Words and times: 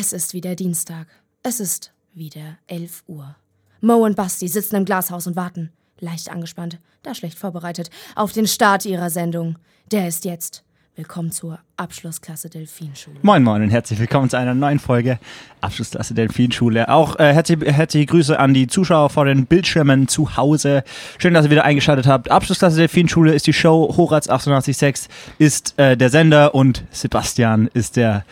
Es 0.00 0.12
ist 0.12 0.32
wieder 0.32 0.54
Dienstag. 0.54 1.08
Es 1.42 1.58
ist 1.58 1.92
wieder 2.14 2.58
11 2.68 3.02
Uhr. 3.08 3.34
Mo 3.80 3.94
und 3.94 4.14
Basti 4.14 4.46
sitzen 4.46 4.76
im 4.76 4.84
Glashaus 4.84 5.26
und 5.26 5.34
warten, 5.34 5.72
leicht 5.98 6.30
angespannt, 6.30 6.78
da 7.02 7.16
schlecht 7.16 7.36
vorbereitet, 7.36 7.90
auf 8.14 8.30
den 8.30 8.46
Start 8.46 8.84
ihrer 8.84 9.10
Sendung. 9.10 9.58
Der 9.90 10.06
ist 10.06 10.24
jetzt. 10.24 10.62
Willkommen 10.94 11.32
zur 11.32 11.58
Abschlussklasse 11.76 12.48
Delfinschule. 12.48 13.16
Moin 13.22 13.42
Moin 13.42 13.60
und 13.60 13.70
herzlich 13.70 13.98
willkommen 13.98 14.30
zu 14.30 14.38
einer 14.38 14.54
neuen 14.54 14.78
Folge 14.78 15.18
Abschlussklasse 15.60 16.14
Delfinschule. 16.14 16.88
Auch 16.88 17.18
äh, 17.18 17.34
herzliche, 17.34 17.72
herzliche 17.72 18.06
Grüße 18.06 18.38
an 18.38 18.54
die 18.54 18.68
Zuschauer 18.68 19.10
vor 19.10 19.24
den 19.24 19.46
Bildschirmen 19.46 20.06
zu 20.06 20.36
Hause. 20.36 20.84
Schön, 21.18 21.34
dass 21.34 21.46
ihr 21.46 21.50
wieder 21.50 21.64
eingeschaltet 21.64 22.06
habt. 22.06 22.30
Abschlussklasse 22.30 22.76
Delfinschule 22.76 23.34
ist 23.34 23.48
die 23.48 23.52
Show, 23.52 23.92
Horaz 23.96 24.28
886 24.28 25.08
ist 25.38 25.76
äh, 25.76 25.96
der 25.96 26.10
Sender 26.10 26.54
und 26.54 26.84
Sebastian 26.92 27.68
ist 27.74 27.96
der 27.96 28.24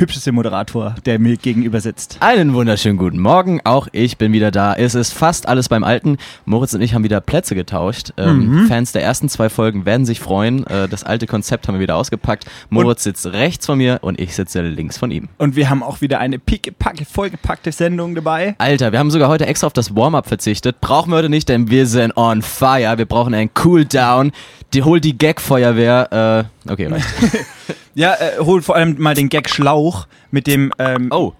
hübscheste 0.00 0.32
Moderator, 0.32 0.94
der 1.04 1.18
mir 1.18 1.36
gegenüber 1.36 1.80
sitzt. 1.80 2.16
Einen 2.20 2.54
wunderschönen 2.54 2.96
guten 2.96 3.18
Morgen. 3.18 3.60
Auch 3.64 3.86
ich 3.92 4.16
bin 4.16 4.32
wieder 4.32 4.50
da. 4.50 4.74
Es 4.74 4.94
ist 4.94 5.12
fast 5.12 5.46
alles 5.46 5.68
beim 5.68 5.84
Alten. 5.84 6.16
Moritz 6.46 6.72
und 6.72 6.80
ich 6.80 6.94
haben 6.94 7.04
wieder 7.04 7.20
Plätze 7.20 7.54
getauscht. 7.54 8.14
Ähm, 8.16 8.64
Fans 8.66 8.92
der 8.92 9.02
ersten 9.02 9.28
zwei 9.28 9.50
Folgen 9.50 9.84
werden 9.84 10.06
sich 10.06 10.18
freuen. 10.18 10.66
Äh, 10.66 10.88
das 10.88 11.04
alte 11.04 11.26
Konzept 11.26 11.68
haben 11.68 11.74
wir 11.74 11.80
wieder 11.80 11.96
ausgepackt. 11.96 12.46
Moritz 12.70 13.04
sitzt 13.04 13.26
rechts 13.26 13.66
von 13.66 13.76
mir 13.76 13.98
und 14.00 14.18
ich 14.18 14.34
sitze 14.34 14.62
links 14.62 14.96
von 14.96 15.10
ihm. 15.10 15.28
Und 15.36 15.54
wir 15.54 15.68
haben 15.68 15.82
auch 15.82 16.00
wieder 16.00 16.18
eine 16.18 16.38
pickepacke, 16.38 17.04
vollgepackte 17.04 17.70
Sendung 17.70 18.14
dabei. 18.14 18.54
Alter, 18.56 18.92
wir 18.92 18.98
haben 18.98 19.10
sogar 19.10 19.28
heute 19.28 19.46
extra 19.46 19.66
auf 19.66 19.74
das 19.74 19.94
Warm-up 19.94 20.26
verzichtet. 20.26 20.80
Brauchen 20.80 21.10
wir 21.10 21.16
heute 21.16 21.28
nicht, 21.28 21.50
denn 21.50 21.68
wir 21.70 21.86
sind 21.86 22.16
on 22.16 22.40
fire. 22.40 22.96
Wir 22.96 23.06
brauchen 23.06 23.34
einen 23.34 23.52
Cooldown. 23.52 24.32
Die 24.72 24.82
holt 24.82 25.04
die 25.04 25.18
Gag-Feuerwehr. 25.18 26.46
Äh, 26.48 26.59
okay, 26.68 26.86
reicht. 26.86 27.06
Ja, 27.94 28.14
äh, 28.14 28.38
hol 28.38 28.62
vor 28.62 28.76
allem 28.76 28.96
mal 28.98 29.14
den 29.14 29.28
Gag 29.28 29.48
Schlauch 29.50 30.06
mit 30.30 30.46
dem. 30.46 30.72
Ähm, 30.78 31.08
Oh. 31.10 31.32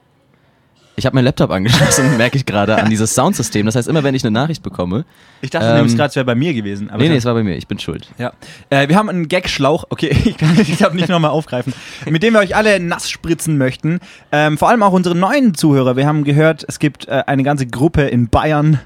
Ich 0.96 1.06
habe 1.06 1.14
meinen 1.14 1.24
Laptop 1.24 1.50
angeschlossen, 1.50 2.16
merke 2.18 2.36
ich 2.36 2.44
gerade, 2.44 2.76
an 2.76 2.90
dieses 2.90 3.14
Soundsystem. 3.14 3.64
Das 3.64 3.74
heißt, 3.74 3.88
immer 3.88 4.02
wenn 4.02 4.14
ich 4.14 4.22
eine 4.22 4.32
Nachricht 4.32 4.62
bekomme. 4.62 5.06
ich 5.40 5.48
dachte 5.48 5.68
ähm, 5.68 5.76
nämlich 5.76 5.96
gerade, 5.96 6.10
es 6.10 6.16
wäre 6.16 6.26
bei 6.26 6.34
mir 6.34 6.52
gewesen. 6.52 6.90
Aber 6.90 6.98
Nee, 6.98 7.04
es 7.04 7.10
nee, 7.10 7.16
es 7.16 7.24
war 7.24 7.32
bei 7.32 7.42
mir. 7.42 7.56
Ich 7.56 7.66
bin 7.68 7.78
schuld. 7.78 8.10
Ja. 8.18 8.32
Äh, 8.68 8.88
wir 8.88 8.96
haben 8.96 9.08
einen 9.08 9.28
Gag-Schlauch, 9.28 9.84
okay, 9.88 10.08
ich 10.24 10.36
kann 10.36 10.58
ich 10.60 10.76
darf 10.76 10.92
nicht 10.92 11.08
nochmal 11.08 11.30
aufgreifen, 11.30 11.72
mit 12.06 12.22
dem 12.22 12.34
wir 12.34 12.40
euch 12.40 12.54
alle 12.54 12.80
nass 12.80 13.08
spritzen 13.08 13.56
möchten. 13.56 14.00
Ähm, 14.30 14.58
vor 14.58 14.68
allem 14.68 14.82
auch 14.82 14.92
unsere 14.92 15.14
neuen 15.14 15.54
Zuhörer. 15.54 15.96
Wir 15.96 16.06
haben 16.06 16.24
gehört, 16.24 16.66
es 16.68 16.78
gibt 16.78 17.08
äh, 17.08 17.22
eine 17.26 17.44
ganze 17.44 17.66
Gruppe 17.66 18.02
in 18.02 18.28
Bayern, 18.28 18.80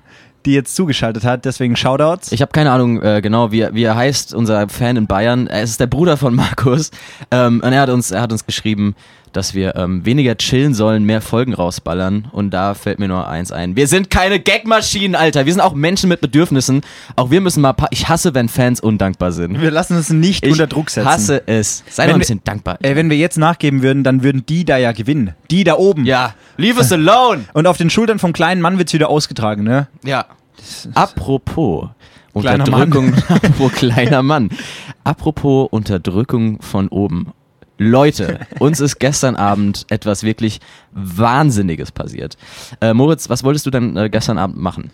die 0.46 0.52
jetzt 0.52 0.76
zugeschaltet 0.76 1.24
hat, 1.24 1.44
deswegen 1.44 1.76
Shoutouts. 1.76 2.32
Ich 2.32 2.42
habe 2.42 2.52
keine 2.52 2.70
Ahnung 2.70 3.02
äh, 3.02 3.20
genau, 3.22 3.52
wie, 3.52 3.66
wie 3.72 3.84
er 3.84 3.96
heißt, 3.96 4.34
unser 4.34 4.68
Fan 4.68 4.96
in 4.96 5.06
Bayern. 5.06 5.46
Er 5.46 5.62
ist 5.62 5.80
der 5.80 5.86
Bruder 5.86 6.16
von 6.16 6.34
Markus. 6.34 6.90
Ähm, 7.30 7.60
und 7.64 7.72
er 7.72 7.80
hat 7.80 7.90
uns, 7.90 8.10
er 8.10 8.22
hat 8.22 8.32
uns 8.32 8.46
geschrieben, 8.46 8.94
dass 9.36 9.54
wir 9.54 9.76
ähm, 9.76 10.04
weniger 10.06 10.36
chillen 10.36 10.74
sollen, 10.74 11.04
mehr 11.04 11.20
Folgen 11.20 11.52
rausballern. 11.54 12.28
Und 12.32 12.50
da 12.50 12.74
fällt 12.74 12.98
mir 12.98 13.08
nur 13.08 13.28
eins 13.28 13.52
ein. 13.52 13.76
Wir 13.76 13.86
sind 13.88 14.10
keine 14.10 14.40
Gagmaschinen, 14.40 15.14
Alter. 15.14 15.44
Wir 15.46 15.52
sind 15.52 15.60
auch 15.62 15.74
Menschen 15.74 16.08
mit 16.08 16.20
Bedürfnissen. 16.20 16.80
Auch 17.16 17.30
wir 17.30 17.40
müssen 17.40 17.60
mal. 17.60 17.74
Ich 17.90 18.08
hasse, 18.08 18.34
wenn 18.34 18.48
Fans 18.48 18.80
undankbar 18.80 19.32
sind. 19.32 19.60
wir 19.60 19.70
lassen 19.70 19.96
uns 19.96 20.10
nicht 20.10 20.44
Ich 20.44 20.52
unter 20.52 20.66
Druck 20.66 20.90
setzen. 20.90 21.08
hasse 21.08 21.42
es. 21.46 21.84
Sei 21.88 22.04
Wenn 22.04 22.08
doch 22.10 22.14
ein 22.14 22.16
wir- 22.16 22.18
bisschen 22.20 22.40
dankbar. 22.44 22.78
Ey, 22.82 22.96
wenn 22.96 23.10
wir 23.10 23.16
jetzt 23.16 23.36
nachgeben 23.36 23.82
würden, 23.82 24.04
dann 24.04 24.22
würden 24.22 24.44
die 24.46 24.64
da 24.64 24.76
ja 24.76 24.92
gewinnen. 24.92 25.34
Die 25.50 25.64
da 25.64 25.74
oben. 25.76 26.04
Ja, 26.04 26.34
leave 26.56 26.78
us 26.78 26.90
alone. 26.92 27.44
Und 27.52 27.66
auf 27.66 27.76
den 27.76 27.90
Schultern 27.90 28.18
vom 28.18 28.32
kleinen 28.32 28.60
Mann 28.60 28.78
wird's 28.78 28.92
wieder 28.92 29.08
ausgetragen, 29.10 29.62
ne? 29.64 29.88
Ja. 30.04 30.26
Apropos 30.94 31.88
Kleiner 32.38 32.64
Unterdrückung, 32.64 33.14
apropos 33.28 33.72
kleiner 33.72 34.22
Mann. 34.22 34.48
Apropos 35.04 35.68
Unterdrückung 35.70 36.60
von 36.62 36.88
oben. 36.88 37.28
Leute, 37.78 38.46
uns 38.60 38.80
ist 38.80 38.98
gestern 38.98 39.36
Abend 39.36 39.86
etwas 39.88 40.22
wirklich 40.22 40.60
Wahnsinniges 40.92 41.90
passiert. 41.92 42.36
Äh, 42.80 42.94
Moritz, 42.94 43.28
was 43.28 43.42
wolltest 43.42 43.66
du 43.66 43.70
denn 43.70 43.96
äh, 43.96 44.08
gestern 44.08 44.38
Abend 44.38 44.58
machen? 44.58 44.90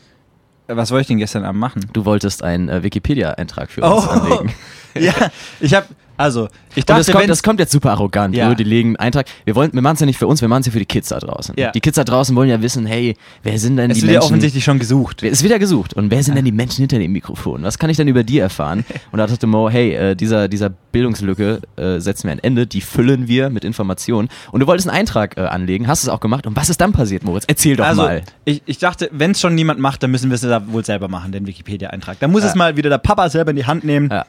Was 0.66 0.90
wollte 0.90 1.02
ich 1.02 1.06
denn 1.08 1.18
gestern 1.18 1.44
Abend 1.44 1.60
machen? 1.60 1.86
Du 1.92 2.04
wolltest 2.04 2.42
einen 2.44 2.68
äh, 2.68 2.82
Wikipedia-Eintrag 2.82 3.70
für 3.70 3.82
uns 3.82 4.06
anlegen. 4.06 4.54
ja, 4.94 5.12
ich 5.58 5.74
hab, 5.74 5.88
also, 6.20 6.48
ich 6.74 6.82
Und 6.82 6.90
das 6.90 7.06
dachte, 7.06 7.18
kommt, 7.18 7.30
das 7.30 7.42
kommt 7.42 7.58
jetzt 7.60 7.72
super 7.72 7.90
arrogant. 7.90 8.34
Ja. 8.36 8.46
Nur 8.46 8.54
die 8.54 8.64
legen 8.64 8.90
einen 8.90 8.96
Eintrag. 8.96 9.26
Wir, 9.44 9.54
wollen- 9.56 9.72
wir 9.72 9.82
machen 9.82 9.94
es 9.94 10.00
ja 10.00 10.06
nicht 10.06 10.18
für 10.18 10.26
uns, 10.26 10.40
wir 10.40 10.48
machen 10.48 10.60
es 10.60 10.66
ja 10.66 10.72
für 10.72 10.78
die 10.78 10.86
Kids 10.86 11.08
da 11.08 11.18
draußen. 11.18 11.54
Ja. 11.58 11.72
Die 11.72 11.80
Kids 11.80 11.96
da 11.96 12.04
draußen 12.04 12.36
wollen 12.36 12.48
ja 12.48 12.62
wissen, 12.62 12.86
hey, 12.86 13.16
wer 13.42 13.58
sind 13.58 13.76
denn 13.76 13.90
es 13.90 13.96
die 13.96 14.02
wird 14.02 14.12
ja 14.12 14.18
Menschen? 14.20 14.32
offensichtlich 14.34 14.62
schon 14.64 14.78
gesucht. 14.78 15.22
Es 15.22 15.42
wird 15.42 15.50
ja 15.52 15.58
gesucht. 15.58 15.94
Und 15.94 16.10
wer 16.10 16.22
sind 16.22 16.36
denn 16.36 16.44
die 16.44 16.52
Menschen 16.52 16.82
hinter 16.82 16.98
dem 16.98 17.12
Mikrofon? 17.12 17.62
Was 17.62 17.78
kann 17.78 17.90
ich 17.90 17.96
denn 17.96 18.06
über 18.08 18.22
die 18.22 18.38
erfahren? 18.38 18.84
Und 19.12 19.18
da 19.18 19.26
dachte 19.26 19.46
Mo, 19.46 19.68
hey, 19.70 19.94
äh, 19.94 20.14
dieser, 20.14 20.46
dieser 20.48 20.70
Bildungslücke 20.70 21.60
äh, 21.76 21.98
setzen 22.00 22.24
wir 22.28 22.32
ein 22.32 22.38
Ende, 22.38 22.66
die 22.66 22.80
füllen 22.80 23.26
wir 23.26 23.50
mit 23.50 23.64
Informationen. 23.64 24.28
Und 24.52 24.60
du 24.60 24.66
wolltest 24.66 24.88
einen 24.88 24.96
Eintrag 24.98 25.36
äh, 25.36 25.40
anlegen, 25.42 25.88
hast 25.88 26.02
es 26.02 26.08
auch 26.08 26.20
gemacht. 26.20 26.46
Und 26.46 26.54
was 26.56 26.68
ist 26.70 26.80
dann 26.80 26.92
passiert, 26.92 27.24
Moritz? 27.24 27.44
Erzähl 27.46 27.76
doch 27.76 27.84
Also, 27.86 28.02
mal. 28.02 28.22
ich, 28.44 28.62
ich 28.66 28.78
dachte, 28.78 29.08
wenn 29.12 29.32
es 29.32 29.40
schon 29.40 29.54
niemand 29.54 29.80
macht, 29.80 30.02
dann 30.02 30.10
müssen 30.10 30.30
wir 30.30 30.34
es 30.34 30.42
ja 30.42 30.62
wohl 30.72 30.84
selber 30.84 31.08
machen, 31.08 31.32
den 31.32 31.46
Wikipedia-Eintrag. 31.46 32.18
Da 32.20 32.28
muss 32.28 32.42
Ja. 32.42 32.48
es 32.50 32.54
mal 32.54 32.76
wieder 32.76 32.90
der 32.90 32.98
Papa 32.98 33.28
selber 33.30 33.50
in 33.50 33.56
die 33.56 33.66
Hand 33.66 33.84
nehmen. 33.84 34.08
Ja. 34.10 34.26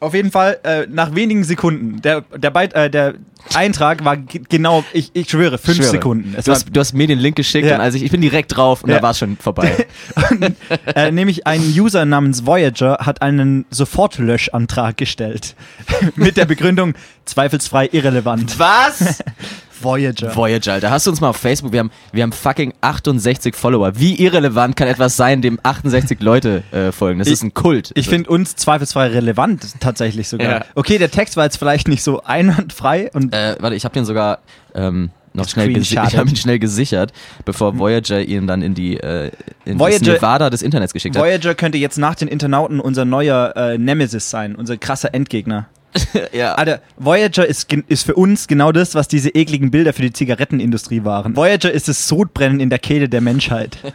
Auf 0.00 0.14
jeden 0.14 0.30
Fall, 0.30 0.58
äh, 0.62 0.86
nach 0.88 1.14
wenigen 1.14 1.44
Sekunden, 1.44 2.02
der, 2.02 2.22
der, 2.22 2.50
Beit, 2.50 2.74
äh, 2.74 2.90
der 2.90 3.14
Eintrag 3.54 4.04
war 4.04 4.16
ge- 4.16 4.42
genau, 4.48 4.84
ich, 4.92 5.10
ich 5.14 5.30
schwöre, 5.30 5.56
fünf 5.58 5.76
Schwöre. 5.78 5.90
Sekunden. 5.90 6.34
Du 6.44 6.50
hast, 6.52 6.66
du 6.70 6.80
hast 6.80 6.92
mir 6.94 7.06
den 7.06 7.18
Link 7.18 7.36
geschickt 7.36 7.66
Ja. 7.68 7.76
und 7.76 7.80
als 7.80 7.94
ich, 7.94 8.02
ich 8.02 8.10
bin 8.10 8.20
direkt 8.20 8.56
drauf 8.56 8.82
und 8.82 8.90
Ja. 8.90 8.96
da 8.96 9.02
war 9.02 9.10
es 9.12 9.18
schon 9.18 9.36
vorbei. 9.36 9.86
äh, 10.94 11.10
nämlich 11.12 11.46
ein 11.46 11.60
User 11.60 12.04
namens 12.04 12.44
Voyager 12.46 12.98
hat 13.00 13.22
einen 13.22 13.64
Sofortlöschantrag 13.70 14.96
gestellt. 14.96 15.54
Mit 16.16 16.36
der 16.36 16.44
Begründung, 16.46 16.94
zweifelsfrei 17.24 17.88
irrelevant. 17.92 18.58
was? 18.58 19.22
Voyager. 19.78 20.34
Voyager, 20.34 20.72
Alter. 20.72 20.88
Hast 20.90 21.06
du 21.06 21.10
uns 21.10 21.20
mal 21.20 21.28
auf 21.28 21.36
Facebook? 21.36 21.70
Wir 21.70 21.80
haben, 21.80 21.90
wir 22.10 22.22
haben 22.22 22.32
fucking 22.32 22.72
68 22.80 23.54
Follower. 23.54 23.92
Wie 23.98 24.14
irrelevant 24.14 24.74
kann 24.74 24.88
etwas 24.88 25.16
sein, 25.18 25.42
dem 25.42 25.60
68 25.62 26.18
Leute 26.22 26.62
äh, 26.72 26.92
folgen? 26.92 27.18
Das 27.18 27.28
Ich- 27.28 27.34
ist 27.34 27.42
ein 27.42 27.52
Kult. 27.52 27.90
Ich 27.94 28.08
finde 28.08 28.30
uns 28.30 28.56
zweifelsfrei 28.56 29.08
relevant, 29.08 29.78
tatsächlich 29.80 30.28
sogar. 30.28 30.50
Ja. 30.50 30.64
Okay, 30.74 30.96
der 30.96 31.10
Text 31.10 31.36
war 31.36 31.44
jetzt 31.44 31.58
vielleicht 31.58 31.88
nicht 31.88 32.02
so 32.02 32.22
einwandfrei 32.22 33.10
und 33.12 33.25
Äh, 33.32 33.56
warte, 33.60 33.76
ich 33.76 33.84
habe 33.84 33.94
den 33.94 34.04
sogar 34.04 34.38
ähm, 34.74 35.10
noch 35.32 35.48
schnell, 35.48 35.76
ich 35.76 35.96
hab 35.96 36.28
ihn 36.28 36.36
schnell 36.36 36.58
gesichert, 36.58 37.12
bevor 37.44 37.78
Voyager 37.78 38.20
ihn 38.20 38.46
dann 38.46 38.62
in 38.62 38.74
die 38.74 38.96
äh, 38.98 39.30
in 39.64 39.78
Voyager- 39.78 39.98
das 40.04 40.14
Nevada 40.14 40.50
des 40.50 40.62
Internets 40.62 40.92
geschickt 40.92 41.16
hat. 41.16 41.22
Voyager 41.22 41.54
könnte 41.54 41.78
jetzt 41.78 41.98
nach 41.98 42.14
den 42.14 42.28
Internauten 42.28 42.80
unser 42.80 43.04
neuer 43.04 43.54
äh, 43.56 43.78
Nemesis 43.78 44.30
sein, 44.30 44.54
unser 44.56 44.76
krasser 44.76 45.14
Endgegner. 45.14 45.66
ja. 46.32 46.54
Alter, 46.54 46.80
Voyager 46.96 47.46
ist, 47.46 47.72
ist 47.72 48.04
für 48.04 48.14
uns 48.14 48.48
genau 48.48 48.72
das, 48.72 48.94
was 48.94 49.08
diese 49.08 49.30
ekligen 49.30 49.70
Bilder 49.70 49.92
für 49.92 50.02
die 50.02 50.12
Zigarettenindustrie 50.12 51.04
waren. 51.04 51.36
Voyager 51.36 51.70
ist 51.70 51.88
das 51.88 52.08
Sodbrennen 52.08 52.60
in 52.60 52.70
der 52.70 52.78
Kehle 52.78 53.08
der 53.08 53.20
Menschheit. 53.20 53.78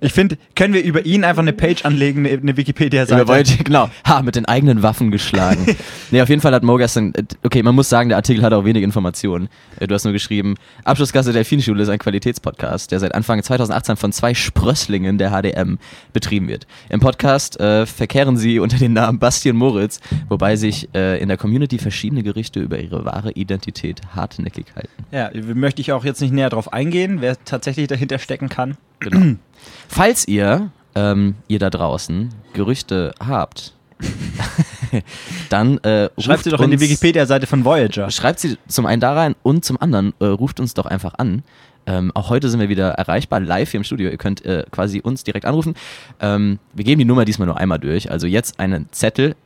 Ich 0.00 0.12
finde, 0.12 0.38
können 0.56 0.74
wir 0.74 0.82
über 0.82 1.06
ihn 1.06 1.22
einfach 1.22 1.42
eine 1.42 1.52
Page 1.52 1.84
anlegen, 1.84 2.26
eine, 2.26 2.56
Wikipedia-Seite? 2.56 3.22
Über 3.22 3.32
Voyager, 3.32 3.62
genau. 3.62 3.88
Ha, 4.06 4.22
mit 4.22 4.34
den 4.34 4.44
eigenen 4.44 4.82
Waffen 4.82 5.12
geschlagen. 5.12 5.76
nee, 6.10 6.20
auf 6.20 6.28
jeden 6.28 6.40
Fall 6.40 6.52
hat 6.52 6.64
Mo 6.64 6.76
gestern, 6.76 7.14
äh, 7.14 7.22
okay, 7.44 7.62
man 7.62 7.76
muss 7.76 7.88
sagen, 7.88 8.08
der 8.08 8.16
Artikel 8.16 8.42
hat 8.42 8.52
auch 8.52 8.64
wenig 8.64 8.82
Informationen. 8.82 9.48
Äh, 9.78 9.86
Du 9.86 9.94
hast 9.94 10.04
nur 10.04 10.12
geschrieben, 10.12 10.56
Abschlussklasse 10.84 11.32
der 11.32 11.42
Delfinschule 11.42 11.82
ist 11.82 11.88
ein 11.88 11.98
Qualitätspodcast, 11.98 12.90
der 12.92 13.00
seit 13.00 13.14
Anfang 13.14 13.42
2018 13.42 13.96
von 13.96 14.12
zwei 14.12 14.34
Sprösslingen 14.34 15.16
der 15.16 15.30
HDM 15.30 15.78
betrieben 16.12 16.48
wird. 16.48 16.66
Im 16.90 17.00
Podcast 17.00 17.58
äh, 17.58 17.86
verkehren 17.86 18.36
sie 18.36 18.58
unter 18.58 18.76
den 18.76 18.92
Namen 18.92 19.18
Basti 19.18 19.50
und 19.50 19.56
Moritz, 19.56 20.00
wobei 20.28 20.56
sich 20.56 20.88
äh, 20.94 21.20
in 21.20 21.28
der 21.28 21.37
Community 21.38 21.78
verschiedene 21.78 22.22
Gerüchte 22.22 22.60
über 22.60 22.78
ihre 22.78 23.04
wahre 23.04 23.32
Identität 23.32 24.00
hartnäckig 24.14 24.66
halten. 24.74 25.04
Ja, 25.10 25.30
möchte 25.54 25.80
ich 25.80 25.92
auch 25.92 26.04
jetzt 26.04 26.20
nicht 26.20 26.32
näher 26.32 26.50
drauf 26.50 26.72
eingehen, 26.72 27.20
wer 27.20 27.42
tatsächlich 27.44 27.86
dahinter 27.86 28.18
stecken 28.18 28.48
kann. 28.48 28.76
Genau. 29.00 29.36
Falls 29.88 30.28
ihr, 30.28 30.70
ähm, 30.94 31.36
ihr 31.48 31.58
da 31.58 31.70
draußen, 31.70 32.30
Gerüchte 32.52 33.14
habt, 33.20 33.74
dann 35.50 35.78
äh, 35.78 36.08
Schreibt 36.18 36.44
sie 36.44 36.50
doch 36.50 36.60
in 36.60 36.70
die 36.70 36.80
Wikipedia-Seite 36.80 37.46
von 37.46 37.64
Voyager. 37.64 38.10
Schreibt 38.10 38.38
sie 38.40 38.56
zum 38.68 38.86
einen 38.86 39.00
da 39.00 39.12
rein 39.12 39.34
und 39.42 39.64
zum 39.64 39.80
anderen 39.80 40.14
äh, 40.20 40.26
ruft 40.26 40.60
uns 40.60 40.74
doch 40.74 40.86
einfach 40.86 41.14
an. 41.18 41.42
Ähm, 41.86 42.12
auch 42.14 42.28
heute 42.28 42.48
sind 42.50 42.60
wir 42.60 42.68
wieder 42.68 42.90
erreichbar, 42.90 43.40
live 43.40 43.70
hier 43.70 43.78
im 43.78 43.84
Studio. 43.84 44.10
Ihr 44.10 44.18
könnt 44.18 44.44
äh, 44.44 44.64
quasi 44.70 45.00
uns 45.00 45.24
direkt 45.24 45.46
anrufen. 45.46 45.74
Ähm, 46.20 46.58
wir 46.74 46.84
geben 46.84 46.98
die 46.98 47.04
Nummer 47.06 47.24
diesmal 47.24 47.46
nur 47.46 47.56
einmal 47.56 47.78
durch. 47.78 48.10
Also 48.10 48.26
jetzt 48.26 48.60
einen 48.60 48.88
Zettel, 48.92 49.36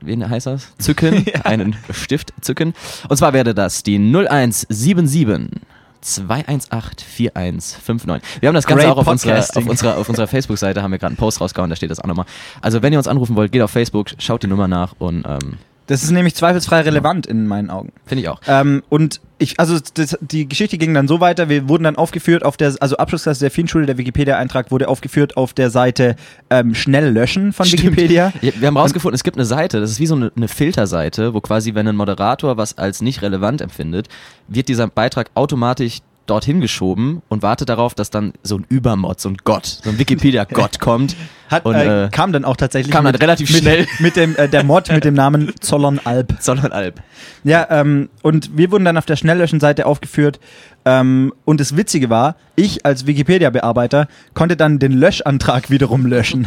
wie 0.00 0.24
heißt 0.24 0.46
das? 0.46 0.72
Zücken, 0.78 1.26
einen 1.44 1.76
Stift 1.90 2.32
zücken. 2.40 2.74
Und 3.08 3.16
zwar 3.16 3.32
wäre 3.32 3.54
das 3.54 3.82
die 3.82 3.98
0177 3.98 5.60
2184159. 6.00 8.22
Wir 8.40 8.48
haben 8.48 8.54
das 8.54 8.66
Ganze 8.66 8.84
Great 8.84 8.94
auch 8.94 8.98
auf 8.98 9.08
unserer, 9.08 9.38
auf 9.38 9.66
unserer, 9.66 9.98
auf 9.98 10.08
unserer 10.08 10.28
Facebook-Seite, 10.28 10.82
haben 10.82 10.92
wir 10.92 10.98
gerade 10.98 11.10
einen 11.10 11.16
Post 11.16 11.40
rausgehauen, 11.40 11.70
da 11.70 11.76
steht 11.76 11.90
das 11.90 12.00
auch 12.00 12.06
nochmal. 12.06 12.26
Also 12.60 12.82
wenn 12.82 12.92
ihr 12.92 12.98
uns 12.98 13.08
anrufen 13.08 13.36
wollt, 13.36 13.52
geht 13.52 13.62
auf 13.62 13.70
Facebook, 13.70 14.08
schaut 14.18 14.42
die 14.42 14.46
Nummer 14.46 14.68
nach 14.68 14.94
und 14.98 15.24
ähm, 15.26 15.58
Das 15.88 16.02
ist 16.02 16.10
nämlich 16.10 16.34
zweifelsfrei 16.34 16.82
relevant 16.82 17.26
in 17.26 17.46
meinen 17.46 17.70
Augen. 17.70 17.92
Finde 18.04 18.22
ich 18.22 18.28
auch. 18.28 18.40
Ähm, 18.46 18.82
und 18.90 19.22
ich, 19.38 19.58
also 19.58 19.78
das, 19.94 20.18
die 20.20 20.46
Geschichte 20.46 20.76
ging 20.76 20.92
dann 20.92 21.08
so 21.08 21.20
weiter, 21.20 21.48
wir 21.48 21.66
wurden 21.68 21.84
dann 21.84 21.96
aufgeführt 21.96 22.44
auf 22.44 22.58
der, 22.58 22.74
also 22.80 22.98
Abschlussklasse 22.98 23.40
der 23.40 23.50
Fienschule, 23.50 23.86
der 23.86 23.96
Wikipedia-Eintrag 23.96 24.70
wurde 24.70 24.86
aufgeführt 24.86 25.38
auf 25.38 25.54
der 25.54 25.70
Seite 25.70 26.16
ähm, 26.50 26.74
Schnell 26.74 27.10
löschen 27.10 27.54
von 27.54 27.64
Stimmt. 27.64 27.84
Wikipedia. 27.84 28.32
Ja, 28.42 28.52
wir 28.56 28.68
haben 28.68 28.76
rausgefunden, 28.76 29.14
es 29.14 29.24
gibt 29.24 29.36
eine 29.36 29.46
Seite, 29.46 29.80
das 29.80 29.90
ist 29.90 30.00
wie 30.00 30.06
so 30.06 30.14
eine, 30.14 30.30
eine 30.36 30.48
Filterseite, 30.48 31.34
wo 31.34 31.40
quasi, 31.40 31.74
wenn 31.74 31.88
ein 31.88 31.96
Moderator 31.96 32.56
was 32.56 32.76
als 32.76 33.00
nicht 33.00 33.22
relevant 33.22 33.60
empfindet, 33.60 34.08
wird 34.46 34.68
dieser 34.68 34.86
Beitrag 34.88 35.30
automatisch 35.34 36.00
dorthin 36.28 36.60
geschoben 36.60 37.22
und 37.28 37.42
wartet 37.42 37.68
darauf, 37.68 37.94
dass 37.94 38.10
dann 38.10 38.32
so 38.42 38.56
ein 38.56 38.66
Übermod, 38.68 39.20
so 39.20 39.28
ein 39.28 39.36
Gott, 39.44 39.66
so 39.66 39.90
ein 39.90 39.98
Wikipedia-Gott 39.98 40.80
kommt. 40.80 41.16
Hat, 41.48 41.64
und 41.64 41.74
äh, 41.74 42.06
äh, 42.06 42.08
kam 42.10 42.32
dann 42.32 42.44
auch 42.44 42.56
tatsächlich 42.56 42.92
kam 42.92 43.04
dann 43.04 43.14
relativ 43.14 43.50
mit, 43.50 43.62
schnell. 43.62 43.86
mit 44.00 44.16
dem 44.16 44.36
äh, 44.36 44.48
der 44.48 44.64
Mod 44.64 44.92
mit 44.92 45.04
dem 45.04 45.14
Namen 45.14 45.52
Zollernalb. 45.60 46.34
sondern 46.40 46.72
Alb. 46.72 47.00
Ja, 47.42 47.66
ähm, 47.70 48.10
und 48.22 48.56
wir 48.56 48.70
wurden 48.70 48.84
dann 48.84 48.98
auf 48.98 49.06
der 49.06 49.16
Schnelllöschen-Seite 49.16 49.86
aufgeführt. 49.86 50.40
Ähm, 50.84 51.32
und 51.44 51.60
das 51.60 51.76
Witzige 51.76 52.10
war, 52.10 52.36
ich 52.54 52.84
als 52.84 53.06
Wikipedia-Bearbeiter 53.06 54.08
konnte 54.34 54.56
dann 54.56 54.78
den 54.78 54.92
Löschantrag 54.92 55.70
wiederum 55.70 56.04
löschen. 56.06 56.46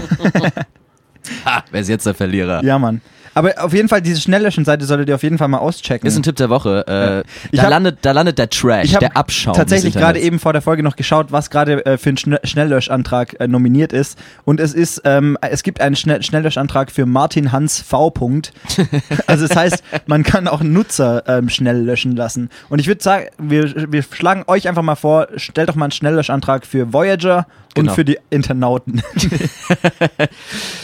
Ah, 1.45 1.63
wer 1.71 1.81
ist 1.81 1.89
jetzt 1.89 2.05
der 2.05 2.13
Verlierer? 2.13 2.63
ja, 2.63 2.77
Mann. 2.77 3.01
Aber 3.33 3.53
auf 3.63 3.73
jeden 3.73 3.87
Fall, 3.87 4.01
diese 4.01 4.19
Schnelllöschen-Seite 4.21 4.85
solltet 4.85 5.09
ihr 5.09 5.15
auf 5.15 5.23
jeden 5.23 5.37
Fall 5.37 5.47
mal 5.47 5.59
auschecken. 5.59 6.07
Ist 6.07 6.17
ein 6.17 6.23
Tipp 6.23 6.35
der 6.35 6.49
Woche. 6.49 6.85
Äh, 6.87 7.55
da, 7.55 7.63
hab- 7.63 7.69
landet, 7.69 7.99
da 8.01 8.11
landet 8.11 8.37
der 8.37 8.49
Trash, 8.49 8.85
Ich 8.85 8.95
habe 8.95 9.05
der 9.07 9.15
Abschaum. 9.17 9.53
tatsächlich 9.53 9.93
gerade 9.93 10.19
eben 10.19 10.39
vor 10.39 10.53
der 10.53 10.61
Folge 10.61 10.83
noch 10.83 10.95
geschaut, 10.95 11.31
was 11.31 11.49
gerade 11.49 11.85
äh, 11.85 11.97
für 11.97 12.09
einen 12.09 12.17
Schne 12.17 12.39
Schnelllöschantrag 12.43 13.39
äh, 13.39 13.47
nominiert 13.47 13.93
ist. 13.93 14.17
Und 14.43 14.59
es 14.59 14.73
ist, 14.73 15.01
ähm, 15.05 15.37
es 15.41 15.63
gibt 15.63 15.79
einen 15.81 15.95
Schnell 15.95 16.21
Schnelllöschantrag 16.21 16.91
für 16.91 17.05
Martin 17.05 17.51
Hans 17.51 17.79
V. 17.79 18.09
Punkt. 18.09 18.51
also 19.27 19.47
das 19.47 19.55
heißt, 19.55 19.83
man 20.07 20.23
kann 20.23 20.47
auch 20.47 20.61
Nutzer 20.61 21.23
ähm, 21.27 21.49
schnell 21.49 21.81
löschen 21.83 22.15
lassen. 22.15 22.49
Und 22.69 22.79
ich 22.79 22.87
würde 22.87 23.01
sagen, 23.01 23.27
wir, 23.37 23.91
wir 23.91 24.03
schlagen 24.03 24.43
euch 24.47 24.67
einfach 24.67 24.83
mal 24.83 24.95
vor, 24.95 25.27
stellt 25.37 25.69
doch 25.69 25.75
mal 25.75 25.85
einen 25.85 25.91
Schnelllöschantrag 25.91 26.65
für 26.65 26.91
Voyager 26.93 27.47
Genau. 27.73 27.91
und 27.91 27.95
für 27.95 28.03
die 28.03 28.17
Internauten. 28.29 29.01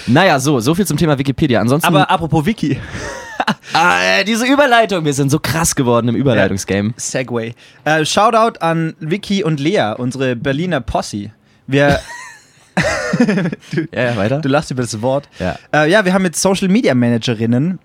Naja, 0.08 0.40
so, 0.40 0.60
so 0.60 0.74
viel 0.76 0.86
zum 0.86 0.98
Thema 0.98 1.18
Wikipedia. 1.18 1.60
Ansonsten. 1.60 1.88
Aber 1.88 2.10
apropos 2.10 2.37
Wiki, 2.46 2.80
ah, 3.74 4.02
äh, 4.02 4.24
diese 4.24 4.46
Überleitung, 4.46 5.06
wir 5.06 5.14
sind 5.14 5.30
so 5.30 5.40
krass 5.40 5.76
geworden 5.76 6.10
im 6.10 6.16
Überleitungsgame. 6.16 6.94
Segway. 6.98 7.54
Äh, 7.86 8.06
Shoutout 8.06 8.60
an 8.60 8.96
Vicky 9.00 9.44
und 9.44 9.60
Lea, 9.60 9.94
unsere 9.98 10.36
Berliner 10.36 10.82
Posse. 10.82 11.32
Wir 11.68 12.00
Ja, 13.94 14.04
ja, 14.04 14.18
weiter. 14.18 14.40
Du 14.40 14.50
lachst 14.50 14.72
über 14.72 14.82
das 14.82 15.02
Wort. 15.02 15.30
Ja. 15.40 15.58
Äh, 15.74 15.90
ja, 15.90 16.06
wir 16.06 16.14
haben 16.14 16.26
jetzt 16.26 16.42
Social 16.42 16.68
Media 16.68 16.94
Managerinnen. 16.94 17.80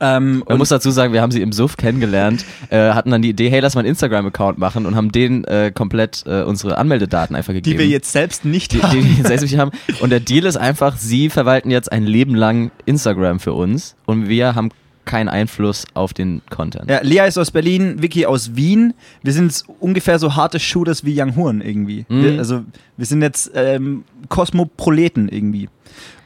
Ähm, 0.00 0.44
Man 0.48 0.58
muss 0.58 0.68
dazu 0.68 0.90
sagen, 0.90 1.12
wir 1.12 1.22
haben 1.22 1.30
sie 1.30 1.42
im 1.42 1.52
Suff 1.52 1.76
kennengelernt, 1.76 2.44
äh, 2.70 2.90
hatten 2.92 3.10
dann 3.10 3.22
die 3.22 3.30
Idee, 3.30 3.48
hey, 3.50 3.60
lass 3.60 3.74
mal 3.74 3.80
einen 3.80 3.88
Instagram-Account 3.88 4.58
machen 4.58 4.86
und 4.86 4.96
haben 4.96 5.12
denen 5.12 5.44
äh, 5.44 5.70
komplett 5.74 6.24
äh, 6.26 6.42
unsere 6.42 6.78
Anmeldedaten 6.78 7.36
einfach 7.36 7.52
die 7.52 7.62
gegeben. 7.62 7.78
wir 7.78 7.86
jetzt 7.86 8.12
selbst 8.12 8.44
nicht 8.44 8.72
die, 8.72 8.82
haben. 8.82 8.92
die 8.92 9.04
wir 9.04 9.12
jetzt 9.12 9.26
selbst 9.28 9.42
nicht 9.42 9.58
haben. 9.58 9.70
Und 10.00 10.10
der 10.10 10.20
Deal 10.20 10.44
ist 10.44 10.56
einfach, 10.56 10.96
sie 10.96 11.30
verwalten 11.30 11.70
jetzt 11.70 11.90
ein 11.92 12.04
Leben 12.04 12.34
lang 12.34 12.70
Instagram 12.84 13.40
für 13.40 13.52
uns 13.52 13.96
und 14.06 14.28
wir 14.28 14.54
haben 14.54 14.70
keinen 15.06 15.28
Einfluss 15.28 15.84
auf 15.94 16.12
den 16.12 16.42
Content. 16.50 16.90
Ja, 16.90 17.00
Lea 17.02 17.26
ist 17.26 17.38
aus 17.38 17.50
Berlin, 17.50 18.02
Vicky 18.02 18.26
aus 18.26 18.56
Wien. 18.56 18.92
Wir 19.22 19.32
sind 19.32 19.64
ungefähr 19.80 20.18
so 20.18 20.36
harte 20.36 20.60
Shooters 20.60 21.04
wie 21.04 21.18
Young 21.18 21.36
Horn 21.36 21.60
irgendwie. 21.62 22.04
Mhm. 22.08 22.22
Wir, 22.22 22.38
also 22.38 22.64
wir 22.96 23.06
sind 23.06 23.22
jetzt 23.22 23.50
ähm, 23.54 24.04
Kosmoproleten 24.28 25.28
irgendwie. 25.28 25.68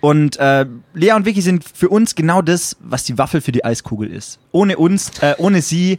Und 0.00 0.38
äh, 0.38 0.66
Lea 0.94 1.12
und 1.12 1.26
Vicky 1.26 1.42
sind 1.42 1.62
für 1.62 1.88
uns 1.90 2.14
genau 2.14 2.42
das, 2.42 2.76
was 2.80 3.04
die 3.04 3.18
Waffel 3.18 3.40
für 3.40 3.52
die 3.52 3.64
Eiskugel 3.64 4.10
ist. 4.10 4.40
Ohne 4.50 4.78
uns, 4.78 5.12
äh, 5.20 5.34
ohne 5.38 5.62
sie 5.62 5.98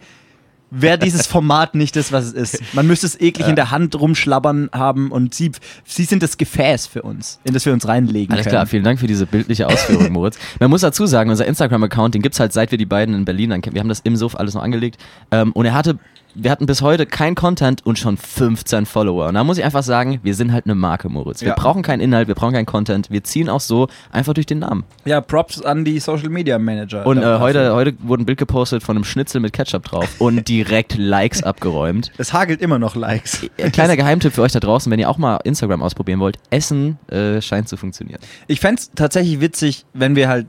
wäre 0.72 0.98
dieses 0.98 1.28
Format 1.28 1.76
nicht 1.76 1.96
das, 1.96 2.12
was 2.12 2.26
es 2.26 2.34
ist. 2.34 2.74
Man 2.74 2.88
müsste 2.88 3.06
es 3.06 3.20
eklig 3.20 3.48
in 3.48 3.56
der 3.56 3.72
Hand 3.72 4.00
rumschlabbern 4.00 4.70
haben 4.72 5.12
und 5.12 5.36
sie, 5.36 5.52
sie 5.86 6.06
sind 6.06 6.24
das 6.24 6.38
Gefäß 6.38 6.88
für 6.88 7.02
uns, 7.04 7.40
in 7.44 7.54
das 7.54 7.66
wir 7.66 7.74
uns 7.74 7.88
reinlegen 7.88 8.34
Alles 8.34 8.46
können. 8.46 8.54
klar, 8.54 8.66
vielen 8.66 8.84
Dank 8.84 9.00
für 9.00 9.08
diese 9.08 9.26
bildliche 9.26 9.68
Ausführung, 9.68 10.12
Moritz. 10.14 10.40
Man 10.60 10.70
muss 10.70 10.82
dazu 10.82 11.06
sagen, 11.06 11.30
unser 11.30 11.46
Instagram-Account, 11.46 12.16
den 12.16 12.22
gibt's 12.22 12.40
halt 12.40 12.54
seit 12.54 12.72
wir 12.72 12.78
die 12.78 12.86
beiden 12.86 13.14
in 13.14 13.26
Berlin. 13.26 13.52
Wir 13.72 13.82
haben 13.82 13.90
das 13.90 14.00
im 14.00 14.16
Suff 14.16 14.36
alles 14.36 14.54
noch 14.54 14.64
angelegt. 14.64 14.98
Ähm, 15.32 15.52
und 15.52 15.66
er 15.66 15.74
hatte, 15.74 16.00
wir 16.36 16.52
hatten 16.52 16.66
bis 16.66 16.82
heute 16.82 17.06
kein 17.06 17.36
Content 17.36 17.86
und 17.86 18.00
schon 18.00 18.18
15 18.18 18.86
Follower. 18.86 19.28
Und 19.28 19.34
da 19.36 19.44
muss 19.44 19.58
ich 19.58 19.64
einfach 19.64 19.84
sagen, 19.84 20.20
wir 20.24 20.34
sind 20.36 20.52
halt 20.52 20.66
eine 20.66 20.76
Marke, 20.76 21.10
Moritz. 21.10 21.42
Wir 21.42 21.50
Ja. 21.50 21.56
brauchen 21.56 21.82
keinen 21.82 22.00
Inhalt, 22.00 22.28
wir 22.28 22.36
brauchen 22.36 22.54
keinen 22.54 22.66
Content. 22.66 23.10
Wir 23.12 23.24
ziehen 23.24 23.50
auch 23.50 23.60
so 23.60 23.88
einfach 24.12 24.34
durch 24.34 24.46
den 24.46 24.60
Namen. 24.60 24.84
Ja, 25.06 25.22
Props 25.22 25.62
an 25.62 25.84
die 25.86 26.00
Social 26.00 26.30
Media 26.30 26.58
Manager. 26.60 27.06
Und 27.06 27.18
äh, 27.20 27.40
heute, 27.40 27.74
heute 27.74 27.94
wurde 28.00 28.24
ein 28.24 28.26
Bild 28.26 28.38
gepostet 28.38 28.84
von 28.84 28.96
einem 28.98 29.04
Schnitzel 29.04 29.42
mit 29.42 29.54
Ketchup 29.54 29.84
drauf 29.84 30.08
und 30.20 30.48
direkt 30.48 30.98
Likes 30.98 31.44
abgeräumt. 31.44 32.12
Es 32.18 32.34
hagelt 32.34 32.62
immer 32.62 32.80
noch 32.80 32.96
Likes. 32.96 33.44
Äh, 33.58 33.70
Kleiner 33.72 33.98
Geheimtipp 33.98 34.34
für 34.34 34.42
euch 34.42 34.52
da 34.54 34.60
draußen, 34.60 34.92
wenn 34.92 35.00
ihr 35.00 35.10
auch 35.10 35.18
mal 35.18 35.38
Instagram 35.44 35.82
ausprobieren 35.82 36.20
wollt. 36.20 36.38
Essen 36.50 36.98
äh, 37.10 37.42
scheint 37.42 37.68
zu 37.70 37.78
funktionieren. 37.78 38.20
Ich 38.48 38.60
fände 38.60 38.82
tatsächlich 38.96 39.42
witzig, 39.42 39.86
wenn 39.94 40.16
wir 40.16 40.30
halt, 40.30 40.48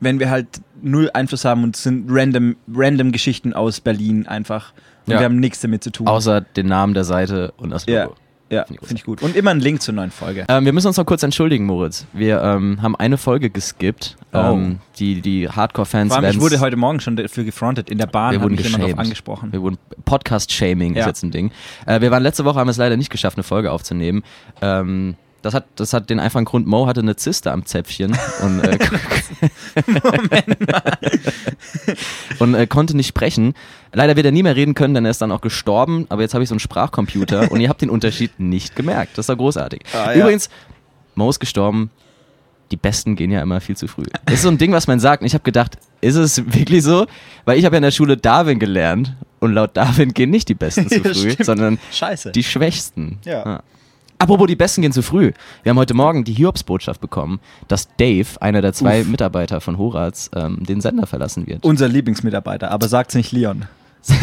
wenn 0.00 0.18
wir 0.18 0.30
halt 0.30 0.46
null 0.82 1.10
Einfluss 1.14 1.44
haben 1.44 1.62
und 1.62 1.76
es 1.76 1.84
sind 1.84 2.06
random, 2.08 2.56
random 2.74 3.12
Geschichten 3.12 3.52
aus 3.52 3.80
Berlin 3.80 4.26
einfach. 4.26 4.72
Und 5.06 5.12
Ja. 5.12 5.18
wir 5.20 5.24
haben 5.24 5.40
nichts 5.40 5.60
damit 5.60 5.82
zu 5.84 5.90
tun. 5.90 6.06
Außer 6.06 6.40
den 6.40 6.66
Namen 6.66 6.94
der 6.94 7.04
Seite 7.04 7.52
und 7.56 7.70
das 7.70 7.86
ja, 7.86 8.04
Logo. 8.04 8.16
ja 8.50 8.64
Finde 8.64 8.74
ich 8.74 8.78
gut. 8.80 8.88
finde 8.88 8.98
ich 9.00 9.04
gut. 9.04 9.22
Und 9.22 9.36
immer 9.36 9.50
ein 9.50 9.60
Link 9.60 9.82
zur 9.82 9.94
neuen 9.94 10.10
Folge. 10.10 10.44
Ähm, 10.48 10.64
wir 10.64 10.72
müssen 10.72 10.86
uns 10.88 10.96
noch 10.96 11.06
kurz 11.06 11.22
entschuldigen, 11.22 11.64
Moritz. 11.66 12.06
Wir 12.12 12.40
ähm, 12.42 12.80
haben 12.82 12.94
eine 12.96 13.18
Folge 13.18 13.50
geskippt. 13.50 14.16
Oh. 14.32 14.38
Ähm, 14.38 14.78
die 14.98 15.20
die 15.20 15.48
Hardcore-Fans 15.48 16.12
allem, 16.12 16.30
ich 16.30 16.40
wurde 16.40 16.60
heute 16.60 16.76
Morgen 16.76 17.00
schon 17.00 17.16
dafür 17.16 17.44
gefrontet. 17.44 17.90
In 17.90 17.98
der 17.98 18.06
Bahn 18.06 18.32
wir 18.32 18.42
wurden 18.42 18.54
mich 18.54 18.68
jemand 18.68 18.98
angesprochen. 18.98 19.52
Wir 19.52 19.60
wurden 19.60 19.78
Podcast-Shaming 20.04 20.94
Ja. 20.94 21.00
ist 21.02 21.06
jetzt 21.06 21.22
ein 21.22 21.30
Ding. 21.30 21.50
Äh, 21.86 22.00
wir 22.00 22.10
waren 22.10 22.22
letzte 22.22 22.44
Woche, 22.44 22.58
haben 22.58 22.68
es 22.68 22.76
leider 22.76 22.96
nicht 22.96 23.10
geschafft, 23.10 23.36
eine 23.36 23.44
Folge 23.44 23.70
aufzunehmen. 23.72 24.22
Ähm, 24.60 25.16
das 25.42 25.54
hat, 25.54 25.66
das 25.76 25.92
hat 25.92 26.08
den 26.08 26.20
einfachen 26.20 26.44
Grund, 26.44 26.66
Mo 26.66 26.86
hatte 26.86 27.00
eine 27.00 27.16
Zyste 27.16 27.52
am 27.52 27.66
Zäpfchen 27.66 28.16
und, 28.42 28.60
äh, 28.60 28.78
und 32.38 32.54
äh, 32.54 32.66
konnte 32.66 32.96
nicht 32.96 33.08
sprechen. 33.08 33.54
Leider 33.92 34.16
wird 34.16 34.26
er 34.26 34.32
nie 34.32 34.42
mehr 34.42 34.56
reden 34.56 34.74
können, 34.74 34.94
denn 34.94 35.04
er 35.04 35.10
ist 35.10 35.20
dann 35.20 35.32
auch 35.32 35.40
gestorben. 35.40 36.06
Aber 36.08 36.22
jetzt 36.22 36.34
habe 36.34 36.44
ich 36.44 36.48
so 36.48 36.54
einen 36.54 36.60
Sprachcomputer 36.60 37.50
und 37.50 37.60
ihr 37.60 37.68
habt 37.68 37.82
den 37.82 37.90
Unterschied 37.90 38.38
nicht 38.38 38.76
gemerkt. 38.76 39.18
Das 39.18 39.24
ist 39.24 39.28
doch 39.28 39.36
großartig. 39.36 39.82
Ah, 39.92 40.12
ja. 40.12 40.20
Übrigens, 40.20 40.48
Mo 41.14 41.28
ist 41.28 41.40
gestorben. 41.40 41.90
Die 42.70 42.76
Besten 42.76 43.16
gehen 43.16 43.30
ja 43.30 43.42
immer 43.42 43.60
viel 43.60 43.76
zu 43.76 43.86
früh. 43.86 44.04
Das 44.24 44.36
ist 44.36 44.42
so 44.42 44.48
ein 44.48 44.56
Ding, 44.56 44.72
was 44.72 44.86
man 44.86 44.98
sagt. 44.98 45.20
Und 45.20 45.26
ich 45.26 45.34
habe 45.34 45.44
gedacht, 45.44 45.76
ist 46.00 46.16
es 46.16 46.42
wirklich 46.54 46.82
so? 46.82 47.06
Weil 47.44 47.58
ich 47.58 47.66
habe 47.66 47.74
ja 47.74 47.78
in 47.78 47.82
der 47.82 47.90
Schule 47.90 48.16
Darwin 48.16 48.58
gelernt. 48.58 49.14
Und 49.40 49.52
laut 49.52 49.76
Darwin 49.76 50.14
gehen 50.14 50.30
nicht 50.30 50.48
die 50.48 50.54
Besten 50.54 50.88
zu 50.88 50.94
Ja, 51.04 51.12
früh, 51.12 51.44
sondern 51.44 51.78
Scheiße. 51.90 52.30
die 52.30 52.44
Schwächsten. 52.44 53.18
Ja. 53.24 53.62
Apropos, 54.22 54.46
die 54.46 54.54
Besten 54.54 54.82
gehen 54.82 54.92
zu 54.92 55.02
früh. 55.02 55.32
Wir 55.64 55.70
haben 55.70 55.78
heute 55.78 55.94
Morgen 55.94 56.22
die 56.22 56.32
Hiobsbotschaft 56.32 57.00
bekommen, 57.00 57.40
dass 57.66 57.88
Dave, 57.96 58.28
einer 58.40 58.62
der 58.62 58.72
zwei 58.72 59.00
Uff. 59.00 59.08
Mitarbeiter 59.08 59.60
von 59.60 59.78
Horaz, 59.78 60.30
ähm, 60.32 60.58
den 60.60 60.80
Sender 60.80 61.08
verlassen 61.08 61.48
wird. 61.48 61.64
Unser 61.64 61.88
Lieblingsmitarbeiter, 61.88 62.70
aber 62.70 62.86
sagt's 62.86 63.16
nicht 63.16 63.32
Leon. 63.32 63.64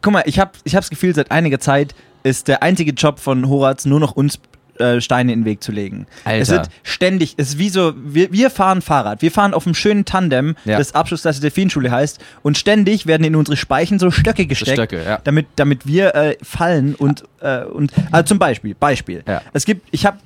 Guck 0.00 0.12
mal, 0.12 0.24
ich 0.26 0.40
habe 0.40 0.50
ich 0.64 0.74
hab 0.74 0.82
das 0.82 0.90
Gefühl, 0.90 1.14
seit 1.14 1.30
einiger 1.30 1.60
Zeit 1.60 1.94
ist 2.24 2.48
der 2.48 2.64
einzige 2.64 2.90
Job 2.90 3.20
von 3.20 3.48
Horaz 3.48 3.84
nur 3.84 4.00
noch 4.00 4.16
uns 4.16 4.40
äh, 4.78 5.00
Steine 5.00 5.32
in 5.32 5.40
den 5.40 5.44
Weg 5.44 5.62
zu 5.62 5.72
legen. 5.72 6.06
Alter. 6.24 6.40
Es 6.42 6.50
wird 6.50 6.68
ständig, 6.82 7.34
es 7.36 7.50
ist 7.50 7.58
wie 7.58 7.68
so, 7.68 7.92
wir, 7.96 8.32
wir 8.32 8.50
fahren 8.50 8.82
Fahrrad, 8.82 9.22
wir 9.22 9.30
fahren 9.30 9.54
auf 9.54 9.66
einem 9.66 9.74
schönen 9.74 10.04
Tandem, 10.04 10.56
Ja. 10.64 10.78
das 10.78 10.94
Abschlussklasse 10.94 11.40
Delfinschule 11.40 11.90
heißt, 11.90 12.20
und 12.42 12.56
ständig 12.58 13.06
werden 13.06 13.24
in 13.24 13.36
unsere 13.36 13.56
Speichen 13.56 13.98
so 13.98 14.10
Stöcke 14.10 14.46
gesteckt, 14.46 14.76
Stöcke, 14.78 15.04
ja. 15.04 15.18
damit, 15.24 15.46
damit 15.56 15.86
wir 15.86 16.14
äh, 16.14 16.36
fallen 16.42 16.94
und, 16.94 17.24
äh, 17.40 17.64
und 17.64 17.92
also 18.10 18.26
zum 18.28 18.38
Beispiel, 18.38 18.74
Beispiel. 18.74 19.22
Ja. 19.26 19.42
Es 19.52 19.64
gibt, 19.64 19.86
ich 19.90 20.06
habe 20.06 20.18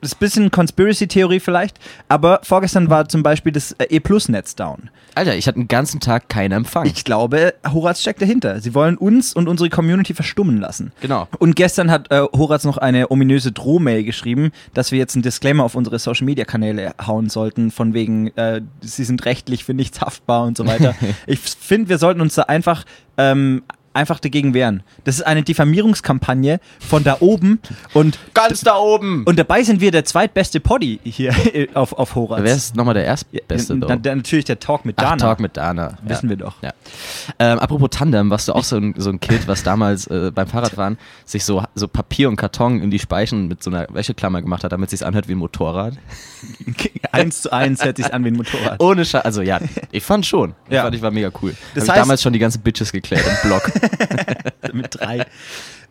ist 0.00 0.14
ein 0.14 0.18
bisschen 0.18 0.50
Conspiracy-Theorie 0.50 1.40
vielleicht, 1.40 1.78
aber 2.08 2.40
vorgestern 2.42 2.90
war 2.90 3.08
zum 3.08 3.22
Beispiel 3.22 3.52
das 3.52 3.72
äh, 3.72 3.84
E-Plus-Netz 3.90 4.56
down. 4.56 4.90
Alter, 5.14 5.36
ich 5.36 5.46
hatte 5.46 5.58
den 5.58 5.68
ganzen 5.68 6.00
Tag 6.00 6.28
keinen 6.28 6.52
Empfang. 6.52 6.86
Ich 6.86 7.04
glaube, 7.04 7.54
Horaz 7.70 8.00
steckt 8.00 8.22
dahinter. 8.22 8.60
Sie 8.60 8.74
wollen 8.74 8.96
uns 8.96 9.34
und 9.34 9.48
unsere 9.48 9.68
Community 9.70 10.14
verstummen 10.14 10.60
lassen. 10.60 10.92
genau. 11.00 11.28
Und 11.38 11.56
gestern 11.56 11.90
hat 11.90 12.10
äh, 12.10 12.20
Horaz 12.32 12.64
noch 12.64 12.78
eine 12.78 13.10
ominöse 13.10 13.52
Drohmail 13.52 14.04
geschrieben, 14.04 14.52
dass 14.74 14.92
wir 14.92 14.98
jetzt 14.98 15.14
einen 15.16 15.22
Disclaimer 15.22 15.64
auf 15.64 15.74
unsere 15.74 15.98
Social 15.98 16.24
Media 16.24 16.44
Kanäle 16.44 16.94
hauen 17.04 17.28
sollten, 17.28 17.70
von 17.70 17.94
wegen, 17.94 18.28
äh, 18.36 18.62
sie 18.80 19.04
sind 19.04 19.24
rechtlich 19.24 19.64
für 19.64 19.74
nichts 19.74 20.00
haftbar 20.00 20.44
und 20.44 20.56
so 20.56 20.66
weiter. 20.66 20.94
ich 21.26 21.40
finde, 21.40 21.88
wir 21.88 21.98
sollten 21.98 22.20
uns 22.20 22.34
da 22.34 22.42
einfach, 22.42 22.84
ähm, 23.18 23.62
einfach 23.92 24.20
dagegen 24.20 24.54
wehren. 24.54 24.82
Das 25.04 25.16
ist 25.16 25.22
eine 25.22 25.42
Diffamierungskampagne 25.42 26.60
von 26.78 27.02
da 27.02 27.16
oben 27.20 27.60
und, 27.92 28.18
Ganz 28.34 28.60
da 28.60 28.76
oben! 28.76 29.24
und 29.24 29.38
dabei 29.38 29.62
sind 29.62 29.80
wir 29.80 29.90
der 29.90 30.04
zweitbeste 30.04 30.60
Poddy 30.60 31.00
hier 31.02 31.34
auf, 31.74 31.92
auf 31.92 32.14
Horaz. 32.14 32.40
Wer 32.42 32.54
ist 32.54 32.76
nochmal 32.76 32.94
der 32.94 33.04
Erstbeste? 33.04 33.74
Ja, 33.74 33.80
dann, 33.80 34.02
dann 34.02 34.18
natürlich 34.18 34.44
der 34.44 34.60
Talk 34.60 34.84
mit 34.84 34.96
Ach, 34.98 35.02
Dana. 35.02 35.16
Talk 35.16 35.40
mit 35.40 35.56
Dana. 35.56 35.98
Wissen 36.04 36.26
ja. 36.26 36.30
wir 36.30 36.36
doch. 36.36 36.62
Ja. 36.62 36.72
Ähm, 37.38 37.58
apropos 37.58 37.90
Tandem, 37.90 38.30
warst 38.30 38.48
du 38.48 38.52
auch 38.52 38.64
so 38.64 38.76
ein, 38.76 38.94
so 38.96 39.10
ein 39.10 39.18
Kid, 39.18 39.48
was 39.48 39.62
damals 39.62 40.06
äh, 40.06 40.30
beim 40.32 40.46
Fahrradfahren 40.46 40.98
sich 41.24 41.44
so, 41.44 41.62
so 41.74 41.88
Papier 41.88 42.28
und 42.28 42.36
Karton 42.36 42.80
in 42.80 42.90
die 42.90 42.98
Speichen 42.98 43.48
mit 43.48 43.62
so 43.62 43.70
einer 43.70 43.86
Wäscheklammer 43.92 44.40
gemacht 44.40 44.62
hat, 44.62 44.72
damit 44.72 44.92
es 44.92 45.00
sich 45.00 45.06
anhört 45.06 45.28
wie 45.28 45.32
ein 45.32 45.38
Motorrad? 45.38 45.94
eins 47.12 47.42
zu 47.42 47.52
eins 47.52 47.84
hört 47.84 47.96
sich 47.96 48.12
an 48.12 48.24
wie 48.24 48.28
ein 48.28 48.34
Motorrad. 48.34 48.82
Ohne 48.82 49.04
Scheiß. 49.04 49.24
Also 49.24 49.42
ja, 49.42 49.58
ich 49.90 50.02
fand 50.04 50.26
schon. 50.26 50.54
Ich 50.68 50.74
Ja. 50.74 50.82
fand, 50.82 50.94
ich 50.94 51.02
war 51.02 51.10
mega 51.10 51.30
cool. 51.42 51.54
Das 51.74 51.84
Hab 51.88 51.94
heißt- 51.94 51.98
ich 51.98 52.02
damals 52.02 52.22
schon 52.22 52.32
die 52.32 52.38
ganzen 52.38 52.62
Bitches 52.62 52.92
geklärt 52.92 53.24
im 53.26 53.48
Blog. 53.48 53.70
mit 54.72 54.98
drei. 55.00 55.26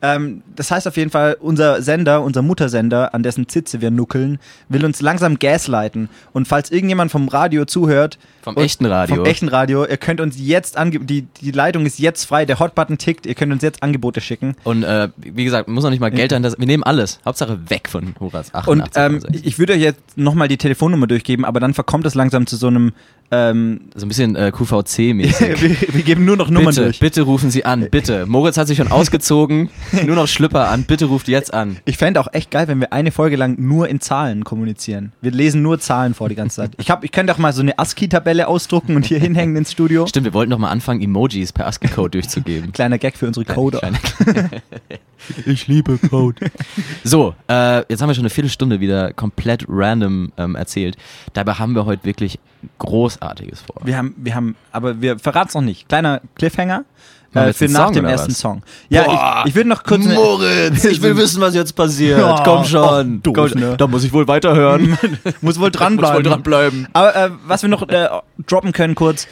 Ähm, 0.02 0.44
das 0.56 0.72
heißt 0.72 0.88
auf 0.88 0.96
jeden 0.98 1.10
Fall, 1.12 1.36
unser 1.40 1.82
Sender, 1.82 2.22
unser 2.22 2.42
Muttersender, 2.42 3.14
an 3.14 3.22
dessen 3.24 3.50
Zitze 3.50 3.82
wir 3.82 3.92
nuckeln, 3.92 4.40
will 4.70 4.86
uns 4.86 5.02
langsam 5.02 5.40
gaslighten. 5.40 6.10
Und 6.32 6.48
falls 6.48 6.72
irgendjemand 6.72 7.12
vom 7.12 7.28
Radio 7.28 7.66
zuhört, 7.66 8.18
Vom 8.42 8.56
echten 8.58 8.86
Radio. 8.86 9.18
vom 9.18 9.26
echten 9.26 9.50
Radio, 9.50 9.86
ihr 9.86 9.98
könnt 9.98 10.22
uns 10.22 10.36
jetzt 10.40 10.78
ange 10.78 11.00
die 11.00 11.24
die 11.42 11.52
Leitung 11.52 11.86
ist 11.86 12.00
jetzt 12.00 12.26
frei, 12.26 12.46
der 12.46 12.60
Hotbutton 12.60 12.98
tickt, 12.98 13.26
ihr 13.26 13.36
könnt 13.36 13.52
uns 13.52 13.62
jetzt 13.62 13.84
Angebote 13.84 14.22
schicken. 14.22 14.56
Und 14.64 14.84
äh, 14.84 15.10
wie 15.18 15.44
gesagt, 15.44 15.68
muss 15.68 15.84
noch 15.84 15.90
nicht 15.92 16.00
mal 16.00 16.12
Geld 16.12 16.32
an 16.34 16.44
das. 16.44 16.58
Wir 16.58 16.66
nehmen 16.68 16.84
alles. 16.84 17.20
Hauptsache 17.26 17.60
weg 17.70 17.90
von 17.90 18.16
Horaz 18.20 18.54
88. 18.54 18.68
Und 18.68 18.82
ähm, 18.96 19.16
68. 19.18 19.46
ich 19.46 19.60
würde 19.60 19.74
euch 19.74 19.82
jetzt 19.82 20.00
nochmal 20.16 20.48
die 20.48 20.58
Telefonnummer 20.58 21.08
durchgeben, 21.08 21.44
aber 21.46 21.60
dann 21.60 21.74
verkommt 21.74 22.06
es 22.06 22.16
langsam 22.16 22.48
zu 22.48 22.56
so 22.56 22.68
einem 22.68 22.94
ähm, 23.32 23.82
so 23.94 24.06
ein 24.06 24.10
bisschen 24.10 24.36
äh, 24.36 24.52
QVC-mäßig. 24.56 25.62
wir, 25.62 25.94
wir 25.94 26.02
geben 26.04 26.26
nur 26.26 26.36
noch 26.36 26.50
Nummern 26.50 26.70
Bitte, 26.74 26.84
durch. 26.86 27.00
bitte 27.00 27.22
rufen 27.22 27.52
Sie 27.52 27.64
an, 27.66 27.88
bitte. 27.92 28.26
Moritz 28.26 28.58
hat 28.58 28.68
sich 28.68 28.78
schon 28.78 28.88
ausgezogen, 28.92 29.70
nur 30.06 30.16
noch 30.16 30.28
Schlüpper 30.28 30.70
an, 30.70 30.84
bitte 30.84 31.06
ruft 31.06 31.28
jetzt 31.28 31.54
an. 31.54 31.78
Ich 31.86 31.98
fände 31.98 32.20
auch 32.20 32.28
echt 32.32 32.52
geil, 32.52 32.68
wenn 32.68 32.80
wir 32.80 32.94
eine 32.94 33.12
Folge 33.12 33.36
lang 33.36 33.56
nur 33.60 33.88
in 33.88 34.02
Zahlen 34.02 34.44
kommunizieren. 34.44 35.14
Wir 35.22 35.32
lesen 35.32 35.62
nur 35.62 35.80
Zahlen 35.80 36.14
vor 36.14 36.30
die 36.30 36.36
ganze 36.36 36.58
Zeit. 36.58 36.72
Ich, 36.78 36.90
hab, 36.90 37.04
ich 37.04 37.12
könnte 37.12 37.34
auch 37.34 37.38
mal 37.38 37.54
so 37.54 37.62
eine 37.62 37.78
ASCII-Tabelle 37.78 38.48
ausdrucken 38.48 38.96
und 38.96 39.06
hier 39.06 39.20
hinhängen 39.20 39.56
ins 39.56 39.72
Studio. 39.72 40.08
Stimmt, 40.08 40.26
wir 40.26 40.34
wollten 40.34 40.52
doch 40.52 40.58
mal 40.58 40.70
anfangen, 40.70 41.02
Emojis 41.02 41.54
per 41.54 41.68
ASCII-Code 41.68 42.12
durchzugeben. 42.12 42.72
Kleiner 42.72 42.98
Gag 42.98 43.18
für 43.18 43.28
unsere 43.28 43.46
Coder. 43.46 43.82
Ich 45.46 45.68
liebe 45.68 45.98
Code. 45.98 46.50
So, 47.04 47.36
äh, 47.50 47.80
jetzt 47.90 48.02
haben 48.02 48.10
wir 48.10 48.16
schon 48.16 48.24
eine 48.24 48.30
Viertelstunde 48.30 48.80
wieder 48.80 49.14
komplett 49.14 49.66
random 49.68 50.32
ähm, 50.38 50.56
erzählt. 50.56 50.98
Dabei 51.34 51.54
haben 51.54 51.76
wir 51.76 51.86
heute 51.86 52.06
wirklich 52.06 52.40
Großartiges 52.78 53.62
vor. 53.62 53.82
Wir 53.84 53.98
haben, 53.98 54.16
wir 54.18 54.36
haben, 54.36 54.56
aber 54.72 55.02
wir 55.02 55.20
verraten 55.20 55.50
es 55.50 55.56
noch 55.56 55.62
nicht. 55.62 55.88
Kleiner 55.88 56.22
Cliffhanger 56.36 56.86
äh, 57.34 57.54
für 57.54 57.66
nach 57.70 57.86
Song 57.88 57.94
dem 57.94 58.06
ersten 58.06 58.32
was? 58.32 58.40
Song. 58.40 58.62
Ja, 58.90 59.04
Boah, 59.04 59.42
ich, 59.44 59.50
ich 59.50 59.56
würde 59.56 59.70
noch 59.70 59.84
kurz. 59.84 60.06
Moritz, 60.06 60.84
ich 60.86 61.02
will 61.02 61.16
wissen, 61.18 61.42
was 61.42 61.54
jetzt 61.56 61.76
passiert. 61.76 62.20
Ja, 62.20 62.42
Komm 62.44 62.66
schon. 62.66 63.20
ach, 63.20 63.24
doof, 63.24 63.52
Komm, 63.52 63.60
ne? 63.60 63.76
Da 63.78 63.88
muss 63.88 64.04
ich 64.04 64.14
wohl 64.14 64.28
weiterhören. 64.28 64.98
muss 65.42 65.60
wohl 65.60 65.64
muss 65.70 65.72
dranbleiben. 65.72 66.16
wohl 66.18 66.24
dranbleiben. 66.24 66.88
Aber 66.94 67.16
äh, 67.16 67.30
was 67.46 67.62
wir 67.62 67.70
noch 67.70 67.88
äh, 67.90 68.08
droppen 68.48 68.72
können 68.72 68.96
kurz. 68.96 69.28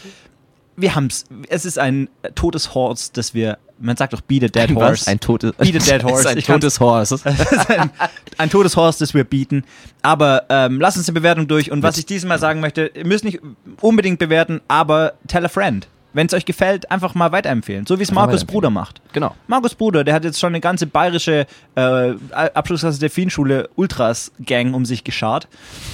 Wir 0.80 0.94
haben's. 0.94 1.26
Es 1.50 1.66
ist 1.66 1.80
ein 1.80 2.08
totes 2.36 2.76
Horse, 2.76 3.10
das 3.14 3.34
wir. 3.34 3.58
Man 3.80 3.96
sagt 3.98 4.14
doch 4.14 4.22
Beat 4.22 4.44
a 4.44 4.48
Dead 4.48 4.76
Was? 4.76 4.84
Horse. 4.84 5.08
Ein 5.10 5.20
totes, 5.20 5.52
Beat 5.54 5.76
a 5.76 5.80
dead 5.80 6.04
horse. 6.04 6.30
Ein 6.30 6.40
totes 6.44 6.80
Horse. 6.80 7.20
Ein, 7.68 7.90
ein 8.38 8.50
totes 8.52 8.76
Horse, 8.76 9.00
das 9.00 9.14
wir 9.16 9.24
bieten. 9.24 9.64
Aber 10.04 10.44
ähm, 10.50 10.80
lass 10.80 10.96
uns 10.98 11.06
die 11.08 11.12
Bewertung 11.12 11.48
durch. 11.48 11.72
Und 11.72 11.82
was 11.84 11.96
Mit- 11.96 12.00
ich 12.00 12.06
diesmal 12.08 12.38
sagen 12.40 12.60
möchte, 12.60 12.92
ihr 12.94 13.06
müsst 13.08 13.24
nicht 13.24 13.40
unbedingt 13.82 14.20
bewerten, 14.20 14.62
aber 14.68 15.14
tell 15.28 15.46
a 15.46 15.50
friend. 15.50 15.88
Wenn 16.18 16.26
es 16.26 16.34
euch 16.34 16.46
gefällt, 16.46 16.90
einfach 16.90 17.14
mal 17.14 17.32
weiterempfehlen. 17.32 17.86
So 17.86 18.00
wie 18.00 18.04
es 18.04 18.12
Markus. 18.12 18.44
Bruder 18.44 18.72
macht. 18.72 19.02
Genau. 19.14 19.36
Markus 19.46 19.76
Bruder, 19.76 20.04
der 20.04 20.16
hat 20.16 20.24
jetzt 20.24 20.40
schon 20.40 20.48
eine 20.48 20.60
ganze 20.62 20.88
bayerische 20.88 21.46
äh, 21.76 22.14
Abschlussklasse 22.32 23.00
der 23.00 23.10
Delfinschule 23.10 23.70
Ultras-Gang 23.76 24.74
um 24.74 24.84
sich 24.84 25.04
geschart. 25.04 25.48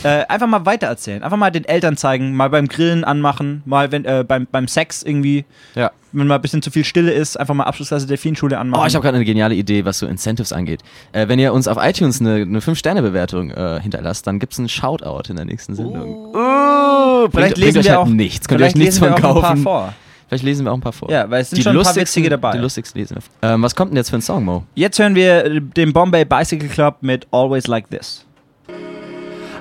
Äh, 0.03 0.25
einfach 0.27 0.47
mal 0.47 0.65
weitererzählen. 0.65 1.23
Einfach 1.23 1.35
mal 1.35 1.51
den 1.51 1.65
Eltern 1.65 1.97
zeigen, 1.97 2.35
mal 2.37 2.49
beim 2.49 2.69
Grillen 2.69 3.03
anmachen, 3.03 3.63
mal 3.65 3.91
wenn, 3.91 4.05
äh, 4.05 4.23
beim, 4.25 4.47
beim 4.49 4.69
Sex 4.69 5.03
irgendwie, 5.03 5.43
Ja. 5.75 5.91
wenn 6.13 6.27
mal 6.27 6.35
ein 6.35 6.41
bisschen 6.41 6.61
zu 6.61 6.71
viel 6.71 6.85
Stille 6.85 7.11
ist, 7.11 7.37
einfach 7.37 7.53
mal 7.53 7.65
Abschlussklasse 7.65 8.05
der 8.05 8.15
Delfinschule 8.15 8.57
anmachen. 8.57 8.81
Oh, 8.81 8.87
ich 8.87 8.95
habe 8.95 9.03
gerade 9.03 9.17
eine 9.17 9.25
geniale 9.25 9.55
Idee, 9.55 9.83
was 9.83 9.99
so 9.99 10.07
Incentives 10.07 10.53
angeht. 10.53 10.83
Äh, 11.11 11.27
wenn 11.27 11.37
ihr 11.37 11.51
uns 11.51 11.67
auf 11.67 11.77
iTunes 11.81 12.21
eine, 12.21 12.35
eine 12.35 12.59
5-Sterne-Bewertung 12.61 13.51
äh, 13.51 13.81
hinterlasst, 13.81 14.25
dann 14.25 14.39
gibt's 14.39 14.57
einen 14.57 14.69
Shoutout 14.69 15.29
in 15.29 15.35
der 15.35 15.43
nächsten 15.43 15.75
Sendung. 15.75 16.33
Oh, 16.33 17.27
vielleicht 17.29 17.55
bringt 17.55 17.57
lesen 17.57 17.79
euch 17.79 17.85
wir 17.85 17.91
halt 17.91 17.99
auch 17.99 18.07
nichts. 18.07 18.47
Könnt 18.47 18.61
ihr 18.61 18.67
euch 18.67 18.75
nichts 18.75 18.99
von 18.99 19.09
auch 19.11 19.15
ein 19.17 19.21
paar 19.21 19.55
kaufen. 19.55 19.93
Vielleicht 20.33 20.45
lesen 20.45 20.65
wir 20.65 20.71
auch 20.71 20.77
ein 20.77 20.81
paar 20.81 20.93
vor. 20.93 21.11
Ja, 21.11 21.29
weil 21.29 21.43
es 21.43 21.51
sind 21.51 21.61
schon 21.61 21.77
ein 21.77 21.83
paar 21.83 21.95
witzige 21.95 22.27
dabei. 22.27 22.53
Die 22.53 22.57
lustigsten 22.57 22.99
lesen 22.99 23.17
wir. 23.17 23.51
Ähm, 23.51 23.61
was 23.61 23.75
kommt 23.75 23.91
denn 23.91 23.97
jetzt 23.97 24.09
für 24.09 24.15
ein 24.15 24.21
Song, 24.23 24.43
Mo? 24.43 24.63
Jetzt 24.73 24.97
hören 24.97 25.13
wir 25.13 25.59
den 25.59 25.93
Bombay 25.93 26.25
Bicycle 26.25 26.69
Club 26.69 26.97
mit 27.01 27.27
Always 27.29 27.67
Like 27.67 27.87
This. 27.91 28.25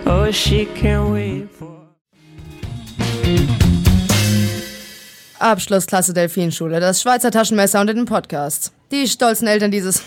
Oh, 0.07 0.33
she 0.33 0.67
can't 0.75 1.13
wait 1.13 1.47
for. 1.51 1.69
Abschlussklasse 5.39 6.15
Delfinschule, 6.15 6.81
das 6.81 7.03
Schweizer 7.03 7.31
Taschenmesser 7.31 7.79
unter 7.79 7.93
den 7.93 8.07
Podcasts. 8.07 8.73
Die 8.93 9.07
stolzen 9.09 9.49
Eltern 9.49 9.71
dieses 9.71 10.03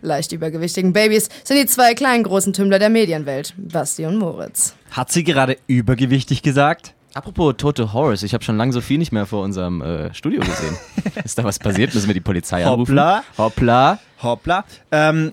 leicht 0.00 0.32
übergewichtigen 0.32 0.94
Babys 0.94 1.28
sind 1.44 1.58
die 1.58 1.66
zwei 1.66 1.92
kleinen 1.92 2.22
großen 2.22 2.54
Tümmler 2.54 2.78
der 2.78 2.88
Medienwelt, 2.88 3.52
Basti 3.58 4.06
und 4.06 4.16
Moritz. 4.16 4.74
Hat 4.92 5.12
sie 5.12 5.24
gerade 5.24 5.58
übergewichtig 5.66 6.40
gesagt? 6.40 6.94
Apropos 7.16 7.54
tote 7.56 7.94
Horrors, 7.94 8.22
ich 8.22 8.34
habe 8.34 8.44
schon 8.44 8.58
lange 8.58 8.74
Sophie 8.74 8.98
nicht 8.98 9.10
mehr 9.10 9.24
vor 9.24 9.42
unserem 9.42 9.80
äh, 9.80 10.12
Studio 10.12 10.40
gesehen. 10.40 10.76
Ist 11.24 11.38
da 11.38 11.44
was 11.44 11.58
passiert? 11.58 11.94
Müssen 11.94 12.08
wir 12.08 12.14
die 12.14 12.20
Polizei 12.20 12.62
anrufen? 12.66 12.90
Hoppla. 12.92 13.22
Hoppla. 13.38 13.98
Hoppla. 14.22 14.64
Ähm, 14.92 15.32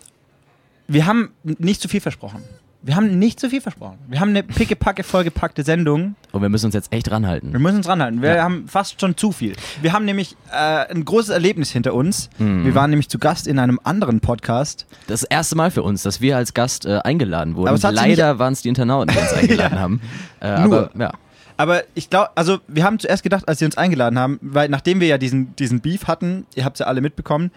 wir 0.88 1.06
haben 1.06 1.32
nicht 1.44 1.82
zu 1.82 1.90
viel 1.90 2.00
versprochen. 2.00 2.42
Wir 2.86 2.96
haben 2.96 3.20
nicht 3.20 3.38
zu 3.38 3.50
viel 3.50 3.60
versprochen. 3.60 3.98
Wir 4.08 4.22
haben 4.22 4.30
eine 4.30 4.44
pickepacke 4.44 5.04
vollgepackte 5.04 5.64
Sendung. 5.64 6.16
Und 6.32 6.42
wir 6.42 6.48
müssen 6.48 6.68
uns 6.68 6.74
jetzt 6.76 6.92
echt 6.94 7.08
Wir 7.08 7.14
ranhalten. 7.14 7.52
müssen 7.52 7.78
uns 7.78 7.88
ranhalten. 7.90 8.22
Wir 8.22 8.36
Ja. 8.36 8.44
haben 8.44 8.68
fast 8.70 9.02
schon 9.02 9.18
zu 9.18 9.34
viel. 9.34 9.54
Wir 9.82 9.92
haben 9.92 10.06
nämlich 10.06 10.38
äh, 10.54 10.90
ein 10.90 11.04
großes 11.04 11.30
Erlebnis 11.32 11.70
hinter 11.72 11.94
uns. 11.94 12.30
Mhm. 12.40 12.64
Wir 12.66 12.76
waren 12.76 12.92
nämlich 12.92 13.10
zu 13.10 13.20
Gast 13.20 13.46
in 13.46 13.60
einem 13.60 13.80
anderen 13.84 14.22
Podcast. 14.22 14.86
Das 15.08 15.24
erste 15.24 15.58
Mal 15.58 15.70
für 15.72 15.84
uns, 15.84 16.04
dass 16.04 16.22
wir 16.22 16.38
als 16.38 16.54
Gast 16.54 16.86
äh, 16.86 17.00
eingeladen 17.04 17.56
wurden. 17.58 17.68
Aber 17.68 17.78
es 17.78 17.84
hat 17.84 17.92
sich 17.96 18.02
Leider 18.02 18.40
waren 18.40 18.54
es 18.54 18.62
die 18.62 18.70
Internauten, 18.70 19.14
die 19.14 19.20
uns 19.22 19.34
eingeladen 19.34 19.80
haben. 19.80 20.02
Äh, 20.42 20.62
Nur. 20.62 20.90
Aber 20.94 21.00
ja. 21.00 21.12
Aber 21.58 21.84
ich 21.96 22.10
glaube, 22.10 22.32
also 22.36 22.60
wir 22.68 22.84
haben 22.84 23.00
zuerst 23.00 23.24
gedacht, 23.24 23.48
als 23.48 23.60
sie 23.60 23.66
uns 23.66 23.78
eingeladen 23.78 24.18
haben, 24.18 24.40
weil 24.42 24.70
nachdem 24.70 25.00
wir 25.00 25.08
ja 25.08 25.18
diesen, 25.18 25.56
diesen 25.56 25.82
Beef 25.82 26.08
hatten, 26.08 26.46
ihr 26.56 26.66
habt 26.66 26.78
es 26.78 26.80
ja 26.80 26.88
alle 26.88 27.02
mitbekommen, 27.02 27.52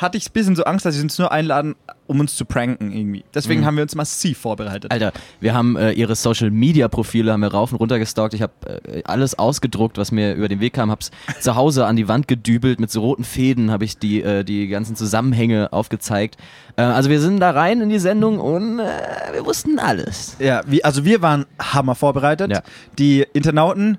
hatte 0.00 0.16
ich 0.18 0.28
ein 0.28 0.32
bisschen 0.32 0.56
so 0.56 0.64
Angst, 0.64 0.84
dass 0.86 0.94
sie 0.94 1.02
uns 1.02 1.18
nur 1.18 1.30
einladen, 1.32 1.74
um 2.06 2.20
uns 2.20 2.34
zu 2.36 2.44
pranken 2.44 2.92
irgendwie. 2.92 3.24
Deswegen 3.34 3.60
Mhm. 3.60 3.64
haben 3.66 3.76
wir 3.76 3.82
uns 3.82 3.94
massiv 3.94 4.38
vorbereitet. 4.38 4.90
Alter, 4.90 5.12
wir 5.40 5.54
haben 5.54 5.76
äh, 5.76 5.92
ihre 5.92 6.14
Social 6.16 6.50
Media 6.50 6.88
Profile 6.88 7.32
haben 7.32 7.40
wir 7.40 7.52
rauf 7.52 7.72
und 7.72 7.78
runter 7.78 7.98
gestalkt. 7.98 8.34
Ich 8.34 8.42
habe 8.42 8.52
äh, 8.86 9.02
alles 9.04 9.38
ausgedruckt, 9.38 9.98
was 9.98 10.10
mir 10.12 10.34
über 10.34 10.48
den 10.48 10.60
Weg 10.60 10.72
kam, 10.72 10.90
hab's 10.90 11.10
zu 11.40 11.54
Hause 11.56 11.86
an 11.86 11.96
die 11.96 12.08
Wand 12.08 12.28
gedübelt 12.28 12.80
mit 12.80 12.90
so 12.90 13.00
roten 13.00 13.24
Fäden, 13.24 13.70
habe 13.70 13.84
ich 13.84 13.98
die 13.98 14.22
äh, 14.22 14.44
die 14.44 14.68
ganzen 14.68 14.96
Zusammenhänge 14.96 15.72
aufgezeigt. 15.72 16.36
Äh, 16.76 16.82
also 16.82 17.10
wir 17.10 17.20
sind 17.20 17.40
da 17.40 17.50
rein 17.50 17.80
in 17.80 17.88
die 17.90 17.98
Sendung 17.98 18.40
und 18.40 18.78
äh, 18.80 18.84
wir 19.32 19.44
wussten 19.46 19.78
alles. 19.78 20.36
Ja, 20.38 20.62
wie, 20.66 20.82
also 20.84 21.04
wir 21.04 21.22
waren 21.22 21.46
hammer 21.60 21.94
vorbereitet. 21.94 22.50
Ja. 22.50 22.62
Die 22.98 23.26
Internauten 23.32 23.98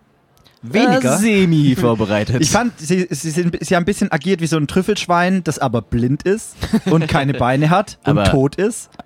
weniger. 0.61 1.15
Äh, 1.15 1.17
semi 1.17 1.75
vorbereitet. 1.75 2.41
Ich 2.41 2.51
fand, 2.51 2.77
sie, 2.79 3.07
sie, 3.09 3.29
sind, 3.31 3.57
sie 3.61 3.75
haben 3.75 3.83
ein 3.83 3.85
bisschen 3.85 4.11
agiert 4.11 4.41
wie 4.41 4.47
so 4.47 4.57
ein 4.57 4.67
Trüffelschwein, 4.67 5.43
das 5.43 5.59
aber 5.59 5.81
blind 5.81 6.23
ist 6.23 6.55
und 6.85 7.07
keine 7.07 7.33
Beine 7.33 7.69
hat 7.69 7.97
und 8.05 8.17
Aber- 8.17 8.23
tot 8.25 8.55
ist. 8.55 8.89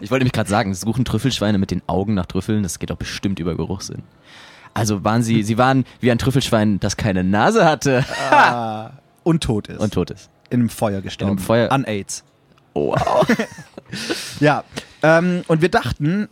Ich 0.00 0.10
wollte 0.10 0.22
nämlich 0.22 0.32
gerade 0.32 0.48
sagen, 0.48 0.74
suchen 0.74 1.04
Trüffelschweine 1.04 1.58
mit 1.58 1.70
den 1.70 1.82
Augen 1.86 2.14
nach 2.14 2.26
Trüffeln, 2.26 2.62
das 2.62 2.78
geht 2.78 2.90
doch 2.90 2.96
bestimmt 2.96 3.38
über 3.40 3.56
Geruchssinn. 3.56 4.02
Also 4.74 5.02
waren 5.04 5.22
sie, 5.22 5.42
sie 5.42 5.58
waren 5.58 5.84
wie 6.00 6.10
ein 6.10 6.18
Trüffelschwein, 6.18 6.78
das 6.80 6.96
keine 6.96 7.24
Nase 7.24 7.64
hatte 7.64 8.04
Ah, 8.30 8.90
und 9.24 9.42
tot 9.42 9.68
ist. 9.68 9.80
und 9.80 9.92
tot 9.92 10.10
ist. 10.10 10.30
in 10.50 10.60
einem 10.60 10.68
Feuer 10.68 11.00
gestorben. 11.00 11.32
In 11.32 11.38
einem 11.38 11.44
Feuer- 11.46 11.72
An 11.72 11.84
AIDS. 11.84 12.24
Oh, 12.74 12.92
wow. 12.94 13.26
Ja, 14.40 14.64
ähm, 15.02 15.42
und 15.48 15.62
wir 15.62 15.68
dachten, 15.70 16.28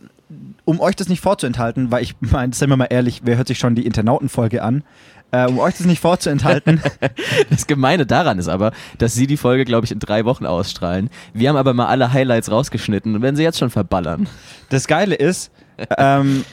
um 0.65 0.79
euch 0.79 0.95
das 0.95 1.09
nicht 1.09 1.21
vorzuenthalten, 1.21 1.91
weil 1.91 2.03
ich 2.03 2.15
meine, 2.19 2.53
seien 2.53 2.69
wir 2.69 2.77
mal 2.77 2.87
ehrlich, 2.89 3.21
wer 3.23 3.37
hört 3.37 3.47
sich 3.47 3.59
schon 3.59 3.75
die 3.75 3.85
Internautenfolge 3.85 4.63
an? 4.63 4.83
Äh, 5.31 5.47
um 5.47 5.59
euch 5.59 5.75
das 5.75 5.85
nicht 5.85 5.99
vorzuenthalten, 5.99 6.81
Das 7.49 7.67
Gemeine 7.67 8.05
daran 8.05 8.39
ist 8.39 8.47
aber, 8.47 8.71
dass 8.97 9.13
sie 9.13 9.27
die 9.27 9.35
Folge, 9.35 9.65
glaube 9.65 9.85
ich, 9.85 9.91
in 9.91 9.99
drei 9.99 10.23
Wochen 10.23 10.45
ausstrahlen. 10.45 11.09
Wir 11.33 11.49
haben 11.49 11.57
aber 11.57 11.73
mal 11.73 11.87
alle 11.87 12.13
Highlights 12.13 12.49
rausgeschnitten 12.49 13.13
und 13.13 13.21
werden 13.21 13.35
sie 13.35 13.43
jetzt 13.43 13.59
schon 13.59 13.69
verballern. 13.69 14.29
das 14.69 14.87
Geile 14.87 15.15
ist, 15.15 15.51
ähm, 15.97 16.45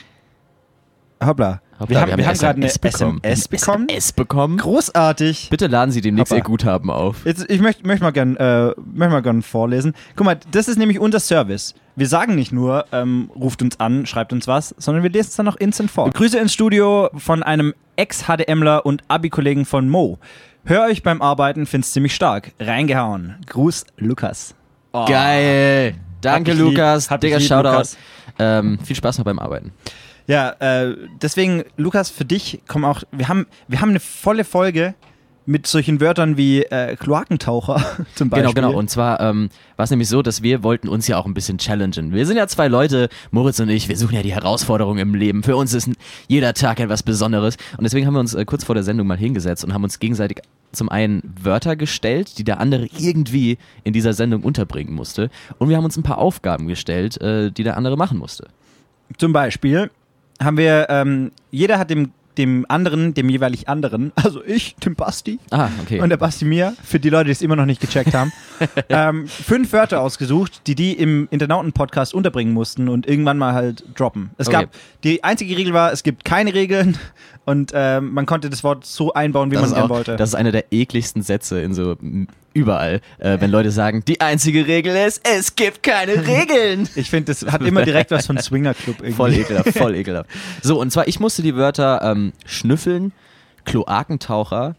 hoppla, 1.25 1.61
Hoppla, 1.79 1.89
wir 1.89 2.01
haben, 2.01 2.19
wir 2.19 2.27
haben 2.27 2.39
gerade 2.39 2.57
eine 2.57 2.73
bekommen. 2.81 3.21
SMS 3.23 3.49
bekommen. 3.49 3.89
SMS 3.89 4.13
bekommen? 4.13 4.59
Großartig. 4.59 5.49
Bitte 5.51 5.67
laden 5.67 5.91
Sie 5.91 6.01
demnächst 6.01 6.31
Hoppa. 6.31 6.39
Ihr 6.39 6.45
Guthaben 6.45 6.91
auf. 6.91 7.25
Jetzt, 7.25 7.49
ich 7.51 7.61
möchte 7.61 7.87
möcht 7.87 8.03
mal 8.03 8.13
gern, 8.13 8.37
äh, 8.37 8.73
möcht 8.77 9.11
mal 9.11 9.23
gern 9.23 9.43
vorlesen. 9.43 9.95
Guck 10.15 10.27
mal, 10.27 10.39
das 10.51 10.69
ist 10.69 10.79
nämlich 10.79 11.01
unser 11.01 11.21
Service. 11.21 11.75
Wir 11.97 12.09
sagen 12.09 12.35
nicht 12.35 12.51
nur, 12.51 12.87
ähm, 12.91 13.31
ruft 13.37 13.63
uns 13.63 13.79
an, 13.79 14.05
schreibt 14.07 14.33
uns 14.33 14.49
was, 14.49 14.75
sondern 14.79 15.05
wir 15.05 15.11
lesen 15.11 15.29
es 15.29 15.37
dann 15.37 15.47
noch 15.47 15.57
instant 15.57 15.91
vor. 15.91 16.11
Grüße 16.11 16.39
ins 16.39 16.53
Studio 16.53 17.09
von 17.17 17.45
einem 17.45 17.73
Ex-HDMler 17.95 18.85
und 18.85 19.03
Abi-Kollegen 19.07 19.65
von 19.65 19.89
Mo. 19.89 20.19
Hör 20.65 20.87
euch 20.87 21.05
beim 21.05 21.23
Arbeiten, 21.23 21.67
find's 21.67 21.93
ziemlich 21.93 22.15
stark. 22.15 22.53
Reingehauen. 22.59 23.37
Gruß, 23.47 23.85
Lukas. 23.99 24.57
Geil. 24.93 25.95
Danke, 26.21 26.53
Hab. 26.53 26.59
Lukas. 26.59 27.11
Hab 27.11 27.21
Digga, 27.21 27.37
lieb, 27.37 27.47
Shoutout. 27.47 27.71
Lukas. 27.71 27.99
Ähm, 28.39 28.79
viel 28.83 28.97
Spaß 28.97 29.19
noch 29.19 29.25
beim 29.25 29.39
Arbeiten. 29.39 29.73
Ja, 30.27 30.51
äh, 30.59 30.97
deswegen, 31.23 31.65
Lukas, 31.77 32.11
für 32.11 32.25
dich 32.25 32.61
kommen 32.67 32.87
auch, 32.87 33.03
wir 33.13 33.29
haben, 33.29 33.47
wir 33.69 33.81
haben 33.81 33.91
eine 33.91 34.01
volle 34.01 34.45
Folge 34.45 34.95
mit 35.47 35.67
solchen 35.67 36.01
Wörtern 36.01 36.37
wie 36.37 36.63
äh, 36.63 36.97
Kloakentaucher 36.97 37.77
zum 38.15 38.31
Beispiel. 38.31 38.55
Genau, 38.55 38.69
genau. 38.69 38.79
Und 38.79 38.89
zwar 38.89 39.21
ähm, 39.21 39.51
war 39.77 39.85
es 39.85 39.91
nämlich 39.91 40.09
so, 40.09 40.23
dass 40.23 40.43
wir 40.43 40.63
wollten 40.63 40.89
uns 40.89 41.07
ja 41.07 41.19
auch 41.19 41.27
ein 41.27 41.35
bisschen 41.35 41.59
challengen. 41.59 42.13
Wir 42.13 42.27
sind 42.27 42.37
ja 42.37 42.47
zwei 42.47 42.69
Leute, 42.69 43.09
Moritz 43.31 43.61
und 43.61 43.69
ich, 43.69 43.89
wir 43.89 43.97
suchen 43.97 44.15
ja 44.15 44.23
die 44.23 44.35
Herausforderung 44.35 44.99
im 44.99 45.15
Leben. 45.15 45.43
Für 45.43 45.57
uns 45.57 45.75
ist 45.75 45.91
jeder 46.29 46.55
Tag 46.55 46.81
etwas 46.81 47.03
Besonderes. 47.03 47.57
Und 47.77 47.85
deswegen 47.85 48.07
haben 48.07 48.15
wir 48.15 48.21
uns 48.21 48.35
äh, 48.35 48.45
kurz 48.45 48.65
vor 48.65 48.75
der 48.75 48.85
Sendung 48.85 49.07
mal 49.07 49.19
hingesetzt 49.19 49.65
und 49.65 49.75
haben 49.75 49.85
uns 49.85 49.99
gegenseitig 49.99 50.41
zum 50.73 50.89
einen 50.89 51.35
Wörter 51.41 51.77
gestellt, 51.77 52.39
die 52.39 52.45
der 52.45 52.61
andere 52.61 52.89
irgendwie 52.99 53.59
in 53.85 53.93
dieser 53.93 54.13
Sendung 54.13 54.43
unterbringen 54.43 54.95
musste. 54.95 55.31
Und 55.59 55.69
wir 55.69 55.77
haben 55.77 55.85
uns 55.85 55.97
ein 55.97 56.03
paar 56.03 56.19
Aufgaben 56.19 56.67
gestellt, 56.67 57.21
äh, 57.21 57.51
die 57.51 57.65
der 57.65 57.77
andere 57.77 57.97
machen 57.97 58.19
musste. 58.19 58.49
Zum 59.19 59.33
Beispiel 59.33 59.91
haben 60.43 60.57
wir, 60.57 60.87
ähm, 60.89 61.31
jeder 61.51 61.79
hat 61.79 61.91
dem, 61.91 62.11
dem 62.39 62.67
anderen, 62.69 63.15
dem 63.15 63.29
jeweilig 63.29 63.69
anderen, 63.69 64.13
also 64.23 64.43
ich, 64.45 64.75
dem 64.77 64.95
Basti 64.95 65.39
Ah, 65.51 65.69
okay. 65.83 66.01
und 66.01 66.09
der 66.11 66.17
Basti 66.17 66.45
mir, 66.45 66.75
für 66.85 66.99
die 67.01 67.11
Leute, 67.11 67.27
die 67.27 67.31
es 67.33 67.43
immer 67.43 67.57
noch 67.57 67.67
nicht 67.67 67.81
gecheckt 67.81 68.15
haben, 68.15 68.33
ähm, 68.89 69.27
fünf 69.27 69.73
Wörter 69.73 70.01
ausgesucht, 70.01 70.63
die 70.67 70.75
die 70.75 70.93
im 70.93 71.29
Internauten-Podcast 71.31 72.15
unterbringen 72.15 72.53
mussten 72.53 72.89
und 72.89 73.07
irgendwann 73.07 73.39
mal 73.39 73.55
halt 73.55 73.85
droppen. 73.97 74.31
Es 74.39 74.49
Okay. 74.49 74.63
gab, 74.63 74.71
die 75.05 75.23
einzige 75.25 75.57
Regel 75.57 75.73
war, 75.73 75.93
es 75.93 76.03
gibt 76.03 76.25
keine 76.25 76.55
Regeln 76.55 76.99
und 77.45 77.73
ähm, 77.75 78.13
man 78.13 78.27
konnte 78.27 78.51
das 78.51 78.65
Wort 78.65 78.85
so 78.87 79.13
einbauen, 79.13 79.51
wie 79.51 79.57
man 79.57 79.65
es 79.65 79.89
wollte. 79.89 80.17
das 80.17 80.31
ist 80.31 80.35
einer 80.35 80.53
der 80.53 80.73
ekligsten 80.73 81.23
Sätze 81.23 81.61
in 81.61 81.75
so 81.75 81.97
überall, 82.55 83.01
äh, 83.19 83.39
wenn 83.41 83.51
Leute 83.51 83.71
sagen, 83.71 84.05
die 84.07 84.21
einzige 84.21 84.67
Regel 84.67 84.97
ist, 84.97 85.21
es 85.29 85.57
gibt 85.57 85.83
keine 85.83 86.27
Regeln. 86.27 86.89
ich 86.95 87.11
finde, 87.11 87.35
das 87.35 87.45
hat 87.51 87.63
immer 87.63 87.85
direkt 87.85 88.11
was 88.11 88.27
von 88.27 88.39
Swinger 88.39 88.75
Club 88.75 88.97
irgendwie. 88.99 89.13
Voll 89.13 89.35
ekelhaft, 89.35 89.77
voll 89.77 89.95
ekelhaft. 89.95 90.31
So, 90.63 90.81
und 90.81 90.91
zwar, 90.91 91.07
ich 91.09 91.21
musste 91.21 91.43
die 91.43 91.57
Wörter 91.57 92.01
ähm, 92.03 92.33
schnüffeln, 92.47 93.13
Kloakentaucher, 93.65 94.77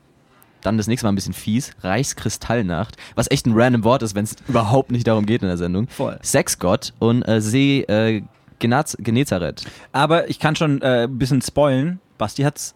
dann 0.62 0.78
das 0.78 0.88
nächste 0.88 1.06
Mal 1.06 1.12
ein 1.12 1.16
bisschen 1.16 1.34
fies, 1.34 1.72
Reichskristallnacht, 1.82 2.96
was 3.14 3.30
echt 3.30 3.46
ein 3.46 3.54
random 3.56 3.84
Wort 3.84 4.02
ist, 4.02 4.16
wenn 4.16 4.24
es 4.24 4.36
überhaupt 4.48 4.92
nicht 4.92 5.06
darum 5.06 5.26
geht 5.26 5.42
in 5.42 5.48
der 5.48 5.58
Sendung. 5.58 5.88
Voll. 5.90 6.18
Sexgott 6.24 6.94
und 7.00 7.22
äh, 7.24 7.42
See 7.42 7.82
äh, 7.82 8.24
Genaz 8.60 8.98
Genezareth. 9.00 9.66
Aber 9.92 10.30
ich 10.30 10.40
kann 10.40 10.56
schon 10.56 10.82
äh, 10.82 11.04
ein 11.04 11.18
bisschen 11.18 11.42
spoilen. 11.42 12.00
Basti 12.18 12.44
hat's 12.44 12.74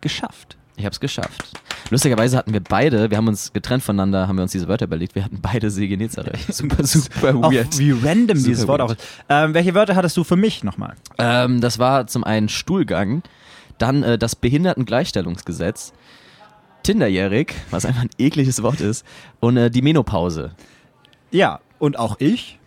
geschafft. 0.00 0.56
Ich 0.76 0.84
hab's 0.84 1.00
geschafft. 1.00 1.61
Lustigerweise 1.92 2.38
hatten 2.38 2.54
wir 2.54 2.60
beide, 2.62 3.10
wir 3.10 3.18
haben 3.18 3.28
uns 3.28 3.52
getrennt 3.52 3.82
voneinander, 3.82 4.26
haben 4.26 4.36
wir 4.36 4.42
uns 4.44 4.52
diese 4.52 4.66
Wörter 4.66 4.86
überlegt, 4.86 5.14
wir 5.14 5.24
hatten 5.24 5.40
beide 5.42 5.70
See 5.70 5.88
Genezareth. 5.88 6.40
Super, 6.50 6.84
super 6.86 7.34
Auch 7.36 7.52
weird. 7.52 7.78
wie 7.78 7.90
random 7.92 8.38
Super 8.38 8.48
dieses 8.48 8.66
Wort 8.66 8.80
weird. 8.80 8.90
auch 8.92 8.94
ist. 8.96 9.08
Ähm, 9.28 9.52
welche 9.52 9.74
Wörter 9.74 9.94
hattest 9.94 10.16
du 10.16 10.24
für 10.24 10.36
mich 10.36 10.64
nochmal? 10.64 10.94
Ähm, 11.18 11.60
das 11.60 11.78
war 11.78 12.06
zum 12.06 12.24
einen 12.24 12.48
Stuhlgang, 12.48 13.22
dann 13.76 14.02
äh, 14.02 14.16
das 14.16 14.34
Behindertengleichstellungsgesetz, 14.36 15.92
Tinderjährig, 16.82 17.52
was 17.70 17.84
einfach 17.84 18.02
ein 18.02 18.10
ekliges 18.18 18.62
Wort 18.62 18.80
ist, 18.80 19.04
und 19.40 19.58
äh, 19.58 19.70
die 19.70 19.82
Menopause. 19.82 20.52
Ja, 21.30 21.60
und 21.78 21.98
auch 21.98 22.16
ich. 22.20 22.58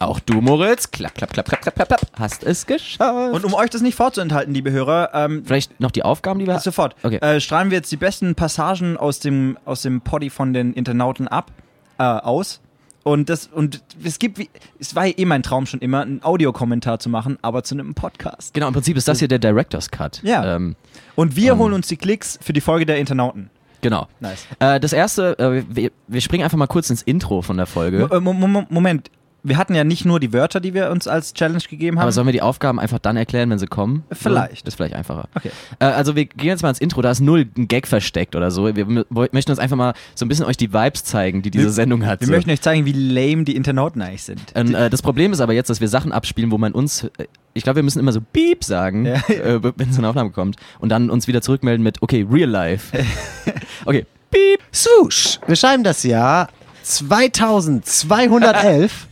Auch 0.00 0.20
du, 0.20 0.40
Moritz, 0.40 0.90
klapp, 0.92 1.14
klapp, 1.14 1.32
klapp, 1.32 1.46
klapp, 1.46 1.60
klapp, 1.62 1.74
klapp, 1.74 1.88
klapp, 1.88 2.00
hast 2.18 2.44
es 2.44 2.66
geschafft. 2.66 3.34
Und 3.34 3.44
um 3.44 3.54
euch 3.54 3.70
das 3.70 3.82
nicht 3.82 3.96
vorzuenthalten, 3.96 4.54
liebe 4.54 4.70
Hörer, 4.70 5.10
ähm, 5.12 5.42
Vielleicht 5.44 5.80
noch 5.80 5.90
die 5.90 6.04
Aufgaben, 6.04 6.38
die 6.38 6.46
wir 6.46 6.58
sofort 6.60 6.94
Okay. 7.02 7.16
äh, 7.16 7.40
strahlen 7.40 7.70
wir 7.70 7.78
jetzt 7.78 7.90
die 7.90 7.96
besten 7.96 8.34
Passagen 8.36 8.96
aus 8.96 9.18
dem, 9.18 9.58
aus 9.64 9.82
dem 9.82 10.00
Poddy 10.00 10.30
von 10.30 10.52
den 10.52 10.72
Internauten 10.72 11.26
ab, 11.26 11.50
äh, 11.98 12.04
aus. 12.04 12.60
Und 13.02 13.28
das, 13.30 13.46
und 13.46 13.82
es 14.04 14.18
gibt, 14.18 14.38
wie, 14.38 14.50
es 14.78 14.94
war 14.94 15.06
ja 15.06 15.14
eh 15.16 15.24
mein 15.24 15.42
Traum 15.42 15.64
schon 15.66 15.80
immer, 15.80 16.02
einen 16.02 16.22
Audiokommentar 16.22 16.98
zu 17.00 17.08
machen, 17.08 17.38
aber 17.42 17.64
zu 17.64 17.74
einem 17.74 17.94
Podcast. 17.94 18.52
Genau, 18.54 18.68
im 18.68 18.74
Prinzip 18.74 18.96
ist 18.98 19.08
das 19.08 19.18
hier 19.18 19.28
der 19.28 19.38
Director's 19.38 19.90
Cut. 19.90 20.20
Ja. 20.22 20.56
Ähm, 20.56 20.76
Und 21.16 21.34
wir 21.34 21.52
Ähm. 21.52 21.58
holen 21.58 21.72
uns 21.72 21.88
die 21.88 21.96
Klicks 21.96 22.38
für 22.42 22.52
die 22.52 22.60
Folge 22.60 22.84
der 22.86 22.98
Internauten. 22.98 23.50
genau. 23.80 24.08
Nice. 24.20 24.44
Äh, 24.58 24.78
das 24.80 24.92
erste, 24.92 25.38
äh, 25.38 25.64
wir, 25.68 25.90
wir 26.06 26.20
springen 26.20 26.44
einfach 26.44 26.58
mal 26.58 26.66
kurz 26.66 26.90
ins 26.90 27.00
Intro 27.02 27.40
von 27.42 27.56
der 27.56 27.66
Folge. 27.66 28.08
Mo- 28.20 28.32
Mo- 28.34 28.66
Moment, 28.68 29.10
wir 29.48 29.56
hatten 29.56 29.74
ja 29.74 29.84
nicht 29.84 30.04
nur 30.04 30.20
die 30.20 30.32
Wörter, 30.32 30.60
die 30.60 30.74
wir 30.74 30.90
uns 30.90 31.08
als 31.08 31.34
Challenge 31.34 31.62
gegeben 31.68 31.96
haben. 31.98 32.02
Aber 32.02 32.12
sollen 32.12 32.26
wir 32.26 32.32
die 32.32 32.42
Aufgaben 32.42 32.78
einfach 32.78 32.98
dann 32.98 33.16
erklären, 33.16 33.50
wenn 33.50 33.58
sie 33.58 33.66
kommen? 33.66 34.04
Vielleicht. 34.12 34.66
Das 34.66 34.74
ist 34.74 34.76
vielleicht 34.76 34.94
einfacher. 34.94 35.28
okay. 35.34 35.50
Äh, 35.80 35.84
also 35.86 36.14
wir 36.16 36.26
gehen 36.26 36.48
jetzt 36.48 36.62
mal 36.62 36.68
ins 36.70 36.80
Intro, 36.80 37.02
da 37.02 37.10
ist 37.10 37.20
null 37.20 37.46
ein 37.56 37.68
Gag 37.68 37.86
versteckt 37.86 38.36
oder 38.36 38.50
so. 38.50 38.74
Wir 38.76 38.86
möchten 39.32 39.50
uns 39.50 39.58
einfach 39.58 39.76
mal 39.76 39.94
so 40.14 40.24
ein 40.24 40.28
bisschen 40.28 40.44
euch 40.46 40.56
die 40.56 40.72
Vibes 40.72 41.04
zeigen, 41.04 41.42
die 41.42 41.50
diese 41.50 41.64
Wir- 41.64 41.70
Sendung 41.72 42.06
hat. 42.06 42.20
Wir 42.20 42.26
so. 42.26 42.32
möchten 42.32 42.50
euch 42.50 42.60
zeigen, 42.60 42.84
wie 42.86 42.92
lame 42.92 43.44
die 43.44 43.56
Internauten 43.56 44.02
eigentlich 44.02 44.22
sind. 44.24 44.40
Und, 44.54 44.74
äh, 44.74 44.90
das 44.90 45.02
Problem 45.02 45.32
ist 45.32 45.40
aber 45.40 45.52
jetzt, 45.52 45.70
dass 45.70 45.80
wir 45.80 45.88
Sachen 45.88 46.12
abspielen, 46.12 46.50
wo 46.50 46.58
man 46.58 46.72
uns, 46.72 47.04
äh, 47.04 47.10
ich 47.54 47.64
glaube, 47.64 47.76
wir 47.76 47.82
müssen 47.82 47.98
immer 47.98 48.12
so 48.12 48.20
Beep 48.32 48.64
sagen, 48.64 49.06
Ja. 49.06 49.14
äh, 49.28 49.60
wenn 49.76 49.92
so 49.92 49.98
eine 50.00 50.08
Aufnahme 50.08 50.30
kommt 50.30 50.56
und 50.78 50.90
dann 50.90 51.10
uns 51.10 51.26
wieder 51.26 51.42
zurückmelden 51.42 51.82
mit, 51.82 52.02
okay, 52.02 52.26
real 52.30 52.48
life. 52.50 52.96
okay, 53.84 54.06
Beep. 54.30 54.60
Swoosh! 54.72 55.38
Wir 55.46 55.56
schreiben 55.56 55.82
das 55.84 56.02
Jahr 56.04 56.48
2211 56.82 59.07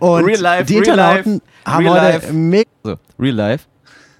und 0.00 0.24
Real 0.24 0.40
life, 0.40 0.64
die 0.64 0.76
Internauten 0.76 1.32
life, 1.34 1.42
haben 1.66 1.86
real 1.86 2.00
heute 2.00 2.12
life. 2.18 2.32
mega 2.32 2.70
So, 2.84 2.96
real 3.18 3.34
life. 3.34 3.64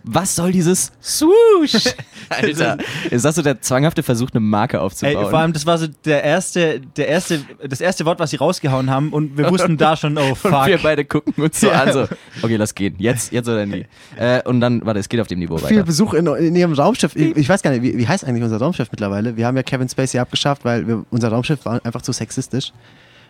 Was 0.07 0.37
soll 0.37 0.53
dieses 0.53 0.93
Swoosh? 1.03 1.95
Alter, 2.29 2.77
ist 3.11 3.25
das 3.25 3.37
so 3.37 3.41
der 3.43 3.63
zwanghafte 3.63 4.03
Versuch, 4.03 4.29
eine 4.33 4.41
Marke 4.41 4.77
Ey, 4.77 4.83
aufzubauen? 4.83 5.31
vor 5.31 5.39
allem, 5.39 5.55
das 5.55 5.65
war 5.65 5.79
so 5.79 5.87
der 6.05 6.23
erste, 6.23 6.81
der 6.81 7.09
erste, 7.09 7.41
das 7.67 7.81
erste 7.81 8.05
Wort, 8.05 8.19
was 8.21 8.29
sie 8.29 8.37
rausgehauen 8.37 8.91
haben 8.91 9.15
und 9.15 9.39
wir 9.39 9.51
wussten 9.51 9.79
da 9.79 9.97
schon, 9.97 10.19
oh 10.19 10.21
Und 10.29 10.37
fuck. 10.37 10.67
wir 10.67 10.77
beide 10.77 11.07
gucken 11.07 11.43
uns 11.43 11.59
so 11.59 11.69
Ja. 11.69 11.85
an, 11.85 11.93
so, 11.95 12.07
okay, 12.43 12.57
lass 12.57 12.75
gehen. 12.75 12.97
Jetzt, 12.99 13.33
jetzt 13.33 13.49
oder 13.49 13.65
nie. 13.65 13.87
Äh, 14.19 14.43
und 14.47 14.61
dann, 14.61 14.85
warte, 14.85 15.01
es 15.01 15.09
geht 15.09 15.21
auf 15.21 15.27
dem 15.27 15.39
Niveau 15.39 15.57
viel 15.57 15.77
weiter. 15.77 15.85
Besuch 15.85 16.13
in, 16.13 16.27
in 16.27 16.55
ihrem 16.55 16.75
Raumschiff. 16.75 17.17
Ich, 17.17 17.35
ich 17.39 17.49
weiß 17.49 17.63
gar 17.63 17.71
nicht, 17.71 17.83
wie, 17.83 17.97
wie 17.97 18.07
heißt 18.07 18.27
eigentlich 18.27 18.45
unser 18.45 18.59
Raumschiff 18.59 18.89
mittlerweile? 18.91 19.39
Wir 19.39 19.47
haben 19.47 19.57
ja 19.57 19.63
Kevin 19.63 19.89
Spacey 19.89 20.19
abgeschafft, 20.21 20.67
weil 20.67 20.87
wir, 20.87 21.07
unser 21.11 21.31
Raumschiff 21.31 21.65
war 21.65 21.81
einfach 21.83 22.03
zu 22.03 22.13
sexistisch. 22.13 22.73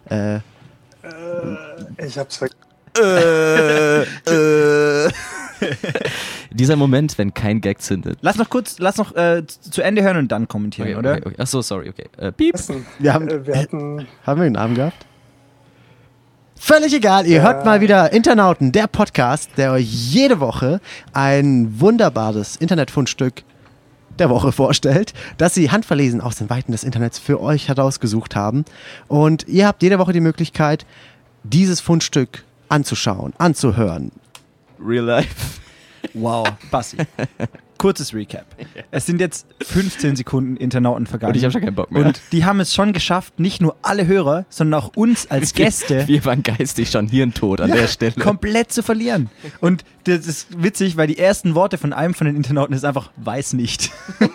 Äh, 0.07 0.41
Ich 1.99 2.19
hab's 2.19 2.37
vergessen. 2.37 2.59
Dieser 6.51 6.77
Moment, 6.77 7.19
wenn 7.19 7.35
kein 7.35 7.61
Gag 7.61 7.81
zündet. 7.83 8.19
Lass 8.23 8.37
noch 8.37 8.51
kurz, 8.51 8.79
lass 8.79 8.97
noch 8.97 9.15
äh, 9.17 9.45
zu 9.47 9.83
Ende 9.83 10.03
hören 10.03 10.17
und 10.19 10.33
dann 10.33 10.49
kommentieren, 10.49 10.89
Okay, 10.89 10.99
oder? 10.99 11.13
okay, 11.13 11.23
okay. 11.27 11.37
Ach 11.39 11.47
so, 11.47 11.63
sorry, 11.63 11.89
okay. 11.89 12.07
Äh, 12.19 12.33
piep. 12.33 12.55
wir 12.99 13.15
haben, 13.15 13.29
Äh, 13.29 13.47
Wir 13.47 13.57
hatten 13.59 14.07
haben 14.25 14.41
wir 14.41 14.47
einen 14.47 14.55
Namen 14.55 14.75
gehabt? 14.75 15.07
Völlig 16.57 16.95
egal, 16.95 17.27
ihr 17.27 17.43
hört 17.43 17.65
mal 17.65 17.81
wieder 17.81 18.13
Internauten, 18.13 18.73
der 18.73 18.87
Podcast, 18.87 19.51
der 19.57 19.73
euch 19.73 19.87
jede 19.87 20.41
Woche 20.41 20.81
ein 21.13 21.81
wunderbares 21.81 22.57
Internetfundstück 22.57 23.43
der 24.19 24.31
Woche 24.31 24.53
vorstellt, 24.53 25.15
das 25.39 25.55
sie 25.55 25.71
handverlesen 25.71 26.21
aus 26.21 26.37
den 26.37 26.51
Weiten 26.51 26.73
des 26.73 26.85
Internets 26.85 27.19
für 27.19 27.41
euch 27.41 27.69
herausgesucht 27.69 28.37
haben. 28.37 28.65
Und 29.09 29.47
ihr 29.49 29.67
habt 29.67 29.83
jede 29.83 29.99
Woche 29.99 30.13
die 30.13 30.21
Möglichkeit, 30.21 30.87
dieses 31.43 31.81
Fundstück 31.81 32.45
anzuschauen, 32.69 33.33
anzuhören. 33.39 34.13
Real 34.85 35.05
life. 35.05 35.61
Wow, 36.15 36.47
Bassi. 36.71 36.99
Kurzes 37.85 38.15
Recap. 38.15 38.47
Es 38.91 39.05
sind 39.05 39.21
jetzt 39.21 39.47
15 39.61 40.17
Sekunden 40.17 40.57
Internauten 40.57 41.07
vergangen. 41.07 41.33
Und 41.33 41.37
ich 41.37 41.45
habe 41.45 41.53
schon 41.53 41.61
keinen 41.61 41.75
Bock 41.75 41.91
mehr. 41.91 42.07
Und 42.07 42.19
die 42.33 42.47
haben 42.47 42.59
es 42.61 42.73
schon 42.73 42.95
geschafft, 42.95 43.39
nicht 43.39 43.61
nur 43.61 43.77
alle 43.83 44.07
Hörer, 44.07 44.47
sondern 44.49 44.81
auch 44.81 44.97
uns 44.97 45.31
als 45.31 45.53
Gäste 45.53 46.09
Wir 46.09 46.25
waren 46.25 46.43
geistig 46.43 46.91
schon 46.91 47.09
hirntot 47.09 47.61
an 47.61 47.71
der 47.71 47.87
Stelle. 47.89 48.15
komplett 48.15 48.73
zu 48.73 48.83
verlieren. 48.83 49.29
Und 49.61 49.85
das 50.05 50.27
ist 50.27 50.63
witzig, 50.63 50.97
weil 50.97 51.09
die 51.09 51.19
ersten 51.19 51.55
Worte 51.55 51.77
von 51.77 51.93
einem 51.93 52.15
von 52.15 52.27
den 52.27 52.37
Internauten 52.37 52.75
ist 52.75 52.87
einfach 52.87 53.11
weiß 53.17 53.53
nicht. 53.53 53.91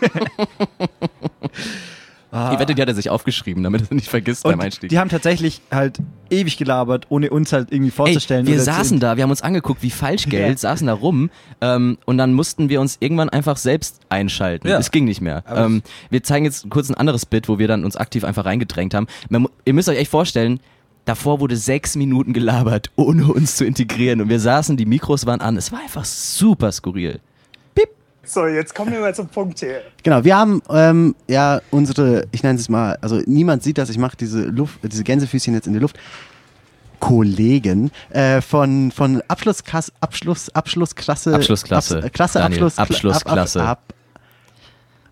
Ich 2.31 2.59
wette, 2.59 2.75
die 2.75 2.81
hat 2.81 2.87
er 2.87 2.93
sich 2.93 3.09
aufgeschrieben, 3.09 3.63
damit 3.63 3.81
er 3.81 3.85
es 3.85 3.91
nicht 3.91 4.07
vergisst 4.07 4.43
beim 4.43 4.59
Einstieg. 4.59 4.89
die 4.91 4.99
haben 4.99 5.09
tatsächlich 5.09 5.61
halt 5.71 5.97
ewig 6.29 6.57
gelabert, 6.57 7.07
ohne 7.09 7.31
uns 7.31 7.51
halt 7.53 7.71
irgendwie 7.71 7.89
Ey, 7.89 7.95
vorzustellen. 7.95 8.45
wir 8.45 8.53
oder 8.53 8.63
zu- 8.63 8.71
saßen 8.71 8.99
da, 8.99 9.15
wir 9.17 9.23
haben 9.23 9.31
uns 9.31 9.41
angeguckt 9.41 9.81
wie 9.81 9.89
Falschgeld, 9.89 10.49
Ja. 10.51 10.57
saßen 10.57 10.85
da 10.85 10.93
rum 10.93 11.31
ähm, 11.61 11.97
und 12.05 12.19
dann 12.19 12.33
mussten 12.35 12.69
wir 12.69 12.81
uns 12.81 12.97
irgendwann 12.99 13.29
einfach 13.29 13.57
selbst 13.57 14.01
einschalten. 14.09 14.67
Ja. 14.67 14.77
Es 14.77 14.91
ging 14.91 15.05
nicht 15.05 15.21
mehr. 15.21 15.43
Ähm, 15.51 15.81
wir 16.11 16.21
zeigen 16.21 16.45
jetzt 16.45 16.69
kurz 16.69 16.87
ein 16.89 16.95
anderes 16.95 17.25
Bit, 17.25 17.49
wo 17.49 17.57
wir 17.57 17.67
dann 17.67 17.83
uns 17.83 17.95
aktiv 17.95 18.23
einfach 18.23 18.45
reingedrängt 18.45 18.93
haben. 18.93 19.07
Man, 19.29 19.47
ihr 19.65 19.73
müsst 19.73 19.89
euch 19.89 19.97
echt 19.97 20.11
vorstellen, 20.11 20.59
davor 21.05 21.39
wurde 21.39 21.55
sechs 21.57 21.95
Minuten 21.95 22.33
gelabert, 22.33 22.91
ohne 22.95 23.25
uns 23.33 23.55
zu 23.55 23.65
integrieren 23.65 24.21
und 24.21 24.29
wir 24.29 24.39
saßen, 24.39 24.77
die 24.77 24.85
Mikros 24.85 25.25
waren 25.25 25.41
an. 25.41 25.57
Es 25.57 25.71
war 25.71 25.79
einfach 25.79 26.05
super 26.05 26.71
skurril. 26.71 27.21
So, 28.31 28.45
jetzt 28.45 28.75
kommen 28.75 28.91
wir 28.91 28.99
mal 28.99 29.15
zum 29.15 29.27
Punkt 29.27 29.59
hier. 29.59 29.81
Genau, 30.03 30.23
wir 30.23 30.37
haben 30.37 30.61
ähm, 30.69 31.15
ja 31.27 31.61
unsere, 31.71 32.27
ich 32.31 32.43
nenne 32.43 32.59
es 32.59 32.69
mal, 32.69 32.95
also 33.01 33.19
niemand 33.25 33.63
sieht 33.63 33.79
das, 33.79 33.89
ich 33.89 33.97
mache 33.97 34.15
diese 34.17 34.41
Luft, 34.43 34.77
diese 34.83 35.03
Gänsefüßchen 35.03 35.53
jetzt 35.55 35.65
in 35.65 35.73
die 35.73 35.79
Luft. 35.79 35.97
Kollegen 36.99 37.91
äh, 38.09 38.41
von, 38.41 38.91
von 38.91 39.23
Abschlussklasse, 39.27 39.91
Abschluss, 40.01 40.49
Abschlussklasse, 40.53 41.33
Abschlussklasse, 41.33 41.97
Abs- 42.03 42.11
Klasse, 42.11 42.39
Daniel, 42.39 42.63
Abschluss, 42.65 42.77
Abschlussklasse. 42.77 43.61
Ab, 43.63 43.79
ab, 43.87 43.93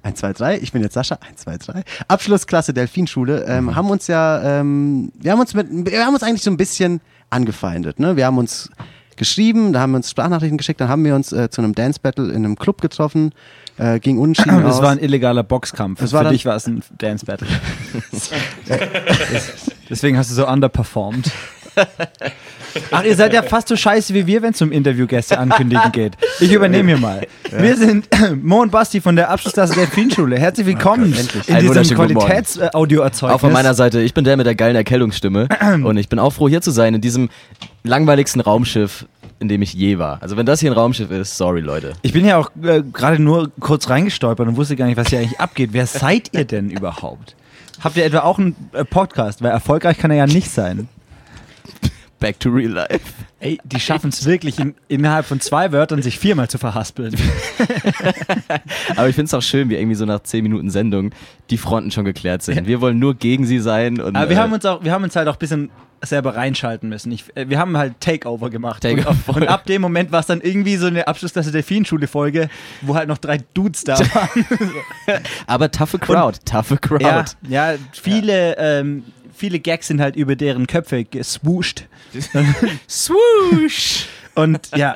1, 0.03 0.19
2, 0.19 0.33
3, 0.33 0.57
ich 0.59 0.71
bin 0.73 0.81
jetzt 0.83 0.93
Sascha, 0.93 1.17
1, 1.27 1.41
2, 1.41 1.57
3. 1.57 1.83
Abschlussklasse 2.07 2.73
Delfinschule, 2.73 3.45
ähm, 3.47 3.65
Mhm. 3.65 3.75
haben 3.75 3.89
uns 3.89 4.07
ja, 4.07 4.59
ähm, 4.59 5.11
wir 5.19 5.31
haben 5.31 5.39
uns 5.39 5.53
mit, 5.53 5.67
wir 5.71 6.05
haben 6.05 6.13
uns 6.13 6.23
eigentlich 6.23 6.43
so 6.43 6.51
ein 6.51 6.57
bisschen 6.57 7.01
angefeindet, 7.29 7.99
ne? 7.99 8.15
Wir 8.15 8.25
haben 8.25 8.37
uns 8.37 8.69
geschrieben, 9.17 9.73
da 9.73 9.81
haben 9.81 9.91
wir 9.91 9.97
uns 9.97 10.09
Sprachnachrichten 10.09 10.57
geschickt, 10.57 10.79
dann 10.79 10.89
haben 10.89 11.03
wir 11.03 11.15
uns 11.15 11.31
äh, 11.33 11.49
zu 11.49 11.61
einem 11.61 11.75
Dance 11.75 11.99
Battle 12.01 12.29
in 12.29 12.45
einem 12.45 12.55
Club 12.55 12.81
getroffen, 12.81 13.31
Äh, 13.79 13.99
ging 13.99 14.17
unentschieden 14.17 14.63
Das 14.63 14.77
aus. 14.77 14.81
war 14.81 14.89
ein 14.91 14.97
illegaler 14.99 15.43
Boxkampf. 15.43 16.01
Es 16.01 16.11
war 16.11 16.23
Für 16.23 16.29
dich 16.31 16.45
war 16.45 16.55
es 16.55 16.65
ein 16.65 16.81
Dance 16.97 17.25
Battle. 17.27 17.47
Deswegen 19.89 20.17
hast 20.17 20.31
du 20.31 20.35
so 20.35 20.47
underperformed. 20.47 21.31
Ach, 22.91 23.03
ihr 23.03 23.15
seid 23.15 23.33
ja 23.33 23.41
fast 23.41 23.67
so 23.67 23.75
scheiße 23.75 24.13
wie 24.13 24.27
wir, 24.27 24.41
wenn 24.41 24.51
es 24.53 24.61
um 24.61 24.71
Interviewgäste 24.71 25.37
ankündigen 25.37 25.91
geht. 25.91 26.13
Ich 26.39 26.51
übernehme 26.51 26.91
hier 26.91 26.99
mal. 26.99 27.27
Wir 27.51 27.75
sind 27.75 28.07
Mo 28.43 28.61
und 28.61 28.71
Basti 28.71 29.01
von 29.01 29.15
der 29.15 29.29
Abschlussklasse 29.29 29.73
der 29.73 29.85
Delfinschule. 29.85 30.37
Herzlich 30.37 30.67
willkommen 30.67 31.13
in 31.47 31.55
Einen 31.55 31.73
diesem. 31.73 31.97
Qualitätsaudioerzeugnis. 31.97 33.35
Auch 33.35 33.39
von 33.39 33.53
meiner 33.53 33.73
Seite, 33.73 34.01
ich 34.01 34.13
bin 34.13 34.23
der 34.23 34.37
mit 34.37 34.45
der 34.45 34.55
geilen 34.55 34.75
Erkältungsstimme 34.75 35.47
und 35.83 35.97
ich 35.97 36.09
bin 36.09 36.19
auch 36.19 36.33
froh 36.33 36.49
hier 36.49 36.61
zu 36.61 36.71
sein 36.71 36.93
in 36.93 37.01
diesem 37.01 37.29
langweiligsten 37.83 38.41
Raumschiff, 38.41 39.05
in 39.39 39.47
dem 39.47 39.61
ich 39.61 39.73
je 39.73 39.97
war. 39.97 40.21
Also 40.21 40.37
wenn 40.37 40.45
das 40.45 40.59
hier 40.59 40.71
ein 40.71 40.77
Raumschiff 40.77 41.09
ist, 41.11 41.37
sorry 41.37 41.61
Leute. 41.61 41.93
Ich 42.01 42.13
bin 42.13 42.25
ja 42.25 42.37
auch 42.37 42.51
äh, 42.63 42.83
gerade 42.93 43.21
nur 43.21 43.51
kurz 43.59 43.89
reingestolpert 43.89 44.47
und 44.47 44.57
wusste 44.57 44.75
gar 44.75 44.85
nicht, 44.85 44.97
was 44.97 45.09
hier 45.09 45.19
eigentlich 45.19 45.39
abgeht. 45.39 45.69
Wer 45.73 45.87
seid 45.87 46.33
ihr 46.33 46.45
denn 46.45 46.69
überhaupt? 46.69 47.35
Habt 47.79 47.97
ihr 47.97 48.05
etwa 48.05 48.19
auch 48.19 48.39
einen 48.39 48.55
äh, 48.73 48.83
Podcast? 48.83 49.41
Weil 49.41 49.51
erfolgreich 49.51 49.97
kann 49.97 50.11
er 50.11 50.17
ja 50.17 50.27
nicht 50.27 50.51
sein. 50.51 50.89
Back 52.19 52.39
to 52.39 52.49
real 52.49 52.71
life. 52.71 52.99
Ey, 53.39 53.59
die 53.63 53.79
schaffen 53.79 54.09
es 54.09 54.25
wirklich 54.25 54.59
in, 54.59 54.73
innerhalb 54.87 55.25
von 55.25 55.39
zwei 55.39 55.71
Wörtern 55.71 56.01
sich 56.01 56.17
viermal 56.17 56.49
zu 56.49 56.57
verhaspeln. 56.57 57.15
Aber 58.95 59.07
ich 59.07 59.15
finde 59.15 59.27
es 59.27 59.33
auch 59.33 59.41
schön, 59.41 59.69
wie 59.69 59.75
irgendwie 59.75 59.95
so 59.95 60.05
nach 60.05 60.21
10 60.21 60.41
Minuten 60.43 60.69
Sendung 60.69 61.11
die 61.49 61.57
Fronten 61.57 61.91
schon 61.91 62.05
geklärt 62.05 62.41
sind. 62.41 62.65
Wir 62.67 62.81
wollen 62.81 62.97
nur 62.97 63.13
gegen 63.15 63.45
sie 63.45 63.59
sein. 63.59 64.01
Und, 64.01 64.15
Aber 64.15 64.29
wir 64.29 64.37
äh, 64.37 64.39
haben 64.39 64.53
uns 64.53 64.65
auch, 64.65 64.83
wir 64.83 64.91
haben 64.91 65.03
uns 65.03 65.15
halt 65.15 65.27
auch 65.27 65.35
ein 65.35 65.39
bisschen 65.39 65.69
selber 66.01 66.35
reinschalten 66.35 66.89
müssen. 66.89 67.11
Ich, 67.11 67.25
äh, 67.35 67.49
wir 67.49 67.59
haben 67.59 67.77
halt 67.77 67.99
Takeover 67.99 68.49
gemacht. 68.49 68.83
Takeover. 68.83 69.15
Und, 69.27 69.41
und 69.43 69.47
ab 69.47 69.65
dem 69.65 69.81
Moment 69.81 70.11
war 70.11 70.19
es 70.19 70.27
dann 70.27 70.41
irgendwie 70.41 70.75
so 70.77 70.87
eine 70.87 71.07
Abschlussklasse 71.07 71.51
Delfinschule-Folge, 71.51 72.49
wo 72.81 72.95
halt 72.95 73.07
noch 73.07 73.17
drei 73.17 73.39
Dudes 73.53 73.83
da 73.83 73.99
waren. 74.13 74.45
aber 75.47 75.71
toughe 75.71 75.99
Crowd, 75.99 76.39
toughe 76.45 76.77
Crowd. 76.77 77.03
ja, 77.03 77.25
ja, 77.47 77.75
viele, 77.91 78.57
Ähm, 78.57 79.03
viele 79.37 79.59
Gags 79.59 79.87
sind 79.87 80.01
halt 80.01 80.15
über 80.15 80.35
deren 80.35 80.67
Köpfe 80.67 81.03
geswoosht. 81.05 81.85
Swoosh! 82.89 84.07
Und 84.35 84.69
ja, 84.75 84.95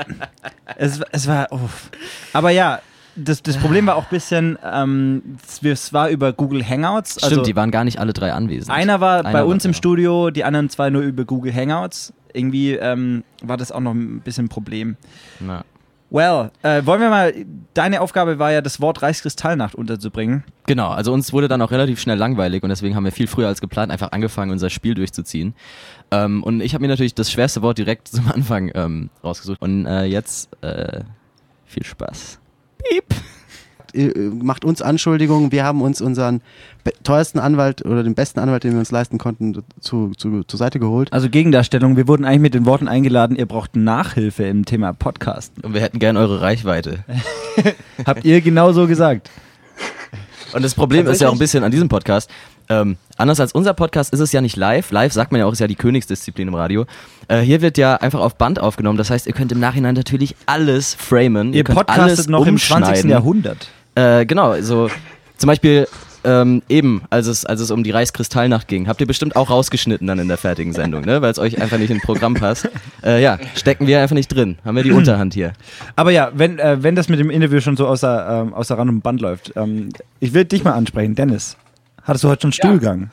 es, 0.77 0.99
es 1.11 1.27
war. 1.27 1.51
uff. 1.51 1.89
Aber 2.33 2.51
ja, 2.51 2.79
das, 3.15 3.41
das 3.41 3.57
Problem 3.57 3.87
war 3.87 3.95
auch 3.95 4.03
ein 4.03 4.09
bisschen, 4.09 4.57
ähm, 4.63 5.37
es- 5.63 5.93
war 5.93 6.09
über 6.09 6.31
Google 6.33 6.67
Hangouts. 6.67 7.13
Stimmt, 7.13 7.23
also 7.25 7.41
die 7.43 7.55
waren 7.55 7.71
gar 7.71 7.83
nicht 7.83 7.99
alle 7.99 8.13
drei 8.13 8.33
anwesend. 8.33 8.69
einer 8.71 9.01
war 9.01 9.19
Einer 9.19 9.31
bei 9.31 9.39
war- 9.39 9.47
uns 9.47 9.65
im 9.65 9.71
ja. 9.71 9.77
Studio, 9.77 10.29
die 10.29 10.43
anderen 10.43 10.69
zwei 10.69 10.89
nur 10.89 11.01
über 11.01 11.25
Google 11.25 11.53
Hangouts. 11.53 12.13
Irgendwie 12.33 12.73
ähm, 12.75 13.23
war 13.41 13.57
das 13.57 13.71
auch 13.71 13.81
noch 13.81 13.93
ein 13.93 14.21
bisschen 14.21 14.45
ein 14.45 14.49
Problem. 14.49 14.95
Na. 15.39 15.65
Well, 16.11 16.51
äh, 16.61 16.85
wollen 16.85 16.99
wir 16.99 17.09
mal, 17.09 17.33
deine 17.73 18.01
Aufgabe 18.01 18.37
war 18.37 18.51
ja, 18.51 18.59
das 18.59 18.81
Wort 18.81 19.01
Reichskristallnacht 19.01 19.75
unterzubringen. 19.75 20.43
Genau, 20.67 20.89
also 20.89 21.13
uns 21.13 21.31
wurde 21.31 21.47
dann 21.47 21.61
auch 21.61 21.71
relativ 21.71 22.01
schnell 22.01 22.17
langweilig 22.17 22.63
und 22.63 22.69
deswegen 22.69 22.95
haben 22.97 23.05
wir 23.05 23.13
viel 23.13 23.27
früher 23.27 23.47
als 23.47 23.61
geplant 23.61 23.93
einfach 23.93 24.11
angefangen, 24.11 24.51
unser 24.51 24.69
Spiel 24.69 24.93
durchzuziehen. 24.93 25.55
Ähm, 26.11 26.43
und 26.43 26.59
ich 26.59 26.73
habe 26.73 26.81
mir 26.81 26.89
natürlich 26.89 27.15
das 27.15 27.31
schwerste 27.31 27.61
Wort 27.61 27.77
direkt 27.77 28.07
zum 28.09 28.29
Anfang 28.29 28.71
ähm, 28.75 29.09
rausgesucht. 29.23 29.61
Und 29.61 29.85
äh, 29.85 30.03
jetzt 30.03 30.49
äh, 30.61 30.99
viel 31.65 31.85
Spaß. 31.85 32.39
Piep. 32.83 33.05
Ihr, 33.93 34.15
äh, 34.15 34.19
macht 34.29 34.65
uns 34.65 34.81
Anschuldigungen. 34.81 35.51
Wir 35.51 35.63
haben 35.63 35.81
uns 35.81 36.01
unseren 36.01 36.41
teuersten 37.03 37.39
Anwalt 37.39 37.85
oder 37.85 38.03
den 38.03 38.15
besten 38.15 38.39
Anwalt, 38.39 38.63
den 38.63 38.73
wir 38.73 38.79
uns 38.79 38.91
leisten 38.91 39.17
konnten, 39.17 39.63
zu, 39.79 40.11
zu, 40.17 40.43
zur 40.43 40.57
Seite 40.57 40.79
geholt. 40.79 41.11
Also 41.13 41.29
Gegendarstellung, 41.29 41.97
wir 41.97 42.07
wurden 42.07 42.25
eigentlich 42.25 42.41
mit 42.41 42.53
den 42.53 42.65
Worten 42.65 42.87
eingeladen, 42.87 43.35
ihr 43.35 43.45
braucht 43.45 43.75
Nachhilfe 43.75 44.43
im 44.43 44.65
Thema 44.65 44.93
Podcast. 44.93 45.53
Und 45.63 45.73
wir 45.73 45.81
hätten 45.81 45.99
gern 45.99 46.17
eure 46.17 46.41
Reichweite. 46.41 47.03
Habt 48.05 48.25
ihr 48.25 48.41
genau 48.41 48.71
so 48.71 48.87
gesagt? 48.87 49.29
Und 50.53 50.63
das 50.63 50.75
Problem 50.75 51.07
ist 51.07 51.21
ja 51.21 51.29
auch 51.29 51.33
ein 51.33 51.39
bisschen 51.39 51.63
an 51.63 51.71
diesem 51.71 51.87
Podcast. 51.87 52.29
Ähm, 52.69 52.97
anders 53.17 53.39
als 53.39 53.53
unser 53.53 53.73
Podcast 53.73 54.13
ist 54.13 54.19
es 54.19 54.31
ja 54.31 54.41
nicht 54.41 54.55
live. 54.55 54.91
Live 54.91 55.13
sagt 55.13 55.31
man 55.31 55.39
ja 55.39 55.45
auch, 55.45 55.51
ist 55.51 55.59
ja 55.59 55.67
die 55.67 55.75
Königsdisziplin 55.75 56.47
im 56.47 56.55
Radio. 56.55 56.85
Äh, 57.27 57.39
hier 57.39 57.61
wird 57.61 57.77
ja 57.77 57.95
einfach 57.95 58.19
auf 58.19 58.35
Band 58.35 58.59
aufgenommen. 58.59 58.97
Das 58.97 59.09
heißt, 59.09 59.27
ihr 59.27 59.33
könnt 59.33 59.51
im 59.51 59.59
Nachhinein 59.59 59.95
natürlich 59.95 60.35
alles 60.45 60.93
framen. 60.93 61.53
Ihr 61.53 61.63
könnt 61.63 61.77
podcastet 61.77 62.03
alles 62.03 62.27
noch 62.27 62.45
im 62.45 62.57
20. 62.57 62.75
umschneiden. 62.75 63.11
Jahrhundert. 63.11 63.67
Äh, 63.95 64.25
genau, 64.25 64.59
so 64.61 64.89
zum 65.37 65.47
Beispiel 65.47 65.87
ähm, 66.23 66.61
eben, 66.69 67.01
als 67.09 67.27
es, 67.27 67.45
als 67.45 67.61
es 67.61 67.71
um 67.71 67.83
die 67.83 67.91
Reichskristallnacht 67.91 68.67
ging, 68.67 68.87
habt 68.87 69.01
ihr 69.01 69.07
bestimmt 69.07 69.35
auch 69.35 69.49
rausgeschnitten 69.49 70.05
dann 70.07 70.19
in 70.19 70.27
der 70.27 70.37
fertigen 70.37 70.73
Sendung, 70.73 71.03
ne? 71.03 71.21
weil 71.21 71.31
es 71.31 71.39
euch 71.39 71.59
einfach 71.59 71.77
nicht 71.77 71.89
in 71.89 71.97
ein 71.97 72.01
Programm 72.01 72.35
passt. 72.35 72.69
Äh, 73.03 73.23
ja, 73.23 73.39
stecken 73.55 73.87
wir 73.87 73.99
einfach 73.99 74.13
nicht 74.13 74.27
drin. 74.27 74.59
Haben 74.63 74.75
wir 74.75 74.83
die 74.83 74.91
Unterhand 74.91 75.33
hier. 75.33 75.53
Aber 75.95 76.11
ja, 76.11 76.31
wenn, 76.35 76.59
äh, 76.59 76.83
wenn 76.83 76.95
das 76.95 77.09
mit 77.09 77.19
dem 77.19 77.31
Interview 77.31 77.59
schon 77.59 77.75
so 77.75 77.87
außer, 77.87 78.43
ähm, 78.43 78.53
außer 78.53 78.77
Rand 78.77 78.91
und 78.91 79.01
Band 79.01 79.21
läuft, 79.21 79.53
ähm, 79.55 79.89
ich 80.19 80.33
will 80.33 80.45
dich 80.45 80.63
mal 80.63 80.73
ansprechen. 80.73 81.15
Dennis, 81.15 81.57
hattest 82.03 82.23
du 82.23 82.29
heute 82.29 82.43
schon 82.43 82.51
Stuhlgang? 82.51 83.09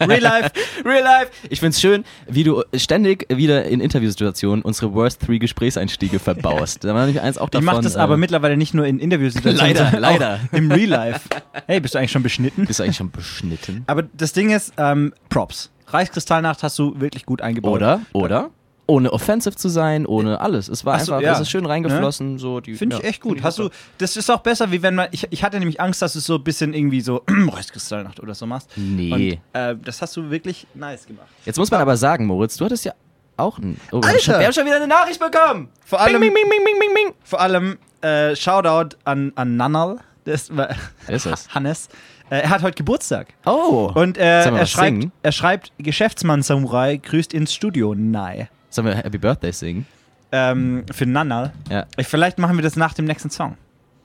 Real 0.00 0.20
Life, 0.20 0.50
Real 0.84 1.02
Life. 1.02 1.30
Ich 1.50 1.60
find's 1.60 1.80
schön, 1.80 2.04
wie 2.28 2.44
du 2.44 2.62
ständig 2.74 3.26
wieder 3.34 3.64
in 3.64 3.80
Interviewsituationen 3.80 4.62
unsere 4.62 4.92
Worst 4.94 5.22
Three 5.22 5.38
Gesprächseinstiege 5.38 6.18
verbaust. 6.18 6.84
Da 6.84 6.94
war 6.94 7.04
nämlich 7.06 7.20
eins 7.22 7.38
auch 7.38 7.46
Ich 7.46 7.50
davon. 7.50 7.64
mache 7.66 7.82
das 7.82 7.96
äh, 7.96 7.98
aber 7.98 8.16
mittlerweile 8.16 8.56
nicht 8.56 8.74
nur 8.74 8.86
in 8.86 8.98
Interviewsituationen, 8.98 9.74
Leider, 9.74 9.98
leider. 10.00 10.40
im 10.52 10.70
Real 10.70 10.88
Life. 10.88 11.20
Hey, 11.66 11.80
bist 11.80 11.94
du 11.94 11.98
eigentlich 11.98 12.12
schon 12.12 12.22
beschnitten? 12.22 12.66
Bist 12.66 12.78
du 12.78 12.84
eigentlich 12.84 12.96
schon 12.96 13.10
beschnitten? 13.10 13.84
Aber 13.86 14.02
das 14.02 14.32
Ding 14.32 14.50
ist, 14.50 14.72
ähm, 14.76 15.12
Props. 15.28 15.70
Reichskristallnacht 15.88 16.62
hast 16.62 16.78
du 16.78 17.00
wirklich 17.00 17.24
gut 17.24 17.40
eingebaut. 17.40 17.72
Oder? 17.76 18.00
Oder? 18.12 18.50
Ohne 18.90 19.12
offensive 19.12 19.54
zu 19.54 19.68
sein, 19.68 20.06
ohne 20.06 20.40
alles. 20.40 20.68
Es 20.68 20.84
war 20.84 20.98
so, 20.98 21.12
einfach, 21.12 21.22
ja. 21.22 21.34
es 21.34 21.40
ist 21.40 21.50
schön 21.50 21.66
reingeflossen. 21.66 22.38
So 22.38 22.60
die, 22.60 22.74
Finde 22.74 22.96
ja, 22.96 23.02
ich 23.02 23.08
echt 23.08 23.22
find 23.22 23.34
gut. 23.34 23.44
Hast 23.44 23.58
du, 23.58 23.68
das 23.98 24.16
ist 24.16 24.30
auch 24.30 24.40
besser, 24.40 24.72
wie 24.72 24.82
wenn 24.82 24.94
man, 24.94 25.08
ich, 25.10 25.26
ich 25.30 25.44
hatte 25.44 25.58
nämlich 25.58 25.80
Angst, 25.80 26.00
dass 26.00 26.14
du 26.14 26.20
es 26.20 26.24
so 26.24 26.36
ein 26.36 26.42
bisschen 26.42 26.72
irgendwie 26.72 27.02
so 27.02 27.22
Reichskristallnacht 27.28 28.18
oder 28.18 28.34
so 28.34 28.46
machst. 28.46 28.70
Nee. 28.76 29.40
Und, 29.52 29.60
äh, 29.60 29.76
das 29.84 30.00
hast 30.00 30.16
du 30.16 30.30
wirklich 30.30 30.66
nice 30.74 31.06
gemacht. 31.06 31.28
Jetzt 31.44 31.58
muss 31.58 31.70
man 31.70 31.80
aber 31.80 31.98
sagen, 31.98 32.26
Moritz, 32.26 32.56
du 32.56 32.64
hattest 32.64 32.86
ja 32.86 32.92
auch 33.36 33.58
ein. 33.58 33.78
Oh, 33.92 34.00
wir, 34.00 34.08
haben 34.08 34.14
Alter! 34.14 34.20
schon, 34.20 34.38
wir 34.38 34.46
haben 34.46 34.52
schon 34.54 34.66
wieder 34.66 34.76
eine 34.76 34.88
Nachricht 34.88 35.20
bekommen! 35.20 35.68
Vor 35.84 36.00
allem, 36.00 36.20
Bing, 36.20 36.32
bing, 36.32 36.48
bing, 36.48 36.64
bing, 36.64 36.78
bing, 36.80 36.94
bing. 36.94 37.14
vor 37.22 37.40
allem 37.40 37.78
äh, 38.00 38.34
Shoutout 38.34 38.96
an, 39.04 39.32
an 39.34 39.56
Nannal, 39.56 39.98
das 40.24 40.54
war 40.56 40.70
ist 41.08 41.26
das? 41.26 41.48
Hannes. 41.54 41.88
Äh, 42.30 42.40
er 42.40 42.50
hat 42.50 42.62
heute 42.62 42.76
Geburtstag. 42.76 43.28
Oh! 43.46 43.90
Und 43.94 44.18
äh, 44.18 44.44
er, 44.44 44.66
schreibt, 44.66 45.00
singen? 45.00 45.12
er 45.22 45.32
schreibt, 45.32 45.72
Geschäftsmann 45.78 46.42
Samurai 46.42 46.96
grüßt 46.96 47.32
ins 47.32 47.54
Studio. 47.54 47.94
Nein. 47.94 48.48
Sollen 48.70 48.86
wir 48.86 48.94
Happy 48.96 49.18
Birthday 49.18 49.52
singen? 49.52 49.86
Ähm, 50.32 50.84
für 50.92 51.06
Nannal. 51.06 51.52
Ja. 51.70 51.86
Ich, 51.96 52.06
vielleicht 52.06 52.38
machen 52.38 52.56
wir 52.56 52.62
das 52.62 52.76
nach 52.76 52.92
dem 52.94 53.06
nächsten 53.06 53.30
Song. 53.30 53.56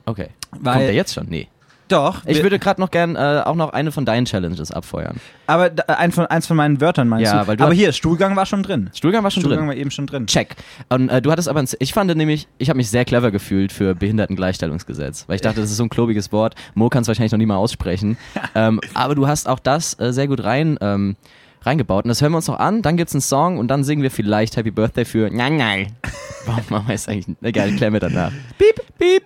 Okay. 0.06 0.30
Weil- 0.52 0.74
Kommt 0.74 0.86
der 0.88 0.94
jetzt 0.94 1.14
schon? 1.14 1.28
Nee. 1.30 1.48
Doch. 1.90 2.22
Ich 2.26 2.42
würde 2.42 2.58
gerade 2.60 2.80
noch 2.82 2.90
gern 2.90 3.16
äh, 3.18 3.42
auch 3.46 3.56
noch 3.56 3.72
eine 3.72 3.92
von 3.92 4.06
deinen 4.06 4.26
Challenges 4.26 4.72
abfeuern. 4.72 5.18
aber 5.48 5.70
da, 5.70 5.84
ein 5.94 6.12
von, 6.14 6.26
eins 6.26 6.48
von 6.48 6.56
meinen 6.58 6.80
Wörtern 6.82 7.08
meinst 7.10 7.26
Ja, 7.32 7.42
du? 7.42 7.48
weil 7.48 7.58
du 7.58 7.64
aber 7.66 7.74
hast- 7.74 7.78
hier, 7.78 7.92
Stuhlgang 7.92 8.36
war 8.38 8.46
schon 8.46 8.64
drin. 8.64 8.90
Stuhlgang 8.96 9.22
war 9.24 9.30
schon 9.30 9.42
Stuhlgang 9.42 9.60
drin. 9.60 9.68
war 9.68 9.76
eben 9.76 9.92
schon 9.92 10.08
drin. 10.08 10.26
Check. 10.26 10.56
Und 10.90 11.10
äh, 11.10 11.22
du 11.22 11.30
hattest 11.30 11.50
aber, 11.50 11.60
ein, 11.60 11.68
ich 11.80 11.94
fand 11.94 12.16
nämlich, 12.16 12.48
ich 12.58 12.70
habe 12.70 12.78
mich 12.78 12.90
sehr 12.90 13.04
clever 13.06 13.32
gefühlt 13.32 13.72
für 13.74 13.94
Behindertengleichstellungsgesetz, 13.96 15.26
weil 15.28 15.36
ich 15.36 15.42
dachte, 15.42 15.60
das 15.62 15.70
ist 15.72 15.78
so 15.78 15.84
ein 15.84 15.90
klobiges 15.90 16.32
Wort. 16.32 16.56
Mo 16.74 16.90
kann 16.90 17.02
es 17.02 17.08
wahrscheinlich 17.10 17.32
noch 17.34 17.38
nie 17.40 17.46
mal 17.46 17.58
aussprechen. 17.58 18.18
ähm, 18.56 18.80
aber 18.94 19.14
du 19.14 19.28
hast 19.28 19.48
auch 19.48 19.60
das 19.60 20.00
äh, 20.00 20.14
sehr 20.14 20.28
gut 20.28 20.44
rein 20.44 20.78
ähm, 20.82 21.16
reingebaut. 21.66 22.06
Und 22.06 22.10
das 22.10 22.22
hören 22.22 22.32
wir 22.32 22.38
uns 22.38 22.48
noch 22.48 22.60
an. 22.60 22.82
Dann 22.82 22.98
gibt's 22.98 23.14
einen 23.14 23.22
Song 23.22 23.58
und 23.58 23.68
dann 23.68 23.84
singen 23.84 24.04
wir 24.04 24.12
vielleicht 24.12 24.58
Happy 24.58 24.72
Birthday 24.72 25.06
für 25.06 25.30
Nein, 25.30 25.58
nein. 25.58 25.88
Warum 26.46 26.64
machen 26.70 26.88
wir 26.88 26.96
es 26.96 27.08
eigentlich? 27.08 27.36
Egal, 27.42 27.72
klären 27.72 27.94
wir 27.94 28.00
danach. 28.00 28.32
Piep, 28.58 28.82
piep. 28.98 29.24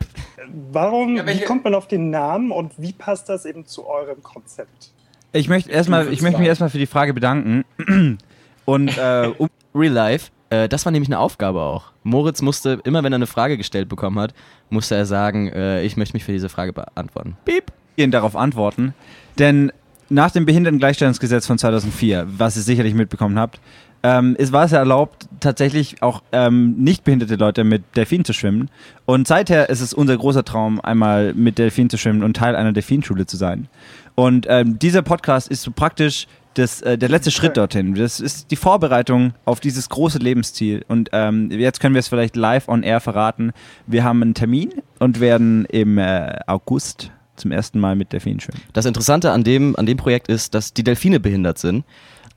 Warum, 0.71 1.17
wie 1.17 1.41
kommt 1.41 1.63
man 1.63 1.76
auf 1.76 1.88
den 1.88 2.10
Namen 2.10 2.52
und 2.52 2.73
wie 2.78 2.93
passt 2.93 3.28
das 3.28 3.45
eben 3.45 3.65
zu 3.65 3.88
eurem 3.88 4.23
Konzept? 4.23 4.91
Ich 5.34 5.50
möchte 5.50 5.71
erstmal, 5.71 6.12
ich 6.13 6.21
möchte 6.21 6.39
mich 6.39 6.47
erstmal 6.47 6.69
für 6.69 6.78
die 6.78 6.86
Frage 6.86 7.13
bedanken. 7.13 7.65
Und 8.65 8.97
äh, 8.97 9.32
um, 9.38 9.50
Real 9.73 9.93
Life. 9.93 10.32
Äh, 10.50 10.67
das 10.67 10.86
war 10.86 10.91
nämlich 10.91 11.10
eine 11.10 11.19
Aufgabe 11.19 11.62
auch. 11.62 11.91
Moritz 12.04 12.41
musste, 12.41 12.82
immer 12.84 13.04
wenn 13.04 13.13
er 13.13 13.17
eine 13.17 13.28
Frage 13.28 13.58
gestellt 13.58 13.88
bekommen 13.89 14.19
hat, 14.19 14.34
musste 14.69 14.95
er 14.95 15.06
sagen, 15.06 15.47
äh, 15.50 15.84
ich 15.84 15.97
möchte 15.97 16.13
mich 16.15 16.23
für 16.23 16.32
diese 16.32 16.50
Frage 16.50 16.73
beantworten. 16.73 17.38
Piep. 17.45 17.71
Darauf 18.12 18.36
antworten. 18.36 18.93
Denn 19.39 19.71
nach 20.09 20.31
dem 20.31 20.45
Behindertengleichstellungsgesetz 20.45 21.45
von 21.47 21.57
2004, 21.57 22.27
was 22.37 22.55
ihr 22.55 22.63
sicherlich 22.63 22.93
mitbekommen 22.93 23.37
habt, 23.37 23.59
ähm, 24.03 24.35
es 24.37 24.51
war 24.51 24.65
es 24.65 24.71
ja 24.71 24.79
erlaubt, 24.79 25.27
tatsächlich 25.39 26.01
auch 26.01 26.21
ähm, 26.31 26.75
nicht 26.77 27.03
behinderte 27.03 27.35
Leute 27.35 27.63
mit 27.63 27.83
Delfinen 27.95 28.25
zu 28.25 28.33
schwimmen. 28.33 28.69
Und 29.05 29.27
seither 29.27 29.69
ist 29.69 29.81
es 29.81 29.93
unser 29.93 30.15
großer 30.17 30.45
Traum, 30.45 30.79
einmal 30.79 31.33
mit 31.33 31.57
Delfinen 31.57 31.89
zu 31.89 31.97
schwimmen 31.97 32.23
und 32.23 32.37
Teil 32.37 32.55
einer 32.55 32.73
Delfinschule 32.73 33.25
zu 33.25 33.37
sein. 33.37 33.67
Und 34.15 34.45
ähm, 34.49 34.79
dieser 34.79 35.01
Podcast 35.01 35.47
ist 35.49 35.63
so 35.63 35.71
praktisch 35.71 36.27
das, 36.53 36.81
äh, 36.81 36.97
der 36.97 37.09
letzte 37.09 37.31
Schritt 37.31 37.57
dorthin. 37.57 37.95
Das 37.95 38.19
ist 38.19 38.51
die 38.51 38.55
Vorbereitung 38.55 39.33
auf 39.45 39.59
dieses 39.59 39.89
große 39.89 40.19
Lebensziel. 40.19 40.83
Und 40.87 41.09
ähm, 41.11 41.51
jetzt 41.51 41.79
können 41.79 41.95
wir 41.95 41.99
es 41.99 42.07
vielleicht 42.07 42.35
live 42.35 42.67
on 42.67 42.83
air 42.83 42.99
verraten. 42.99 43.51
Wir 43.85 44.03
haben 44.03 44.21
einen 44.21 44.33
Termin 44.33 44.73
und 44.99 45.19
werden 45.19 45.65
im 45.65 45.97
äh, 45.97 46.39
August 46.47 47.11
zum 47.38 47.52
ersten 47.52 47.80
Mal 47.80 47.95
mit 47.95 48.12
Delfinen 48.13 48.39
schwimmen. 48.39 48.62
Das 48.73 48.86
Interessante 48.86 49.32
an 49.32 49.43
dem, 49.43 49.76
an 49.76 49.86
dem 49.86 49.97
Projekt 49.97 50.28
ist, 50.28 50.54
dass 50.54 50.73
die 50.73 50.84
Delfine 50.84 51.19
behindert 51.19 51.58
sind 51.58 51.86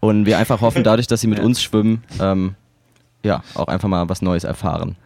und 0.00 0.26
wir 0.26 0.38
einfach 0.38 0.60
hoffen, 0.60 0.84
dadurch, 0.84 1.06
dass 1.06 1.20
sie 1.20 1.26
mit 1.26 1.40
uns 1.40 1.62
schwimmen, 1.62 2.02
ähm, 2.20 2.54
ja, 3.22 3.42
auch 3.54 3.68
einfach 3.68 3.88
mal 3.88 4.08
was 4.08 4.22
Neues 4.22 4.44
erfahren. 4.44 4.96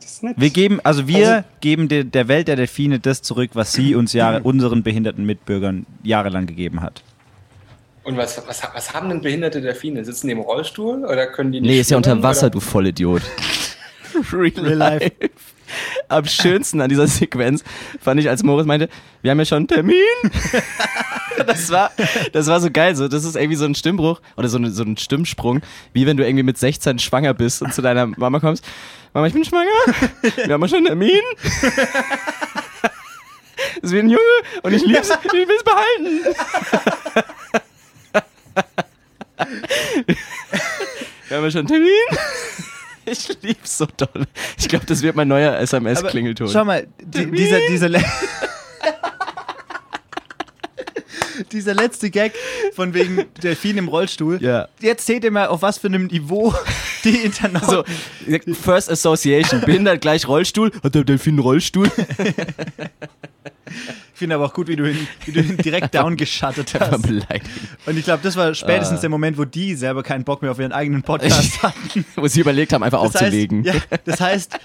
Das 0.00 0.10
ist 0.12 0.22
nett. 0.24 0.34
Wir 0.36 0.50
geben, 0.50 0.80
also 0.82 1.06
wir 1.06 1.28
Also- 1.36 1.46
geben 1.60 1.88
de, 1.88 2.02
der 2.04 2.26
Welt 2.28 2.48
der 2.48 2.56
Delfine 2.56 2.98
das 2.98 3.22
zurück, 3.22 3.50
was 3.54 3.72
sie 3.72 3.94
uns 3.94 4.12
Jahre, 4.12 4.42
unseren 4.42 4.82
behinderten 4.82 5.24
Mitbürgern 5.24 5.86
jahrelang 6.02 6.46
gegeben 6.46 6.80
hat. 6.80 7.02
Und 8.04 8.16
was, 8.16 8.42
was, 8.48 8.62
was 8.74 8.92
haben 8.94 9.10
denn 9.10 9.20
behinderte 9.20 9.60
Delfine? 9.60 10.04
Sitzen 10.04 10.26
die 10.26 10.32
im 10.32 10.40
Rollstuhl 10.40 11.04
oder 11.04 11.28
können 11.28 11.52
die 11.52 11.60
nicht 11.60 11.70
Nee, 11.70 11.78
ist 11.80 11.90
ja 11.92 11.96
unter 11.96 12.20
Wasser, 12.20 12.46
oder? 12.46 12.50
du 12.50 12.60
Vollidiot. 12.60 13.22
Real, 14.32 14.50
Real 14.56 14.74
life. 14.74 15.04
life. 15.20 15.30
Am 16.08 16.24
schönsten 16.24 16.80
an 16.80 16.88
dieser 16.88 17.06
Sequenz 17.06 17.64
fand 18.00 18.20
ich, 18.20 18.28
als 18.28 18.42
Moritz 18.42 18.66
meinte, 18.66 18.88
wir 19.22 19.30
haben 19.30 19.38
ja 19.38 19.44
schon 19.44 19.58
einen 19.58 19.68
Termin. 19.68 19.96
das, 21.46 21.70
war, 21.70 21.90
das 22.32 22.46
war 22.46 22.60
so 22.60 22.70
geil. 22.70 22.96
So, 22.96 23.08
das 23.08 23.24
ist 23.24 23.36
irgendwie 23.36 23.56
so 23.56 23.64
ein 23.64 23.74
Stimmbruch 23.74 24.20
oder 24.36 24.48
so, 24.48 24.58
eine, 24.58 24.70
so 24.70 24.82
ein 24.82 24.96
Stimmsprung, 24.96 25.62
wie 25.92 26.06
wenn 26.06 26.16
du 26.16 26.24
irgendwie 26.24 26.44
mit 26.44 26.58
16 26.58 26.98
schwanger 26.98 27.34
bist 27.34 27.62
und 27.62 27.72
zu 27.74 27.82
deiner 27.82 28.06
Mama 28.06 28.40
kommst. 28.40 28.64
Mama, 29.14 29.26
ich 29.26 29.32
bin 29.32 29.44
schwanger. 29.44 29.68
Wir 30.44 30.54
haben 30.54 30.62
ja 30.62 30.68
schon 30.68 30.78
einen 30.78 30.86
Termin. 30.86 31.20
Das 33.80 33.90
ist 33.90 33.92
wie 33.92 33.98
ein 34.00 34.08
Junge 34.08 34.22
und 34.62 34.72
ich 34.72 34.84
lieb's, 34.84 35.10
ich 35.24 35.32
will 35.32 35.46
es 35.56 35.64
behalten. 35.64 36.20
Wir 41.28 41.36
haben 41.36 41.44
ja 41.44 41.50
schon 41.50 41.58
einen 41.60 41.68
Termin. 41.68 41.90
Ich 43.06 43.28
lieb's 43.42 43.78
so 43.78 43.86
doll. 43.96 44.26
Ich 44.58 44.68
glaube, 44.68 44.86
das 44.86 45.02
wird 45.02 45.16
mein 45.16 45.28
neuer 45.28 45.58
SMS-Klingelton. 45.58 46.48
Schau 46.48 46.64
mal, 46.64 46.86
die, 47.00 47.30
dieser, 47.30 47.58
dieser, 47.68 47.88
dieser 51.44 51.74
letzte 51.74 52.10
Gag 52.10 52.32
von 52.74 52.94
wegen 52.94 53.24
Delfin 53.42 53.78
im 53.78 53.88
Rollstuhl. 53.88 54.42
Ja. 54.42 54.68
Jetzt 54.80 55.06
seht 55.06 55.24
ihr 55.24 55.30
mal, 55.30 55.46
auf 55.48 55.62
was 55.62 55.78
für 55.78 55.88
einem 55.88 56.06
Niveau 56.06 56.54
die 57.04 57.16
Internauten. 57.16 57.84
So, 58.26 58.54
First 58.54 58.90
Association, 58.90 59.60
behindert 59.62 60.00
gleich 60.00 60.28
Rollstuhl. 60.28 60.70
Hat 60.82 60.94
der 60.94 61.04
Delfin 61.04 61.34
einen 61.34 61.38
Rollstuhl? 61.40 61.90
Ich 64.12 64.18
finde 64.18 64.36
aber 64.36 64.44
auch 64.44 64.54
gut, 64.54 64.68
wie 64.68 64.76
du 64.76 64.88
ihn, 64.88 65.08
wie 65.24 65.32
du 65.32 65.40
ihn 65.40 65.56
direkt 65.56 65.94
down 65.94 66.16
geschattet 66.16 66.74
hast. 66.78 67.04
Und 67.86 67.96
ich 67.98 68.04
glaube, 68.04 68.22
das 68.22 68.36
war 68.36 68.54
spätestens 68.54 69.00
der 69.00 69.10
Moment, 69.10 69.38
wo 69.38 69.44
die 69.44 69.74
selber 69.74 70.02
keinen 70.02 70.24
Bock 70.24 70.42
mehr 70.42 70.50
auf 70.50 70.58
ihren 70.58 70.72
eigenen 70.72 71.02
Podcast 71.02 71.62
hatten. 71.62 72.04
Wo 72.16 72.26
sie 72.28 72.40
überlegt 72.40 72.72
haben, 72.72 72.82
einfach 72.82 73.02
Das 73.02 73.16
aufzulegen. 73.16 73.64
Heißt, 73.64 73.86
ja, 73.90 73.96
das 74.04 74.20
heißt, 74.20 74.58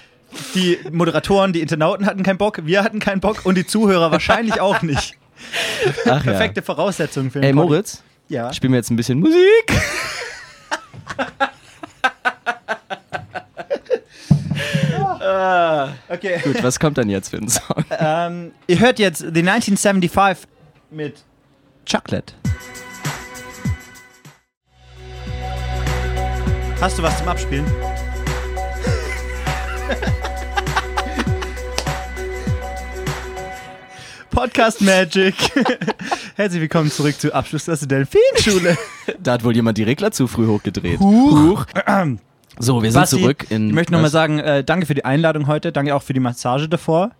die 0.54 0.78
Moderatoren, 0.92 1.52
die 1.52 1.60
Internauten 1.60 2.06
hatten 2.06 2.22
keinen 2.22 2.38
Bock, 2.38 2.60
wir 2.64 2.84
hatten 2.84 2.98
keinen 3.00 3.20
Bock 3.20 3.44
und 3.44 3.56
die 3.56 3.66
Zuhörer 3.66 4.12
wahrscheinlich 4.12 4.60
auch 4.60 4.82
nicht. 4.82 5.14
Ach, 5.86 6.06
ja. 6.06 6.18
Perfekte 6.20 6.62
Voraussetzungen 6.62 7.30
für 7.30 7.38
einen 7.38 7.48
Ey, 7.48 7.52
Pod- 7.54 7.68
Moritz, 7.68 8.02
Ja. 8.28 8.52
spielen 8.52 8.72
wir 8.72 8.78
jetzt 8.78 8.90
ein 8.90 8.96
bisschen 8.96 9.20
Musik. 9.20 9.36
Okay. 16.08 16.40
Gut, 16.42 16.62
was 16.62 16.78
kommt 16.78 16.98
dann 16.98 17.08
jetzt 17.08 17.30
für 17.30 17.38
ein 17.38 17.48
Song? 17.48 17.84
Ähm, 17.90 18.52
ihr 18.66 18.78
hört 18.78 18.98
jetzt 18.98 19.18
The 19.20 19.26
1975 19.48 20.48
mit 20.90 21.22
Chocolate. 21.90 22.34
Hast 26.80 26.98
du 26.98 27.02
was 27.02 27.18
zum 27.18 27.28
Abspielen? 27.28 27.66
Podcast 34.38 34.80
Magic. 34.82 35.34
Herzlich 36.36 36.60
willkommen 36.60 36.92
zurück 36.92 37.18
zu 37.18 37.34
Abschlussklasse 37.34 37.88
Delfinschule. 37.88 38.78
Da 39.20 39.32
hat 39.32 39.42
wohl 39.42 39.52
jemand 39.56 39.78
die 39.78 39.82
Regler 39.82 40.12
zu 40.12 40.28
früh 40.28 40.46
hochgedreht. 40.46 41.00
Huch. 41.00 41.66
So, 42.60 42.80
wir 42.80 42.92
sind 42.92 43.00
Basti, 43.00 43.20
zurück 43.20 43.46
in. 43.50 43.68
Ich 43.68 43.74
möchte 43.74 43.92
nochmal 43.92 44.10
sagen, 44.10 44.38
äh, 44.38 44.62
danke 44.62 44.86
für 44.86 44.94
die 44.94 45.04
Einladung 45.04 45.48
heute, 45.48 45.72
danke 45.72 45.92
auch 45.94 46.02
für 46.02 46.12
die 46.12 46.20
Massage 46.20 46.68
davor. 46.68 47.10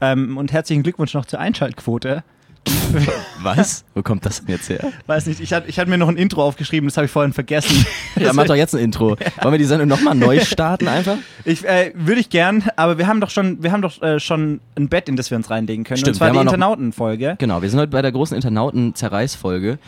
Ähm, 0.00 0.36
und 0.36 0.52
herzlichen 0.52 0.84
Glückwunsch 0.84 1.12
noch 1.14 1.26
zur 1.26 1.40
Einschaltquote. 1.40 2.22
Was? 3.42 3.84
Wo 3.94 4.02
kommt 4.02 4.26
das 4.26 4.40
denn 4.40 4.48
jetzt 4.54 4.68
her? 4.68 4.80
Weiß 5.06 5.26
nicht, 5.26 5.40
ich 5.40 5.52
hatte 5.52 5.68
ich 5.68 5.76
mir 5.86 5.98
noch 5.98 6.08
ein 6.08 6.16
Intro 6.16 6.44
aufgeschrieben, 6.44 6.88
das 6.88 6.96
habe 6.96 7.06
ich 7.06 7.10
vorhin 7.10 7.32
vergessen. 7.32 7.86
Ja, 8.16 8.32
mach 8.32 8.44
doch 8.44 8.54
jetzt 8.54 8.74
ein 8.74 8.82
Intro. 8.82 9.16
Wollen 9.42 9.52
wir 9.52 9.58
die 9.58 9.64
Sendung 9.64 9.88
nochmal 9.88 10.14
neu 10.14 10.40
starten 10.40 10.88
einfach? 10.88 11.16
Ich 11.44 11.64
äh, 11.64 11.92
würde 11.94 12.20
ich 12.20 12.28
gern, 12.28 12.64
aber 12.76 12.98
wir 12.98 13.06
haben 13.06 13.20
doch 13.20 13.30
schon, 13.30 13.62
wir 13.62 13.72
haben 13.72 13.82
doch 13.82 14.02
äh, 14.02 14.20
schon 14.20 14.60
ein 14.76 14.88
Bett, 14.88 15.08
in 15.08 15.16
das 15.16 15.30
wir 15.30 15.36
uns 15.36 15.48
reinlegen 15.48 15.84
können. 15.84 15.98
Stimmt, 15.98 16.16
und 16.16 16.18
zwar 16.18 16.30
die 16.32 16.38
Internautenfolge. 16.38 17.36
Genau, 17.38 17.62
wir 17.62 17.70
sind 17.70 17.80
heute 17.80 17.92
bei 17.92 18.02
der 18.02 18.12
großen 18.12 18.34
Internauten-Zerreißfolge. 18.36 19.78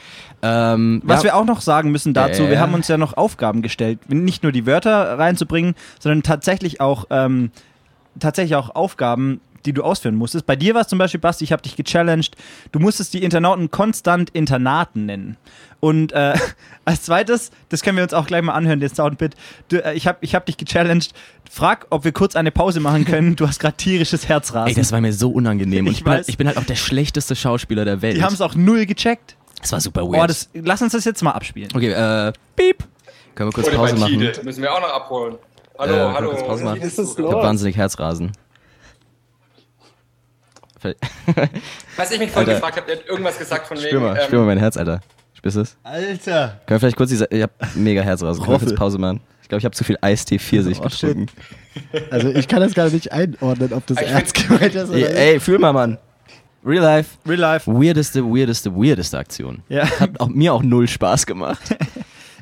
Ähm, 0.43 1.03
Was 1.05 1.21
ja, 1.21 1.25
wir 1.25 1.37
auch 1.37 1.45
noch 1.45 1.61
sagen 1.61 1.91
müssen 1.91 2.15
dazu, 2.15 2.45
Ja, 2.45 2.51
wir 2.51 2.61
haben 2.61 2.75
uns 2.75 2.89
ja 2.89 2.97
noch 2.97 3.17
Aufgaben 3.17 3.63
gestellt, 3.63 3.99
nicht 4.09 4.43
nur 4.43 4.53
die 4.53 4.67
Wörter 4.67 5.19
reinzubringen, 5.19 5.75
sondern 6.01 6.23
tatsächlich 6.23 6.81
auch 6.81 7.07
ähm, 7.11 7.51
tatsächlich 8.19 8.57
auch 8.57 8.75
Aufgaben, 8.75 9.41
die 9.67 9.73
du 9.73 9.83
ausführen 9.83 10.15
musstest. 10.17 10.47
Bei 10.47 10.57
dir 10.57 10.75
war 10.75 10.83
es 10.83 10.89
zum 10.89 10.99
Beispiel, 10.99 11.21
Basti, 11.21 11.45
ich 11.45 11.53
habe 11.53 11.63
dich 11.63 11.77
gechallenged, 11.77 12.37
du 12.73 12.79
musstest 12.79 13.15
die 13.15 13.23
Internauten 13.23 13.71
konstant 13.71 14.31
Internaten 14.31 15.07
nennen. 15.07 15.37
Und 15.81 16.13
äh, 16.13 16.35
als 16.85 17.03
zweites, 17.03 17.51
das 17.69 17.83
können 17.83 17.97
wir 17.97 18.05
uns 18.05 18.15
auch 18.15 18.27
gleich 18.27 18.43
mal 18.43 18.53
anhören, 18.55 18.81
den 18.81 18.95
Soundbit, 18.95 19.35
du, 19.69 19.85
äh, 19.85 19.95
ich 19.95 20.07
habe 20.07 20.19
ich 20.21 20.35
hab 20.35 20.47
dich 20.47 20.57
gechallenged, 20.57 21.13
frag, 21.51 21.87
ob 21.91 22.05
wir 22.05 22.13
kurz 22.13 22.37
eine 22.37 22.51
Pause 22.51 22.81
machen 22.81 23.05
können, 23.05 23.37
du 23.37 23.47
hast 23.47 23.59
gerade 23.61 23.77
tierisches 23.77 24.29
Herzrasen. 24.29 24.69
Ey, 24.69 24.75
das 24.75 24.93
war 24.93 25.01
mir 25.01 25.13
so 25.13 25.31
unangenehm. 25.31 25.87
Und 25.87 25.93
Ich 25.93 25.99
ich, 25.99 26.05
bin, 26.05 26.13
halt, 26.13 26.21
weiß. 26.21 26.29
ich 26.29 26.39
bin 26.39 26.47
halt 26.49 26.57
auch 26.59 26.65
der 26.65 26.77
schlechteste 26.77 27.35
Schauspieler 27.37 27.85
der 27.85 28.01
Welt. 28.03 28.17
die 28.17 28.23
haben 28.23 28.35
es 28.35 28.41
auch 28.41 28.55
null 28.55 28.87
gecheckt. 28.87 29.37
das 29.61 29.73
war 29.73 29.81
super 29.81 30.05
Oh, 30.05 30.13
weird. 30.13 30.31
das, 30.31 30.49
lass 30.55 30.83
uns 30.83 30.93
das 30.93 31.05
jetzt 31.05 31.23
mal 31.23 31.33
abspielen. 31.33 31.69
okay, 31.75 31.91
äh, 31.93 32.33
piep. 32.57 32.85
Können 33.35 33.49
wir 33.49 33.53
kurz 33.53 33.71
Pause 33.75 33.97
machen? 33.97 34.19
Müssen 34.45 34.63
wir 34.63 34.73
auch 34.73 34.81
noch 34.81 34.93
abholen. 34.93 35.37
Hallo, 35.79 35.93
Äh, 35.93 35.97
können 35.97 36.09
wir 36.11 36.15
hallo. 36.15 36.31
kurz 36.31 36.43
Pause 36.47 36.65
machen? 36.65 36.81
Ich 36.83 36.99
hab 36.99 37.43
wahnsinnig 37.43 37.77
Herzrasen. 37.77 38.33
Was 41.97 42.11
ich 42.11 42.19
mich 42.19 42.31
vorhin 42.31 42.49
Alter. 42.51 42.55
gefragt 42.55 42.77
habe, 42.77 42.87
der 42.87 42.97
hat 42.99 43.07
irgendwas 43.09 43.39
gesagt 43.39 43.67
von 43.67 43.77
wegen. 43.79 43.89
Spür 43.89 44.01
mal, 44.01 44.17
ähm, 44.17 44.23
spür 44.27 44.39
mal 44.41 44.47
mein 44.47 44.59
Herz, 44.59 44.77
Alter. 44.77 45.01
Spürst 45.35 45.57
du 45.57 45.61
es? 45.63 45.77
Alter. 45.83 46.61
Können 46.67 46.77
wir 46.77 46.81
vielleicht 46.81 46.97
kurz 46.97 47.11
diese. 47.11 47.27
Ich 47.31 47.43
hab 47.43 47.51
mega 47.75 48.03
Herzrasen. 48.03 48.43
Können 48.45 48.61
wir 48.61 48.67
kurz 48.67 48.75
Pause 48.79 48.99
machen? 48.99 49.21
Ich 49.43 49.49
glaube, 49.49 49.59
ich 49.61 49.65
habe 49.65 49.75
zu 49.75 49.85
viel 49.85 49.99
Eistee 50.01 50.39
Pfirsich 50.39 50.79
Oh, 50.81 50.89
shit. 50.89 51.01
getrunken. 51.11 51.27
Also 52.11 52.29
ich 52.29 52.49
kann 52.49 52.61
das 52.61 52.75
gar 52.75 52.89
nicht 52.89 53.13
einordnen, 53.13 53.73
ob 53.73 53.87
das 53.87 54.01
Ich 54.01 54.09
ernst 54.09 54.35
gemeint 54.35 54.75
ist 54.75 54.89
oder 54.89 54.95
Ey, 54.99 55.03
nicht. 55.03 55.15
ey, 55.17 55.41
fühl 55.41 55.59
mal, 55.59 55.73
Mann. 55.73 55.99
Real 56.65 56.83
life. 56.83 57.19
Real 57.27 57.39
life. 57.41 57.71
Weirdeste, 57.73 58.23
weirdeste, 58.25 58.75
weirdeste 58.75 59.19
Aktion. 59.19 59.63
Ja. 59.69 59.85
Hat 60.01 60.21
auch, 60.21 60.29
mir 60.29 60.55
auch 60.55 60.63
null 60.63 60.89
Spaß 60.89 61.27
gemacht. 61.27 61.77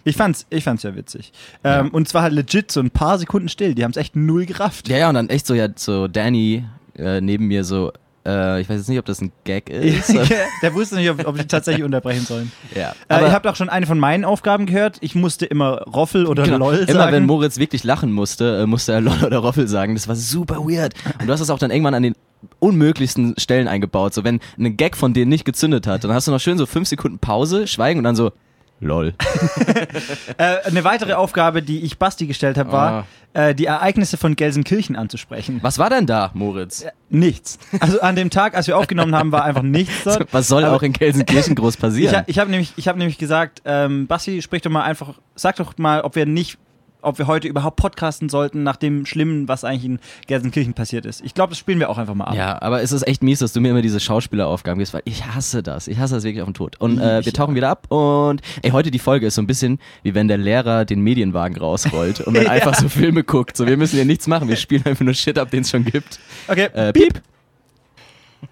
Ich 0.03 0.17
fand's, 0.17 0.47
ich 0.49 0.65
fand's 0.65 0.83
ja 0.83 0.97
witzig. 0.97 1.31
Ähm, 1.63 1.91
Und 1.91 2.09
zwar 2.09 2.23
halt 2.23 2.33
legit 2.33 2.73
so 2.73 2.81
ein 2.81 2.91
paar 2.91 3.19
Sekunden 3.19 3.51
still. 3.51 3.75
Die 3.75 3.85
haben 3.85 3.91
es 3.91 3.99
echt 3.99 4.17
null 4.17 4.47
gerafft. 4.47 4.89
Ja, 4.89 4.97
ja, 4.97 5.09
und 5.11 5.15
dann 5.15 5.29
echt 5.29 5.47
so, 5.47 5.53
ja, 5.53 5.69
so 5.77 6.09
Danny 6.09 6.65
äh, 6.97 7.21
neben 7.21 7.49
mir 7.49 7.65
so, 7.65 7.93
äh, 8.27 8.61
ich 8.61 8.69
weiß 8.69 8.77
jetzt 8.79 8.89
nicht, 8.89 8.99
ob 8.99 9.05
das 9.07 9.21
ein 9.21 9.33
Gag 9.45 9.71
ist. 9.71 10.15
Der 10.63 10.75
wusste 10.75 10.97
nicht, 10.97 11.11
ob, 11.11 11.27
ob 11.27 11.37
die 11.37 11.47
tatsächlich 11.47 11.85
unterbrechen 11.85 12.25
sollen. 12.27 12.53
ja. 12.75 12.93
äh, 13.09 13.21
ihr 13.23 13.33
habt 13.33 13.47
auch 13.47 13.57
schon 13.57 13.69
eine 13.69 13.87
von 13.87 13.99
meinen 13.99 14.25
Aufgaben 14.25 14.67
gehört. 14.67 14.99
Ich 15.01 15.15
musste 15.15 15.47
immer 15.47 15.83
Roffel 15.83 16.27
oder 16.27 16.43
Genau. 16.45 16.59
LOL 16.71 16.77
Immer 16.77 16.93
sagen. 16.93 17.13
wenn 17.13 17.27
Moritz 17.27 17.59
wirklich 17.59 17.85
lachen 17.85 18.13
musste, 18.13 18.63
äh, 18.63 18.67
musste 18.67 18.93
er 18.93 19.01
LOL 19.01 19.25
oder 19.25 19.39
Roffel 19.39 19.69
sagen. 19.69 19.95
Das 19.95 20.09
war 20.09 20.17
super 20.17 20.57
weird. 20.57 20.95
Und 21.21 21.27
du 21.27 21.33
hast 21.33 21.41
das 21.41 21.51
auch 21.51 21.59
dann 21.59 21.71
irgendwann 21.71 21.95
an 21.95 22.03
den 22.03 22.15
unmöglichsten 22.59 23.35
Stellen 23.39 23.69
eingebaut. 23.69 24.15
So, 24.15 24.25
wenn 24.25 24.41
ein 24.59 24.77
Gag 24.77 24.97
von 24.97 25.13
denen 25.15 25.29
nicht 25.29 25.45
gezündet 25.45 25.87
hat, 25.87 26.05
dann 26.05 26.13
hast 26.13 26.27
du 26.27 26.31
noch 26.31 26.41
schön 26.41 26.59
so 26.59 26.67
fünf 26.67 26.89
Sekunden 26.89 27.19
Pause, 27.19 27.67
Schweigen 27.67 27.99
und 27.99 28.05
dann 28.05 28.17
so, 28.17 28.33
LOL. 28.81 29.15
äh, 30.39 30.57
eine 30.67 30.85
weitere 30.85 31.13
Aufgabe, 31.15 31.63
die 31.63 31.81
ich 31.81 31.99
Basti 31.99 32.27
gestellt 32.27 32.57
habe, 32.59 32.73
war, 32.73 33.07
äh, 33.35 33.55
die 33.55 33.67
Ereignisse 33.67 34.17
von 34.17 34.37
Gelsenkirchen 34.37 34.97
anzusprechen. 34.97 35.59
Was 35.63 35.79
war 35.79 35.91
denn 35.91 36.07
da, 36.07 36.31
Moritz? 36.35 36.85
Nichts. 37.11 37.59
Also 37.79 38.01
an 38.01 38.17
dem 38.17 38.31
Tag, 38.31 38.55
als 38.57 38.67
wir 38.67 38.77
aufgenommen 38.79 39.15
haben, 39.15 39.33
war 39.33 39.45
einfach 39.45 39.63
nichts 39.63 40.05
dort. 40.05 40.33
Was 40.33 40.49
soll 40.49 40.65
Aber- 40.65 40.77
auch 40.77 40.83
in 40.83 40.93
Gelsenkirchen 40.93 41.55
groß 41.55 41.75
Ich, 41.75 41.81
passieren? 41.81 42.17
ha- 42.17 42.25
ich 42.27 42.39
habe 42.39 42.51
nämlich, 42.51 42.73
ich 42.77 42.89
hab 42.89 42.97
nämlich 42.97 43.19
gesagt, 43.19 43.63
ähm, 43.65 44.07
Basti, 44.07 44.41
sprich 44.43 44.63
doch 44.63 44.71
mal 44.71 44.83
einfach, 44.85 45.21
sag 45.35 45.57
doch 45.57 45.77
mal, 45.79 46.01
ob 46.01 46.17
wir 46.17 46.27
nicht, 46.27 46.59
ob 47.03 47.19
wir 47.19 47.27
heute 47.27 47.49
überhaupt 47.49 47.77
podcasten 47.77 48.29
sollten 48.29 48.63
nach 48.63 48.77
dem 48.77 49.07
Schlimmen, 49.07 49.49
was 49.49 49.65
eigentlich 49.65 49.85
in 49.85 49.99
Gelsenkirchen 50.27 50.75
passiert 50.75 51.07
ist. 51.07 51.23
Ich 51.25 51.35
glaube, 51.35 51.51
das 51.51 51.59
spielen 51.59 51.79
wir 51.81 51.91
auch 51.91 51.99
einfach 51.99 52.15
mal 52.15 52.25
ab. 52.25 52.35
Ja, 52.35 52.61
aber 52.63 52.83
es 52.83 52.93
ist 52.93 53.07
echt 53.07 53.23
mies, 53.23 53.39
dass 53.41 53.53
du 53.53 53.61
mir 53.61 53.71
immer 53.71 53.83
diese 53.83 54.01
Schauspieleraufgaben 54.01 54.79
gibst, 54.79 54.95
weil 54.95 55.03
ich 55.05 55.27
hasse 55.27 55.63
das. 55.63 55.89
Ich 55.89 55.99
hasse 55.99 56.15
das 56.15 56.25
wirklich 56.25 56.43
auf 56.43 56.49
den 56.49 56.55
Tod. 56.55 56.77
Und 56.81 56.99
äh, 56.99 57.25
wir 57.25 57.33
tauchen 57.33 57.55
wieder 57.55 57.69
ab 57.69 57.91
und 57.91 58.41
ey, 58.63 58.71
heute 58.71 58.91
die 58.91 58.99
Folge 58.99 59.27
ist 59.27 59.35
so 59.35 59.43
ein 59.43 59.47
bisschen 59.47 59.79
wie 60.03 60.15
wenn 60.15 60.29
der 60.29 60.39
Lehrer 60.39 60.85
den 60.85 61.01
Medienwagen 61.01 61.57
rausrollt 61.57 62.21
und 62.21 62.35
man 62.37 62.47
einfach 62.47 62.75
so 62.75 62.89
Filme 62.89 63.25
guckt. 63.25 63.57
So, 63.57 63.67
wir 63.67 63.77
müssen 63.77 63.97
hier 63.97 64.05
nichts 64.05 64.27
machen, 64.27 64.49
wir 64.49 64.57
spielen 64.61 64.85
einfach 64.87 65.05
nur 65.05 65.15
Shit 65.15 65.39
ab, 65.39 65.51
den 65.51 65.63
es 65.63 65.71
schon 65.71 65.85
gibt. 65.85 66.19
Okay, 66.49 66.69
Äh, 66.73 66.93
piep. 66.93 67.21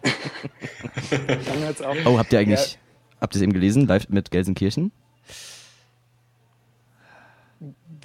Dann. 1.11 1.97
Oh, 2.05 2.19
habt 2.19 2.33
ihr 2.33 2.39
eigentlich, 2.39 2.79
habt 3.21 3.35
ihr 3.35 3.39
es 3.39 3.43
eben 3.43 3.53
gelesen, 3.53 3.87
live 3.87 4.09
mit 4.09 4.31
Gelsenkirchen? 4.31 4.93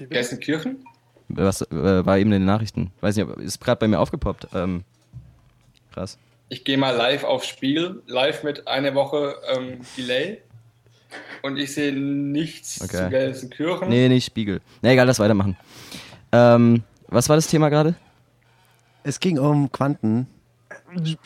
Gelsenkirchen? 0.10 0.86
Was 1.30 1.62
äh, 1.62 2.06
war 2.06 2.18
eben 2.18 2.32
in 2.32 2.42
den 2.42 2.46
Nachrichten? 2.46 2.92
Weiß 3.02 3.16
nicht, 3.16 3.28
ist 3.38 3.60
gerade 3.62 3.80
bei 3.80 3.88
mir 3.88 4.00
aufgepoppt. 4.00 4.48
Ähm, 4.54 4.84
krass. 5.94 6.18
Ich 6.50 6.64
gehe 6.66 6.78
mal 6.78 6.92
live 6.96 7.24
aufs 7.24 7.48
Spiel, 7.48 8.02
live 8.06 8.44
mit 8.44 8.68
einer 8.68 8.94
Woche 8.94 9.36
ähm, 9.56 9.80
Delay. 9.98 10.40
Und 11.42 11.58
ich 11.58 11.74
sehe 11.74 11.94
nichts 11.94 12.82
Okay. 12.82 12.98
zu 12.98 13.10
Gelsenkirchen. 13.10 13.90
Nee, 13.90 14.10
nicht 14.10 14.26
Spiegel. 14.26 14.62
Na 14.82 14.92
egal, 14.92 15.08
lass 15.08 15.20
weitermachen. 15.20 15.56
Ähm, 16.32 16.84
was 17.08 17.30
war 17.30 17.36
das 17.36 17.48
Thema 17.48 17.70
gerade? 17.70 17.96
Es 19.04 19.20
ging 19.20 19.38
um 19.40 19.72
Quanten. 19.72 20.28
Und 20.96 21.06
wie 21.06 21.18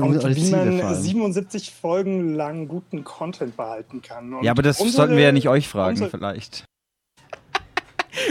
man 0.00 0.20
Zielgefallen. 0.20 0.94
77 1.02 1.70
Folgen 1.72 2.34
lang 2.34 2.68
guten 2.68 3.04
Content 3.04 3.56
behalten 3.56 4.00
kann. 4.02 4.32
Und 4.34 4.44
Ja, 4.44 4.52
aber 4.52 4.62
das 4.62 4.80
unsere- 4.80 4.96
sollten 4.96 5.16
wir 5.16 5.24
ja 5.24 5.32
nicht 5.32 5.48
euch 5.48 5.68
fragen, 5.68 5.90
unsere- 5.96 6.10
vielleicht. 6.10 6.64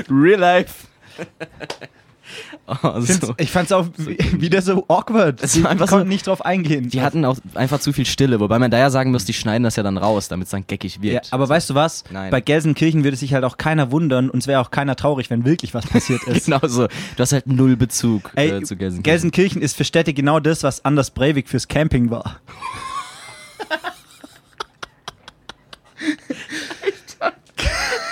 Real 0.10 0.40
life. 0.40 0.88
oh, 2.84 3.00
so. 3.00 3.34
ich 3.38 3.50
fand's 3.50 3.72
auch 3.72 3.88
wie- 3.98 4.18
wieder 4.42 4.62
so 4.62 4.86
awkward. 4.88 5.42
Es 5.42 5.62
war 5.64 5.72
einfach 5.72 5.88
so- 5.88 6.04
nicht 6.04 6.28
drauf 6.28 6.44
eingehen. 6.46 6.90
Die 6.90 7.02
hatten 7.02 7.24
auch 7.26 7.38
einfach 7.56 7.80
zu 7.80 7.94
viel 7.94 8.06
Stille, 8.06 8.40
wobei 8.40 8.60
man 8.60 8.70
da 8.70 8.78
ja 8.78 8.90
sagen 8.90 9.12
muss, 9.12 9.26
die 9.26 9.34
schneiden 9.34 9.64
das 9.64 9.76
ja 9.78 9.84
dann 9.84 9.98
raus, 9.98 10.28
damit 10.28 10.46
es 10.46 10.52
dann 10.52 10.66
geckig 10.68 10.98
ja, 10.98 11.02
wirkt. 11.02 11.34
aber 11.34 11.48
weißt 11.48 11.70
du 11.70 11.76
was? 11.76 12.04
Nein. 12.12 12.30
Bei 12.32 12.42
Gelsenkirchen 12.42 13.04
würde 13.04 13.18
sich 13.18 13.34
halt 13.34 13.44
auch 13.46 13.58
keiner 13.58 13.92
wundern 13.92 14.30
und 14.30 14.40
es 14.40 14.48
wäre 14.48 14.60
auch 14.62 14.72
keiner 14.72 14.96
traurig, 14.96 15.30
wenn 15.30 15.46
wirklich 15.46 15.74
was 15.74 15.86
passiert 15.88 16.24
ist. 16.28 16.46
genau 16.46 16.60
so. 16.68 16.88
Du 16.88 17.20
hast 17.20 17.32
halt 17.32 17.48
null 17.48 17.76
Bezug 17.78 18.32
Ey, 18.36 18.50
äh, 18.50 18.62
zu 18.64 18.76
Gelsenkirchen. 18.76 19.04
Gelsenkirchen 19.04 19.62
ist 19.62 19.78
für 19.78 19.86
Städte 19.86 20.14
genau 20.14 20.40
das, 20.40 20.64
was 20.64 20.84
Anders 20.84 21.12
Breivik 21.12 21.48
fürs 21.50 21.68
Camping 21.68 22.10
war. 22.12 22.40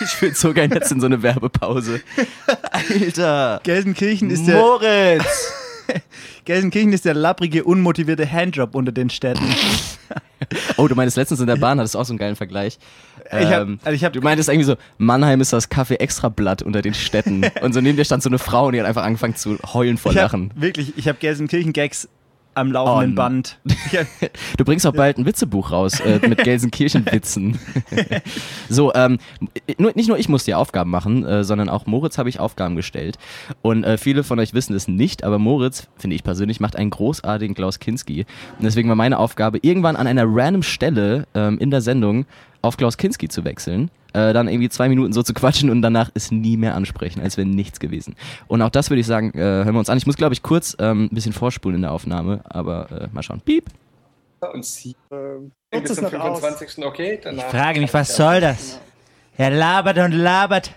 Ich 0.05 0.21
würde 0.21 0.35
so 0.35 0.53
gerne 0.53 0.75
jetzt 0.75 0.91
in 0.91 0.99
so 0.99 1.05
eine 1.07 1.21
Werbepause. 1.23 2.01
Alter. 2.71 3.59
Gelsenkirchen 3.63 4.29
ist 4.29 4.45
der 4.47 4.55
Moritz. 4.57 5.53
Gelsenkirchen 6.45 6.93
ist 6.93 7.05
der 7.05 7.13
lapprige, 7.13 7.63
unmotivierte 7.63 8.29
Handjob 8.31 8.75
unter 8.75 8.91
den 8.91 9.09
Städten. 9.09 9.43
Oh, 10.77 10.87
du 10.87 10.93
meintest 10.93 11.17
letztens 11.17 11.39
in 11.39 11.47
der 11.47 11.55
Bahn, 11.55 11.79
hattest 11.79 11.95
auch 11.97 12.03
so 12.05 12.11
einen 12.13 12.19
geilen 12.19 12.35
Vergleich. 12.35 12.77
Ich 13.27 13.31
hab- 13.47 13.61
Ähm, 13.63 13.79
also 13.83 13.95
ich 13.95 14.03
hab- 14.03 14.13
du 14.13 14.21
meintest 14.21 14.47
irgendwie 14.49 14.65
so, 14.65 14.75
Mannheim 14.99 15.41
ist 15.41 15.51
das 15.53 15.69
Kaffee 15.69 15.95
Extrablatt 15.95 16.61
unter 16.61 16.81
den 16.83 16.93
Städten. 16.93 17.43
und 17.61 17.73
so 17.73 17.81
neben 17.81 17.97
dir 17.97 18.05
stand 18.05 18.21
so 18.21 18.29
eine 18.29 18.37
Frau 18.37 18.67
und 18.67 18.73
die 18.73 18.79
hat 18.79 18.85
einfach 18.85 19.03
angefangen 19.03 19.35
zu 19.35 19.57
heulen 19.73 19.97
vor 19.97 20.11
Ich 20.11 20.17
Lachen. 20.17 20.51
hab, 20.53 20.61
wirklich, 20.61 20.93
ich 20.97 21.07
habe 21.07 21.17
Gelsenkirchen-Gags 21.17 22.09
am 22.55 22.71
laufenden 22.71 23.11
Oh, 23.11 23.15
Band. 23.15 23.57
Du 24.57 24.65
bringst 24.65 24.87
auch 24.87 24.93
bald 24.93 25.17
ein 25.17 25.25
Witzebuch 25.25 25.71
raus 25.71 25.99
äh, 25.99 26.19
mit 26.27 26.43
Gelsenkirchen-Witzen. 26.43 27.59
so, 28.69 28.93
ähm, 28.93 29.19
nur, 29.77 29.91
nicht 29.95 30.07
nur 30.07 30.17
ich 30.17 30.29
muss 30.29 30.45
dir 30.45 30.57
Aufgaben 30.57 30.89
machen, 30.89 31.25
äh, 31.25 31.43
sondern 31.43 31.69
auch 31.69 31.85
Moritz 31.85 32.17
habe 32.17 32.29
ich 32.29 32.39
Aufgaben 32.39 32.75
gestellt. 32.75 33.17
Und 33.61 33.83
äh, 33.83 33.97
viele 33.97 34.23
von 34.23 34.39
euch 34.39 34.53
wissen 34.53 34.75
es 34.75 34.87
nicht, 34.87 35.23
aber 35.23 35.37
Moritz, 35.37 35.87
finde 35.97 36.15
ich 36.15 36.23
persönlich, 36.23 36.59
macht 36.59 36.75
einen 36.75 36.89
großartigen 36.89 37.55
Klaus 37.55 37.79
Kinski. 37.79 38.25
Und 38.57 38.63
deswegen 38.63 38.89
war 38.89 38.95
meine 38.95 39.19
Aufgabe, 39.19 39.59
irgendwann 39.61 39.95
an 39.95 40.07
einer 40.07 40.25
random 40.25 40.63
Stelle 40.63 41.27
ähm, 41.35 41.59
in 41.59 41.71
der 41.71 41.81
Sendung 41.81 42.25
auf 42.61 42.77
Klaus 42.77 42.97
Kinski 42.97 43.27
zu 43.27 43.43
wechseln. 43.43 43.91
Äh, 44.15 44.31
dann 44.31 44.47
irgendwie 44.47 44.69
zwei 44.69 44.87
Minuten 44.87 45.11
so 45.11 45.23
zu 45.23 45.33
quatschen 45.33 45.69
und 45.69 45.81
danach 45.81 46.09
ist 46.13 46.31
nie 46.31 46.55
mehr 46.55 46.73
ansprechen, 46.75 47.21
als 47.21 47.35
wäre 47.35 47.45
nichts 47.45 47.81
gewesen. 47.81 48.15
Und 48.47 48.61
auch 48.61 48.69
das 48.69 48.89
würde 48.89 49.01
ich 49.01 49.05
sagen, 49.07 49.31
äh, 49.33 49.41
hören 49.41 49.73
wir 49.73 49.79
uns 49.79 49.89
an. 49.89 49.97
Ich 49.97 50.05
muss, 50.05 50.15
glaube 50.15 50.33
ich, 50.33 50.41
kurz 50.41 50.73
ähm, 50.79 51.09
ein 51.11 51.15
bisschen 51.15 51.33
vorspulen 51.33 51.75
in 51.75 51.81
der 51.81 51.91
Aufnahme, 51.91 52.39
aber 52.45 52.89
äh, 52.91 53.07
mal 53.11 53.23
schauen. 53.23 53.41
Piep. 53.41 53.65
Und 54.53 54.65
sie 54.65 54.95
Äh, 55.11 55.79
bis 55.81 55.95
zum 55.95 56.05
noch 56.05 56.13
aus. 56.13 56.39
25. 56.39 56.85
okay. 56.85 57.19
Danach 57.21 57.49
frage 57.49 57.81
mich, 57.81 57.93
was 57.93 58.15
soll 58.15 58.39
das? 58.39 58.79
Er 59.37 59.49
labert 59.49 59.97
und 59.97 60.13
labert. 60.13 60.71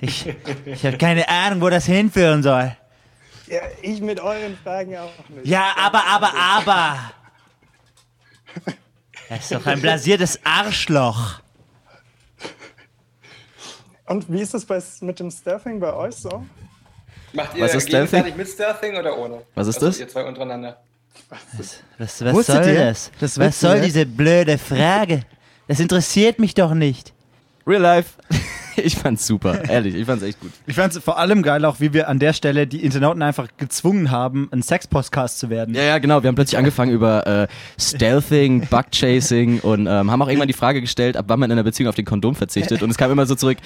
Ich, 0.00 0.32
ich 0.64 0.86
habe 0.86 0.96
keine 0.96 1.28
Ahnung, 1.28 1.60
wo 1.60 1.70
das 1.70 1.86
hinführen 1.86 2.44
soll. 2.44 2.76
Ja, 3.48 3.60
ich 3.82 4.00
mit 4.00 4.20
euren 4.20 4.56
Fragen 4.62 4.96
auch 4.96 5.10
nicht. 5.28 5.46
Ja, 5.46 5.74
aber, 5.76 6.04
aber, 6.06 6.30
aber. 6.34 6.96
Er 9.28 9.38
ist 9.38 9.50
doch 9.50 9.66
ein 9.66 9.80
blasiertes 9.80 10.38
Arschloch. 10.44 11.40
Und 14.06 14.30
wie 14.30 14.40
ist 14.40 14.54
das 14.54 14.64
bei, 14.64 14.82
mit 15.00 15.18
dem 15.18 15.30
Stuffing 15.30 15.80
bei 15.80 15.92
euch 15.92 16.16
so? 16.16 16.44
Macht 17.32 17.56
ihr 17.56 17.64
Was 17.64 17.74
ist 17.74 17.86
gegenseitig 17.86 18.36
mit 18.36 18.48
Stealthing 18.48 18.96
oder 18.96 19.18
ohne? 19.18 19.42
Was 19.54 19.66
ist 19.66 19.76
also 19.76 19.86
das? 19.86 20.00
Ihr 20.00 20.08
zwei 20.08 20.24
untereinander. 20.24 20.80
Was, 21.58 21.80
was 22.22 22.34
Wusstet 22.34 22.64
soll 22.64 22.72
ihr? 22.74 22.84
das? 22.86 23.10
Das 23.18 23.38
was 23.38 23.60
soll 23.60 23.76
ihr? 23.76 23.82
diese 23.82 24.06
blöde 24.06 24.58
Frage? 24.58 25.22
Das 25.66 25.80
interessiert 25.80 26.38
mich 26.38 26.54
doch 26.54 26.74
nicht. 26.74 27.12
Real 27.66 27.80
life. 27.82 28.10
Ich 28.84 28.96
fand's 28.96 29.26
super, 29.26 29.68
ehrlich, 29.68 29.94
ich 29.94 30.06
fand's 30.06 30.22
echt 30.22 30.40
gut. 30.40 30.50
Ich 30.66 30.74
fand 30.74 30.94
es 30.94 31.02
vor 31.02 31.18
allem 31.18 31.42
geil, 31.42 31.64
auch 31.64 31.80
wie 31.80 31.92
wir 31.92 32.08
an 32.08 32.18
der 32.18 32.32
Stelle 32.32 32.66
die 32.66 32.84
Internauten 32.84 33.22
einfach 33.22 33.48
gezwungen 33.56 34.10
haben, 34.10 34.48
ein 34.52 34.62
Sex-Podcast 34.62 35.38
zu 35.38 35.50
werden. 35.50 35.74
Ja, 35.74 35.82
ja, 35.82 35.98
genau. 35.98 36.22
Wir 36.22 36.28
haben 36.28 36.34
plötzlich 36.34 36.58
angefangen 36.58 36.92
über 36.92 37.26
äh, 37.26 37.46
Stealthing, 37.80 38.66
Bugchasing 38.70 39.60
und 39.60 39.86
ähm, 39.86 40.10
haben 40.10 40.22
auch 40.22 40.28
irgendwann 40.28 40.48
die 40.48 40.54
Frage 40.54 40.80
gestellt, 40.80 41.16
ab 41.16 41.26
wann 41.28 41.40
man 41.40 41.50
in 41.50 41.52
einer 41.52 41.64
Beziehung 41.64 41.88
auf 41.88 41.94
den 41.94 42.04
Kondom 42.04 42.34
verzichtet. 42.34 42.82
Und 42.82 42.90
es 42.90 42.96
kam 42.96 43.10
immer 43.10 43.26
so 43.26 43.34
zurück, 43.34 43.58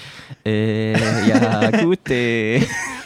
äh, 0.44 0.92
ja, 1.26 1.70
gut. 1.70 2.00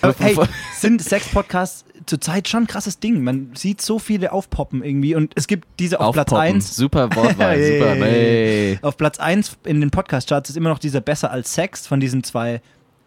Aber 0.01 0.15
hey, 0.19 0.37
sind 0.75 1.03
Sex-Podcasts 1.03 1.85
zurzeit 2.07 2.49
schon 2.49 2.65
ein 2.65 2.67
krasses 2.67 2.99
Ding. 2.99 3.23
Man 3.25 3.51
sieht 3.55 3.81
so 3.81 3.99
viele 3.99 4.33
aufpoppen 4.33 4.83
irgendwie 4.85 5.15
und 5.15 5.33
es 5.37 5.47
gibt 5.47 5.67
diese 5.79 6.01
auf 6.01 6.15
Platz 6.15 6.33
Aufpoppen. 6.33 6.55
1. 6.57 6.77
Super 6.77 7.15
Wortwahl, 7.15 7.57
Hey. 7.57 7.79
super. 7.79 7.95
Hey. 7.95 8.79
Auf 8.83 8.97
Platz 8.97 9.19
1 9.19 9.59
in 9.65 9.81
den 9.81 9.91
Podcast-Charts 9.91 10.51
ist 10.51 10.57
immer 10.57 10.71
noch 10.71 10.79
dieser 10.79 11.01
Besser 11.01 11.31
als 11.31 11.55
Sex 11.55 11.87
von 11.87 12.01
diesen 12.01 12.23
zwei 12.25 12.61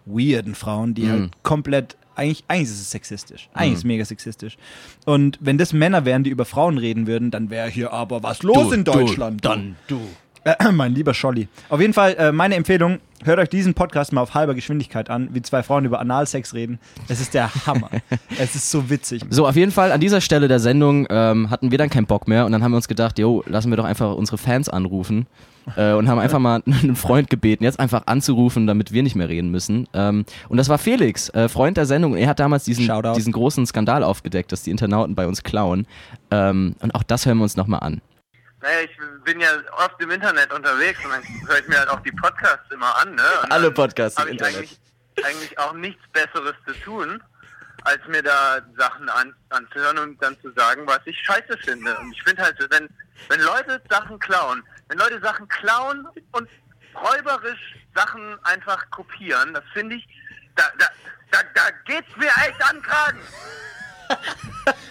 weirden 0.06 0.56
Frauen, 0.56 0.94
die 0.94 1.04
Mhm. 1.04 1.10
halt 1.12 1.32
komplett. 1.44 1.98
Eigentlich, 2.18 2.46
eigentlich 2.48 2.70
ist 2.70 2.80
es 2.80 2.92
sexistisch. 2.92 3.50
Eigentlich 3.54 3.74
ist 3.74 3.78
es 3.80 3.84
mega 3.84 4.06
sexistisch. 4.06 4.58
Und 5.06 5.38
wenn 5.42 5.58
das 5.58 5.74
Männer 5.74 6.06
wären, 6.06 6.24
die 6.24 6.30
über 6.30 6.46
Frauen 6.46 6.78
reden 6.78 7.08
würden, 7.08 7.30
dann 7.30 7.50
wäre 7.50 7.68
hier 7.70 7.92
aber 7.92 8.24
was 8.24 8.42
los 8.42 8.72
in 8.72 8.86
Deutschland. 8.86 9.44
Du, 9.44 9.50
dann 9.50 9.76
du. 9.88 10.00
Äh, 10.46 10.56
mein 10.72 10.94
lieber 10.94 11.14
Scholli. 11.14 11.48
Auf 11.70 11.82
jeden 11.82 11.94
Fall 11.94 12.14
äh, 12.14 12.32
meine 12.32 12.56
Empfehlung, 12.56 13.00
hört 13.24 13.40
euch 13.40 13.50
diesen 13.50 13.74
Podcast 13.74 14.14
mal 14.14 14.22
auf 14.22 14.36
halber 14.36 14.54
Geschwindigkeit 14.54 15.10
an, 15.10 15.30
wie 15.34 15.42
zwei 15.42 15.64
Frauen 15.64 15.86
über 15.86 16.00
Analsex 16.00 16.54
reden. 16.54 16.80
Es 17.10 17.20
ist 17.20 17.34
der 17.34 17.54
Hammer. 17.66 17.90
es 18.40 18.56
ist 18.56 18.70
so 18.70 18.90
witzig. 18.90 19.24
So, 19.30 19.48
auf 19.48 19.56
jeden 19.56 19.72
Fall 19.72 19.92
an 19.92 20.00
dieser 20.00 20.22
Stelle 20.22 20.48
der 20.48 20.60
Sendung 20.60 21.08
ähm, 21.10 21.50
hatten 21.50 21.72
wir 21.72 21.78
dann 21.78 21.90
keinen 21.90 22.06
Bock 22.06 22.28
mehr 22.28 22.46
und 22.46 22.52
dann 22.52 22.64
haben 22.64 22.72
wir 22.72 22.78
uns 22.78 22.88
gedacht, 22.88 23.18
jo, 23.18 23.44
lassen 23.48 23.72
wir 23.72 23.78
doch 23.78 23.86
einfach 23.86 24.16
unsere 24.16 24.38
Fans 24.38 24.70
anrufen 24.70 25.26
äh, 25.76 25.94
und 25.94 26.08
haben 26.08 26.20
einfach 26.20 26.40
mal 26.40 26.62
einen 26.68 26.96
Freund 26.96 27.32
gebeten, 27.32 27.64
jetzt 27.64 27.80
einfach 27.80 28.04
anzurufen, 28.06 28.68
damit 28.68 28.92
wir 28.92 29.02
nicht 29.02 29.16
mehr 29.16 29.30
reden 29.30 29.50
müssen. 29.50 29.88
Ähm, 29.94 30.26
und 30.48 30.58
das 30.58 30.70
war 30.70 30.78
Felix, 30.78 31.30
äh, 31.30 31.50
Freund 31.50 31.78
der 31.78 31.88
Sendung. 31.88 32.16
Er 32.16 32.28
hat 32.28 32.40
damals 32.40 32.66
diesen, 32.66 32.86
Shoutout. 32.86 33.16
diesen 33.16 33.34
großen 33.34 33.66
Skandal 33.66 34.04
aufgedeckt, 34.04 34.52
dass 34.52 34.62
die 34.62 34.70
Internauten 34.70 35.16
bei 35.16 35.26
uns 35.26 35.42
klauen. 35.42 35.88
Ähm, 36.30 36.76
und 36.82 36.94
auch 36.94 37.04
das 37.04 37.26
hören 37.26 37.40
wir 37.40 37.44
uns 37.44 37.58
nochmal 37.58 37.80
an. 37.80 38.02
Naja, 38.66 38.80
ich 38.82 38.98
bin 39.24 39.40
ja 39.40 39.50
oft 39.74 40.02
im 40.02 40.10
Internet 40.10 40.52
unterwegs 40.52 40.98
und 41.06 41.12
dann 41.12 41.24
höre 41.48 41.60
ich 41.60 41.68
mir 41.68 41.78
halt 41.78 41.90
auch 41.90 42.00
die 42.00 42.12
Podcasts 42.14 42.66
immer 42.72 42.98
an, 42.98 43.14
ne? 43.14 43.24
Und 43.44 43.52
Alle 43.52 43.70
Podcasts 43.70 44.18
im 44.18 44.22
habe 44.22 44.32
ich 44.32 44.40
Internet. 44.40 44.58
eigentlich, 44.58 44.80
eigentlich 45.24 45.60
auch 45.60 45.74
nichts 45.74 46.02
Besseres 46.12 46.56
zu 46.66 46.74
tun, 46.82 47.24
als 47.84 48.00
mir 48.08 48.24
da 48.24 48.58
Sachen 48.76 49.08
an, 49.10 49.36
anzuhören 49.50 50.00
und 50.00 50.20
dann 50.20 50.36
zu 50.42 50.52
sagen, 50.54 50.82
was 50.88 51.00
ich 51.06 51.16
scheiße 51.26 51.56
finde. 51.64 51.96
Und 52.00 52.12
ich 52.12 52.24
finde 52.24 52.42
halt, 52.42 52.58
wenn, 52.72 52.90
wenn 53.30 53.40
Leute 53.42 53.80
Sachen 53.88 54.18
klauen, 54.18 54.64
wenn 54.88 54.98
Leute 54.98 55.22
Sachen 55.22 55.48
klauen 55.48 56.08
und 56.32 56.50
räuberisch 56.96 57.76
Sachen 57.94 58.44
einfach 58.46 58.90
kopieren, 58.90 59.54
das 59.54 59.64
finde 59.74 59.98
ich, 59.98 60.08
da, 60.56 60.64
da, 60.80 60.88
da, 61.30 61.40
da 61.54 61.62
geht's 61.86 62.16
mir 62.18 62.32
echt 62.48 62.64
an 62.68 62.82
Kragen. 62.82 63.22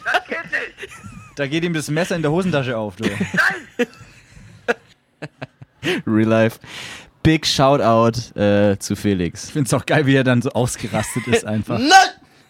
Das 0.04 0.24
geht 0.28 0.44
nicht. 0.52 0.92
Da 1.36 1.46
geht 1.46 1.64
ihm 1.64 1.72
das 1.72 1.88
Messer 1.88 2.16
in 2.16 2.22
der 2.22 2.30
Hosentasche 2.30 2.76
auf, 2.76 2.96
du. 2.96 3.04
Nein! 3.04 3.86
Real 6.06 6.28
Life. 6.28 6.60
Big 7.22 7.46
Shoutout 7.46 8.38
äh, 8.38 8.78
zu 8.78 8.96
Felix. 8.96 9.46
Ich 9.46 9.52
finde 9.52 9.66
es 9.66 9.74
auch 9.74 9.86
geil, 9.86 10.06
wie 10.06 10.14
er 10.14 10.24
dann 10.24 10.42
so 10.42 10.50
ausgerastet 10.50 11.26
ist 11.26 11.44
einfach. 11.44 11.80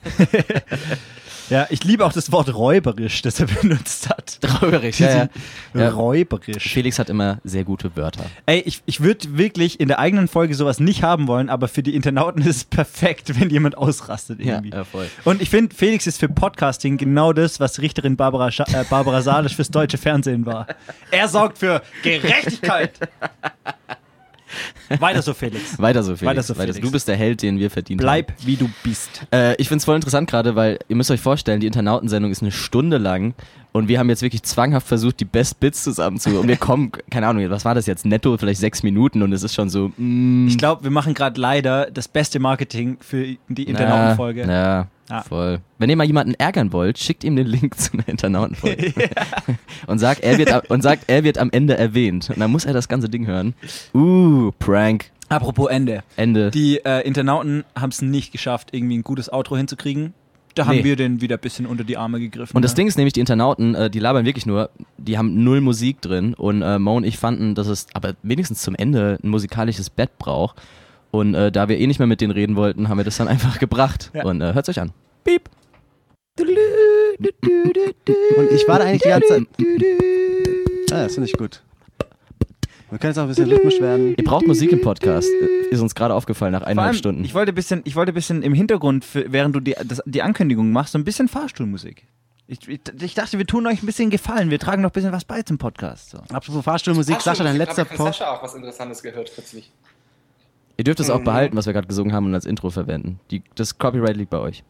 ja, 1.51 1.67
ich 1.71 1.85
liebe 1.85 2.05
auch 2.05 2.13
das 2.13 2.33
Wort 2.33 2.55
räuberisch, 2.55 3.23
das 3.23 3.41
er 3.41 3.47
benutzt 3.63 4.09
hat. 4.09 4.39
Räuberisch, 4.63 5.01
ja, 5.01 5.29
ja. 5.75 5.89
Räuberisch. 5.91 6.73
Felix 6.73 6.99
hat 6.99 7.11
immer 7.11 7.39
sehr 7.45 7.65
gute 7.65 7.97
Wörter. 7.97 8.25
Ey, 8.47 8.61
ich, 8.61 8.83
ich 8.87 9.01
würde 9.01 9.37
wirklich 9.37 9.81
in 9.81 9.89
der 9.89 9.99
eigenen 9.99 10.29
Folge 10.29 10.55
sowas 10.55 10.81
nicht 10.81 11.03
haben 11.03 11.27
wollen, 11.27 11.49
aber 11.49 11.69
für 11.69 11.83
die 11.83 11.95
Internauten 11.95 12.43
ist 12.43 12.57
es 12.57 12.65
perfekt, 12.65 13.39
wenn 13.41 13.51
jemand 13.51 13.77
ausrastet 13.77 14.41
irgendwie. 14.41 14.71
Ja, 14.71 14.79
ja, 14.79 14.85
voll. 14.85 15.09
Und 15.25 15.43
ich 15.43 15.51
finde, 15.51 15.75
Felix 15.75 16.07
ist 16.07 16.19
für 16.19 16.29
Podcasting 16.29 16.97
genau 16.97 17.33
das, 17.33 17.61
was 17.61 17.81
Richterin 17.81 18.17
Barbara, 18.17 18.51
Scha 18.51 18.65
äh, 18.73 18.85
Barbara 18.89 19.23
Salisch 19.23 19.57
fürs 19.57 19.71
deutsche 19.71 19.99
Fernsehen 19.99 20.47
war. 20.47 20.67
Er 21.11 21.29
sorgt 21.29 21.59
für 21.59 21.83
Gerechtigkeit. 22.03 22.93
Weiter 25.01 25.23
so, 25.23 25.35
Felix. 25.35 25.79
Weiter 25.79 26.03
so, 26.03 26.17
Felix. 26.17 26.31
Weiter 26.31 26.43
so, 26.43 26.55
Felix. 26.55 26.81
Du 26.81 26.91
bist 26.91 27.09
der 27.09 27.17
Held, 27.17 27.43
den 27.43 27.59
wir 27.59 27.71
verdient 27.71 28.01
Bleib, 28.01 28.33
wie 28.45 28.57
du 28.57 28.69
bist. 28.83 29.23
haben. 29.23 29.29
Äh, 29.33 29.55
ich 29.57 29.69
finde 29.69 29.79
es 29.79 29.85
voll 29.85 29.97
interessant 29.97 30.29
gerade, 30.31 30.55
weil 30.57 30.79
ihr 30.89 30.97
müsst 30.97 31.11
euch 31.11 31.21
vorstellen, 31.21 31.61
die 31.61 31.67
Internautensendung 31.67 32.31
ist 32.31 32.43
eine 32.43 32.53
Stunde 32.53 32.99
lang 32.99 33.35
und 33.73 33.89
wir 33.89 33.99
haben 33.99 34.09
jetzt 34.09 34.23
wirklich 34.23 34.45
zwanghaft 34.45 34.87
versucht, 34.87 35.19
die 35.21 35.25
Best 35.25 35.59
Bits 35.59 35.83
zusammen 35.83 36.19
zu. 36.21 36.39
Und 36.39 36.47
wir 36.49 36.57
kommen, 36.57 36.93
keine 37.11 37.27
Ahnung, 37.27 37.49
was 37.51 37.65
war 37.65 37.75
das 37.75 37.87
jetzt? 37.87 38.07
Netto, 38.07 38.37
vielleicht 38.37 38.61
sechs 38.61 38.83
Minuten 38.83 39.23
und 39.23 39.33
es 39.33 39.43
ist 39.43 39.55
schon 39.55 39.69
so. 39.69 39.91
Mm, 39.97 40.47
Ich 40.47 40.59
glaube, 40.59 40.85
wir 40.85 40.91
machen 40.91 41.15
gerade 41.15 41.41
leider 41.41 41.91
das 41.91 42.07
beste 42.07 42.39
Marketing 42.39 42.99
für 43.01 43.37
die 43.49 43.65
Internautenfolge. 43.65 44.43
Ja, 44.47 44.87
Ja. 45.11 45.23
voll. 45.23 45.61
Wenn 45.79 45.91
ihr 45.91 45.97
mal 45.97 46.05
jemanden 46.07 46.35
ärgern 46.35 46.73
wollt, 46.73 46.99
schickt 46.99 47.25
ihm 47.25 47.37
den 47.37 47.47
Link 47.47 47.75
zu 47.79 47.93
einer 47.93 48.09
Internautenfolge. 48.09 48.93
und, 49.87 49.99
sagt, 49.99 50.21
er 50.21 50.39
wird, 50.39 50.51
am- 50.53 50.63
und 50.69 50.83
sagt, 50.83 51.05
er 51.09 51.25
wird 51.25 51.39
am 51.39 51.51
Ende 51.51 51.77
erwähnt. 51.77 52.31
Und 52.31 52.41
dann 52.41 52.51
muss 52.51 52.65
er 52.65 52.73
das 52.73 52.89
ganze 52.89 53.09
Ding 53.09 53.27
hören. 53.27 53.55
Uh, 53.95 54.51
Prank. 54.59 55.11
Apropos 55.29 55.69
Ende. 55.71 56.03
Ende. 56.17 56.51
Die 56.51 56.79
äh, 56.85 57.01
Internauten 57.07 57.65
haben 57.77 57.91
es 57.91 58.01
nicht 58.03 58.33
geschafft, 58.33 58.69
irgendwie 58.73 58.97
ein 58.99 59.03
gutes 59.03 59.33
Outro 59.33 59.57
hinzukriegen. 59.57 60.15
Da 60.55 60.67
haben 60.67 60.77
Nee. 60.77 60.85
wir 60.85 60.97
den 60.97 61.21
wieder 61.21 61.37
ein 61.37 61.41
bisschen 61.41 61.67
unter 61.67 61.83
die 61.83 61.97
Arme 61.97 62.21
gegriffen. 62.21 62.55
Und 62.57 62.63
das 62.63 62.73
ne? 62.73 62.77
Ding 62.77 62.87
ist 62.87 62.97
nämlich, 62.97 63.13
die 63.13 63.21
Internauten, 63.21 63.75
äh, 63.75 63.91
die 63.91 63.99
labern 63.99 64.25
wirklich 64.25 64.47
nur, 64.47 64.71
die 64.99 65.19
haben 65.19 65.43
null 65.43 65.61
Musik 65.61 66.01
drin 66.01 66.35
und 66.35 66.63
äh, 66.63 66.79
Mo 66.79 66.97
und 66.97 67.05
ich 67.05 67.19
fanden, 67.19 67.55
dass 67.57 67.67
es 67.67 67.89
aber 67.93 68.15
wenigstens 68.23 68.63
zum 68.63 68.75
Ende 68.77 69.19
ein 69.23 69.31
musikalisches 69.31 69.91
Bett 69.91 70.17
braucht. 70.19 70.57
Und 71.15 71.37
äh, 71.37 71.53
da 71.53 71.69
wir 71.69 71.79
eh 71.79 71.87
nicht 71.87 72.01
mehr 72.01 72.09
mit 72.09 72.21
denen 72.21 72.33
reden 72.33 72.57
wollten, 72.57 72.89
haben 72.89 72.99
wir 72.99 73.05
das 73.05 73.19
dann 73.19 73.29
einfach 73.29 73.61
gebracht. 73.61 74.11
Ja. 74.15 74.25
Und 74.25 74.41
äh, 74.41 74.53
hört's 74.53 74.69
euch 74.69 74.81
an. 74.81 74.91
Piep. 75.23 75.49
Und 76.41 76.49
ich 78.51 78.67
war 78.67 78.81
da 78.81 78.87
eigentlich 78.87 79.03
die 79.03 79.11
ganze 79.11 79.29
Zeit. 79.29 79.47
Ah, 80.91 81.05
das 81.05 81.15
finde 81.15 81.31
ich 81.31 81.37
gut. 81.37 81.63
Man 82.91 82.99
kann 82.99 83.11
jetzt 83.11 83.19
auch 83.19 83.23
ein 83.23 83.29
bisschen 83.29 83.49
rhythmisch 83.49 83.81
werden. 83.81 84.17
Ihr 84.17 84.25
braucht 84.25 84.45
Musik 84.45 84.73
im 84.73 84.81
Podcast. 84.81 85.29
Ist 85.71 85.81
uns 85.81 85.95
gerade 85.95 86.15
aufgefallen 86.15 86.51
nach 86.51 86.63
eineinhalb 86.63 86.89
allem, 86.89 86.99
Stunden. 86.99 87.25
Ich 87.25 87.33
wollte 87.33 87.53
ein 87.53 87.55
bisschen, 87.55 87.83
ich 87.85 87.95
wollte 87.95 88.11
ein 88.11 88.17
bisschen 88.17 88.43
im 88.43 88.53
Hintergrund, 88.53 89.05
für, 89.05 89.31
während 89.31 89.55
du 89.55 89.61
die, 89.61 89.77
das, 89.85 90.03
die 90.07 90.23
Ankündigung 90.23 90.73
machst, 90.73 90.95
so 90.95 90.99
ein 90.99 91.05
bisschen 91.05 91.29
Fahrstuhlmusik. 91.29 92.09
Ich, 92.49 92.69
ich, 92.69 92.81
ich 93.01 93.15
dachte, 93.15 93.39
wir 93.39 93.47
tun 93.47 93.69
euch 93.69 93.85
ein 93.85 93.87
bisschen 93.87 94.11
Gefallen. 94.11 94.51
Wir 94.51 94.59
tragen 94.59 94.83
noch 94.83 94.91
ein 94.91 94.93
bisschen 94.93 95.13
was 95.13 95.25
bei 95.25 95.43
zum 95.43 95.59
Podcast. 95.59 96.11
So. 96.11 96.19
Apropos 96.33 96.65
Fahrstuhlmusik, 96.65 97.21
Sascha, 97.21 97.45
dein 97.45 97.57
letzter 97.57 97.83
Ich 97.83 97.91
habe 97.91 97.97
von 97.97 98.07
Post. 98.07 98.19
Sascha 98.19 98.33
auch 98.33 98.43
was 98.43 98.55
Interessantes 98.55 99.01
gehört 99.01 99.33
kürzlich. 99.33 99.71
Ihr 100.77 100.85
dürft 100.85 101.01
es 101.01 101.11
auch 101.11 101.21
Mhm. 101.21 101.25
behalten, 101.25 101.57
was 101.57 101.67
wir 101.67 101.73
gerade 101.73 101.87
gesungen 101.87 102.13
haben 102.13 102.27
und 102.27 102.35
als 102.35 102.47
Intro 102.47 102.71
verwenden. 102.71 103.21
Die, 103.31 103.43
das 103.55 103.79
Copyright 103.79 104.17
liegt 104.17 104.31
bei 104.31 104.39
euch. 104.39 104.65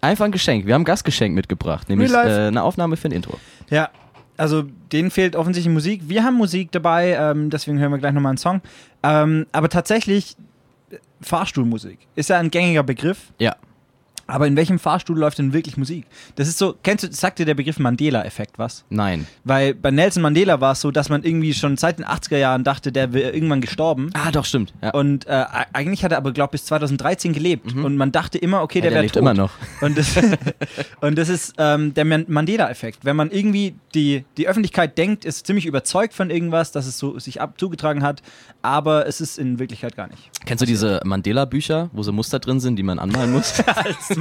Einfach 0.00 0.24
ein 0.24 0.32
Geschenk. 0.32 0.66
Wir 0.66 0.74
haben 0.74 0.82
ein 0.82 0.86
Gastgeschenk 0.86 1.34
mitgebracht, 1.34 1.88
nämlich 1.88 2.12
äh, 2.12 2.16
eine 2.16 2.62
Aufnahme 2.62 2.96
für 2.96 3.08
ein 3.08 3.12
Intro. 3.12 3.38
Ja, 3.70 3.90
also 4.36 4.62
denen 4.92 5.10
fehlt 5.10 5.36
offensichtlich 5.36 5.72
Musik. 5.72 6.02
Wir 6.08 6.24
haben 6.24 6.36
Musik 6.36 6.72
dabei, 6.72 7.12
ähm, 7.12 7.50
deswegen 7.50 7.78
hören 7.78 7.92
wir 7.92 7.98
gleich 7.98 8.12
nochmal 8.12 8.30
einen 8.30 8.38
Song. 8.38 8.62
Ähm, 9.02 9.46
aber 9.52 9.68
tatsächlich, 9.68 10.34
äh, 10.90 10.96
Fahrstuhlmusik 11.20 11.98
ist 12.16 12.30
ja 12.30 12.38
ein 12.38 12.50
gängiger 12.50 12.82
Begriff. 12.82 13.32
Ja. 13.38 13.54
Aber 14.26 14.46
in 14.46 14.56
welchem 14.56 14.78
Fahrstuhl 14.78 15.18
läuft 15.18 15.38
denn 15.38 15.52
wirklich 15.52 15.76
Musik? 15.76 16.06
Das 16.36 16.48
ist 16.48 16.58
so, 16.58 16.74
kennst 16.82 17.04
du, 17.04 17.12
sagt 17.12 17.38
dir 17.38 17.46
der 17.46 17.54
Begriff 17.54 17.78
Mandela-Effekt 17.78 18.58
was? 18.58 18.84
Nein. 18.90 19.26
Weil 19.44 19.74
bei 19.74 19.90
Nelson 19.90 20.22
Mandela 20.22 20.60
war 20.60 20.72
es 20.72 20.80
so, 20.80 20.90
dass 20.90 21.08
man 21.08 21.22
irgendwie 21.24 21.54
schon 21.54 21.76
seit 21.76 21.98
den 21.98 22.06
80er 22.06 22.36
Jahren 22.38 22.64
dachte, 22.64 22.92
der 22.92 23.12
wäre 23.12 23.30
irgendwann 23.30 23.60
gestorben. 23.60 24.10
Ah, 24.14 24.30
doch, 24.30 24.44
stimmt. 24.44 24.72
Ja. 24.82 24.90
Und 24.90 25.26
äh, 25.26 25.44
eigentlich 25.72 26.04
hat 26.04 26.12
er 26.12 26.18
aber, 26.18 26.32
glaube 26.32 26.50
ich, 26.56 26.62
bis 26.62 26.66
2013 26.66 27.32
gelebt. 27.32 27.74
Und 27.74 27.96
man 27.96 28.12
dachte 28.12 28.38
immer, 28.38 28.62
okay, 28.62 28.78
Ja, 28.78 28.82
der 28.82 28.90
der 28.92 29.02
wäre 29.02 29.12
tot. 29.12 29.20
immer 29.22 29.34
noch. 29.34 29.50
Und 29.80 29.98
das, 29.98 30.08
und 31.00 31.16
das 31.18 31.28
ist 31.28 31.54
ähm, 31.58 31.92
der 31.94 32.04
Man- 32.04 32.24
Mandela-Effekt. 32.28 33.00
Wenn 33.04 33.16
man 33.16 33.30
irgendwie 33.30 33.74
die, 33.94 34.24
die 34.36 34.46
Öffentlichkeit 34.48 34.96
denkt, 34.98 35.24
ist 35.24 35.46
ziemlich 35.46 35.66
überzeugt 35.66 36.14
von 36.14 36.30
irgendwas, 36.30 36.72
dass 36.72 36.86
es 36.86 36.98
so 36.98 37.18
sich 37.18 37.40
ab 37.40 37.54
zugetragen 37.58 38.02
hat, 38.02 38.22
aber 38.62 39.06
es 39.06 39.20
ist 39.20 39.38
in 39.38 39.58
Wirklichkeit 39.58 39.96
gar 39.96 40.06
nicht. 40.08 40.30
Kennst 40.46 40.62
du 40.62 40.66
diese 40.66 41.00
Mandela-Bücher, 41.04 41.90
wo 41.92 42.02
so 42.02 42.12
Muster 42.12 42.38
drin 42.38 42.60
sind, 42.60 42.76
die 42.76 42.82
man 42.82 42.98
anmalen 42.98 43.32
muss? 43.32 43.54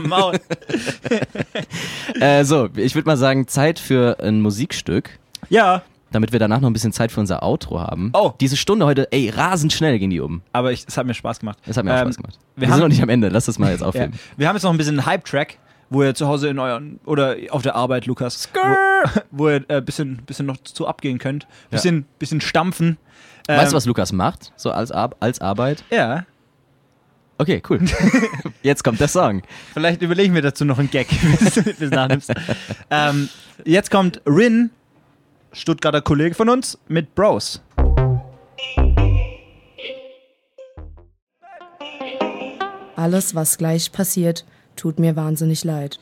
Maul. 0.08 0.40
äh, 2.20 2.44
so, 2.44 2.70
ich 2.76 2.96
würde 2.96 3.08
mal 3.08 3.18
sagen, 3.18 3.48
Zeit 3.48 3.80
für 3.80 4.18
ein 4.20 4.42
Musikstück, 4.42 5.20
ja, 5.50 5.82
damit 6.12 6.32
wir 6.34 6.40
danach 6.40 6.60
noch 6.60 6.70
ein 6.70 6.74
bisschen 6.74 6.92
Zeit 6.94 7.12
für 7.12 7.20
unser 7.22 7.42
Outro 7.44 7.80
haben. 7.80 8.12
Oh. 8.14 8.34
Diese 8.42 8.58
Stunde 8.58 8.86
heute, 8.86 9.08
ey, 9.12 9.30
rasend 9.30 9.72
schnell 9.74 9.98
ging 10.00 10.10
die 10.10 10.20
um. 10.20 10.42
aber 10.52 10.72
ich, 10.72 10.84
es 10.88 10.98
hat 10.98 11.06
mir 11.06 11.14
Spaß 11.14 11.40
gemacht. 11.40 11.60
Das 11.66 11.78
hat 11.78 11.86
mir 11.86 11.92
auch 11.94 12.00
Ähm, 12.02 12.08
Spaß 12.08 12.18
gemacht. 12.18 12.40
wir 12.56 12.62
Wir, 12.62 12.68
sind 12.68 12.74
haben- 12.74 12.80
noch 12.82 12.88
nicht 12.90 13.02
am 13.04 13.10
Ende, 13.10 13.30
lass 13.30 13.46
das 13.46 13.58
mal 13.60 13.72
jetzt 13.72 13.82
Ja. 13.82 13.88
aufheben. 13.88 14.14
Wir 14.38 14.48
haben 14.48 14.56
jetzt 14.56 14.64
noch 14.64 14.72
ein 14.72 14.78
bisschen 14.78 15.00
einen 15.00 15.06
Hype-Track, 15.06 15.58
wo 15.90 16.04
ihr 16.04 16.14
zu 16.16 16.28
Hause 16.28 16.50
in 16.50 16.60
euren 16.60 17.00
oder 17.06 17.36
auf 17.50 17.62
der 17.62 17.76
Arbeit, 17.76 18.06
Lukas, 18.06 18.50
wo, 18.54 19.20
wo 19.32 19.50
ihr 19.50 19.56
ein 19.58 19.66
äh, 19.70 19.82
bisschen, 19.82 20.18
bisschen 20.26 20.46
noch 20.46 20.58
zu 20.58 20.88
abgehen 20.88 21.18
könnt. 21.18 21.48
Bisschen, 21.70 22.06
bisschen 22.20 22.42
stampfen. 22.42 22.98
Weißt 23.48 23.64
Ähm, 23.64 23.70
du, 23.72 23.76
was 23.76 23.86
Lukas 23.86 24.12
macht, 24.14 24.52
so 24.56 24.72
als, 24.72 24.92
Ar 24.92 25.12
als 25.20 25.42
Arbeit? 25.42 25.84
Ja, 25.90 26.26
Okay, 27.42 27.60
cool. 27.72 27.80
jetzt 28.62 28.84
kommt 28.84 29.00
der 29.00 29.08
Song. 29.08 29.42
vielleicht 29.74 30.04
überlegen 30.04 30.36
wir 30.36 30.44
dazu 30.44 30.64
noch 30.64 30.78
einen 30.78 30.92
Gag, 30.92 31.08
bis 31.40 31.56
du 31.56 31.86
es 31.86 31.90
nachnimmst. 31.90 32.32
ähm, 32.92 33.30
jetzt 33.66 33.90
kommt 33.90 34.22
Rin, 34.28 34.70
Stuttgarter 35.52 36.02
Kollege 36.02 36.36
von 36.36 36.50
uns, 36.50 36.78
mit 36.88 37.16
Bros. 37.16 37.60
Alles, 42.96 43.34
was 43.34 43.58
gleich 43.58 43.92
passiert, 43.92 44.46
tut 44.76 45.00
mir 45.00 45.16
wahnsinnig 45.16 45.64
leid. 45.64 46.00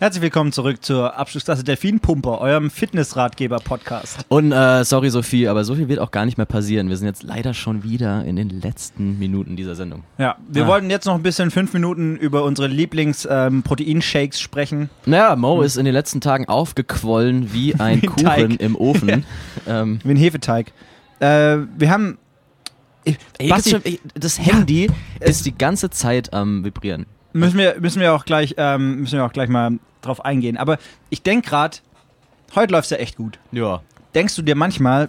Herzlich 0.00 0.22
willkommen 0.22 0.50
zurück 0.50 0.84
zur 0.84 1.16
Abschlussklasse 1.16 1.62
Delfinpumper, 1.62 2.40
eurem 2.40 2.68
Fitnessratgeber-Podcast. 2.68 4.26
Und 4.28 4.50
äh, 4.50 4.84
sorry 4.84 5.08
Sophie, 5.08 5.46
aber 5.46 5.62
so 5.64 5.76
viel 5.76 5.88
wird 5.88 6.00
auch 6.00 6.10
gar 6.10 6.24
nicht 6.26 6.36
mehr 6.36 6.46
passieren. 6.46 6.88
Wir 6.88 6.96
sind 6.96 7.06
jetzt 7.06 7.22
leider 7.22 7.54
schon 7.54 7.84
wieder 7.84 8.24
in 8.24 8.34
den 8.34 8.50
letzten 8.60 9.18
Minuten 9.20 9.54
dieser 9.54 9.76
Sendung. 9.76 10.02
Ja, 10.18 10.36
wir 10.48 10.64
Ah. 10.64 10.66
wollten 10.66 10.90
jetzt 10.90 11.06
noch 11.06 11.14
ein 11.14 11.22
bisschen 11.22 11.52
fünf 11.52 11.72
Minuten 11.72 12.16
über 12.16 12.42
unsere 12.44 12.66
Lieblings-Proteinshakes 12.68 14.40
sprechen. 14.40 14.90
Naja, 15.06 15.36
Mo 15.36 15.62
ist 15.62 15.76
in 15.76 15.84
den 15.84 15.94
letzten 15.94 16.20
Tagen 16.20 16.48
aufgequollen 16.48 17.52
wie 17.54 17.74
ein 17.78 18.02
Wie 18.02 18.06
ein 18.08 18.10
Kuchen 18.14 18.24
Teig. 18.26 18.60
im 18.60 18.74
Ofen. 18.76 19.24
ähm, 19.68 20.00
Wie 20.02 20.10
ein 20.10 20.16
Hefeteig. 20.16 20.72
Äh, 21.20 21.58
wir 21.78 21.90
haben. 21.90 22.18
Ich, 23.04 23.16
ey, 23.38 23.48
Basti, 23.48 23.70
schon, 23.70 23.84
ey, 23.84 24.00
das 24.14 24.40
Handy 24.40 24.90
ist 25.20 25.46
die 25.46 25.56
ganze 25.56 25.88
Zeit 25.90 26.32
am 26.34 26.64
Vibrieren. 26.64 27.06
Müssen 27.34 27.58
wir, 27.58 27.76
müssen 27.80 28.00
wir 28.00 28.14
auch 28.14 28.24
gleich, 28.24 28.54
ähm, 28.56 29.00
müssen 29.00 29.18
wir 29.18 29.24
auch 29.24 29.32
gleich 29.32 29.48
mal 29.48 29.78
drauf 30.00 30.24
eingehen. 30.24 30.56
Aber 30.56 30.78
ich 31.10 31.22
denke 31.22 31.50
gerade, 31.50 31.78
heute 32.54 32.72
läuft 32.72 32.86
es 32.86 32.90
ja 32.90 32.96
echt 32.96 33.16
gut. 33.16 33.38
Ja. 33.52 33.82
Denkst 34.14 34.34
du 34.36 34.42
dir 34.42 34.54
manchmal, 34.54 35.08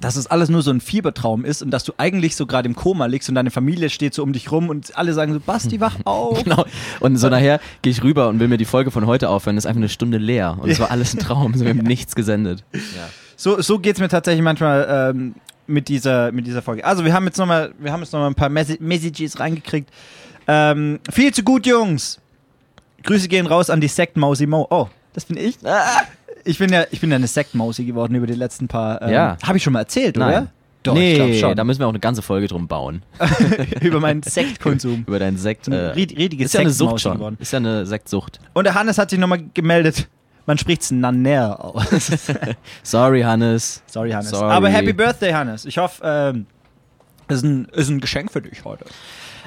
dass 0.00 0.16
es 0.16 0.26
alles 0.26 0.48
nur 0.48 0.62
so 0.62 0.70
ein 0.70 0.80
Fiebertraum 0.80 1.44
ist 1.44 1.62
und 1.62 1.70
dass 1.70 1.84
du 1.84 1.92
eigentlich 1.98 2.36
so 2.36 2.46
gerade 2.46 2.66
im 2.66 2.74
Koma 2.74 3.06
liegst 3.06 3.28
und 3.28 3.34
deine 3.34 3.50
Familie 3.50 3.90
steht 3.90 4.14
so 4.14 4.22
um 4.22 4.32
dich 4.32 4.50
rum 4.50 4.70
und 4.70 4.96
alle 4.96 5.12
sagen 5.12 5.34
so, 5.34 5.40
Basti, 5.40 5.80
wach 5.80 5.96
auf. 6.04 6.42
Genau. 6.44 6.64
Und 7.00 7.16
so 7.16 7.28
nachher 7.28 7.60
gehe 7.82 7.90
ich 7.90 8.02
rüber 8.02 8.28
und 8.28 8.40
will 8.40 8.48
mir 8.48 8.56
die 8.56 8.64
Folge 8.64 8.90
von 8.90 9.06
heute 9.06 9.28
aufhören. 9.28 9.56
Das 9.56 9.64
ist 9.64 9.68
einfach 9.68 9.80
eine 9.80 9.88
Stunde 9.88 10.18
leer. 10.18 10.56
Und 10.60 10.70
es 10.70 10.80
war 10.80 10.90
alles 10.90 11.14
ein 11.14 11.18
Traum. 11.18 11.58
Wir 11.58 11.68
haben 11.68 11.78
nichts 11.82 12.14
gesendet. 12.14 12.64
So, 13.36 13.60
so 13.60 13.78
geht 13.78 13.96
es 13.96 14.00
mir 14.00 14.08
tatsächlich 14.08 14.42
manchmal 14.42 15.12
ähm, 15.14 15.34
mit, 15.66 15.88
dieser, 15.88 16.32
mit 16.32 16.46
dieser 16.46 16.62
Folge. 16.62 16.84
Also 16.84 17.04
wir 17.04 17.12
haben 17.12 17.24
jetzt 17.26 17.38
nochmal, 17.38 17.72
wir 17.78 17.92
haben 17.92 18.00
jetzt 18.00 18.14
ein 18.14 18.34
paar 18.34 18.48
Mes 18.48 18.78
Messages 18.80 19.40
reingekriegt. 19.40 19.90
Ähm, 20.46 21.00
viel 21.10 21.32
zu 21.32 21.42
gut, 21.42 21.66
Jungs. 21.66 22.18
Grüße 23.04 23.28
gehen 23.28 23.46
raus 23.46 23.70
an 23.70 23.80
die 23.80 23.88
Sektmausi 23.88 24.46
Mo. 24.46 24.66
Oh, 24.70 24.88
das 25.12 25.24
bin 25.24 25.36
ich. 25.36 25.58
Ich 26.44 26.58
bin 26.58 26.72
ja, 26.72 26.84
ich 26.90 27.00
bin 27.00 27.10
ja 27.10 27.16
eine 27.16 27.26
Sektmausi 27.26 27.84
geworden 27.84 28.14
über 28.14 28.26
die 28.26 28.34
letzten 28.34 28.68
paar. 28.68 29.02
Ähm, 29.02 29.10
Ja. 29.10 29.36
Habe 29.42 29.56
ich 29.58 29.62
schon 29.64 29.72
mal 29.72 29.80
erzählt, 29.80 30.16
Nein. 30.16 30.28
oder? 30.28 30.46
Doch, 30.84 30.94
ich 30.96 31.00
nee, 31.00 31.14
glaub 31.14 31.34
schon. 31.50 31.56
da 31.56 31.62
müssen 31.62 31.78
wir 31.78 31.86
auch 31.86 31.90
eine 31.92 32.00
ganze 32.00 32.22
Folge 32.22 32.48
drum 32.48 32.66
bauen. 32.66 33.02
über 33.80 34.00
meinen 34.00 34.22
Sektkonsum. 34.24 35.04
Über 35.06 35.20
deinen 35.20 35.36
Sekt. 35.36 35.68
Äh, 35.68 35.90
ried- 35.92 36.16
riedige 36.18 36.44
ist 36.44 36.54
ja 36.54 36.60
eine 36.60 36.70
Sucht 36.70 37.00
schon. 37.00 37.14
geworden. 37.14 37.36
Ist 37.38 37.52
ja 37.52 37.58
eine 37.58 37.86
Sektsucht. 37.86 38.40
Und 38.52 38.64
der 38.64 38.74
Hannes 38.74 38.98
hat 38.98 39.10
sich 39.10 39.18
nochmal 39.20 39.44
gemeldet. 39.54 40.08
Man 40.46 40.58
spricht's 40.58 40.90
Nanner 40.90 41.64
aus. 41.64 42.10
Sorry, 42.82 43.22
Hannes. 43.22 43.80
Sorry, 43.86 44.10
Hannes. 44.10 44.30
Sorry. 44.30 44.50
Aber 44.50 44.68
Happy 44.70 44.92
Birthday, 44.92 45.30
Hannes. 45.32 45.64
Ich 45.66 45.78
hoffe, 45.78 46.02
ähm, 46.04 46.46
ist 47.28 47.44
ein, 47.44 47.66
ist 47.66 47.88
ein 47.88 48.00
Geschenk 48.00 48.32
für 48.32 48.42
dich 48.42 48.64
heute. 48.64 48.84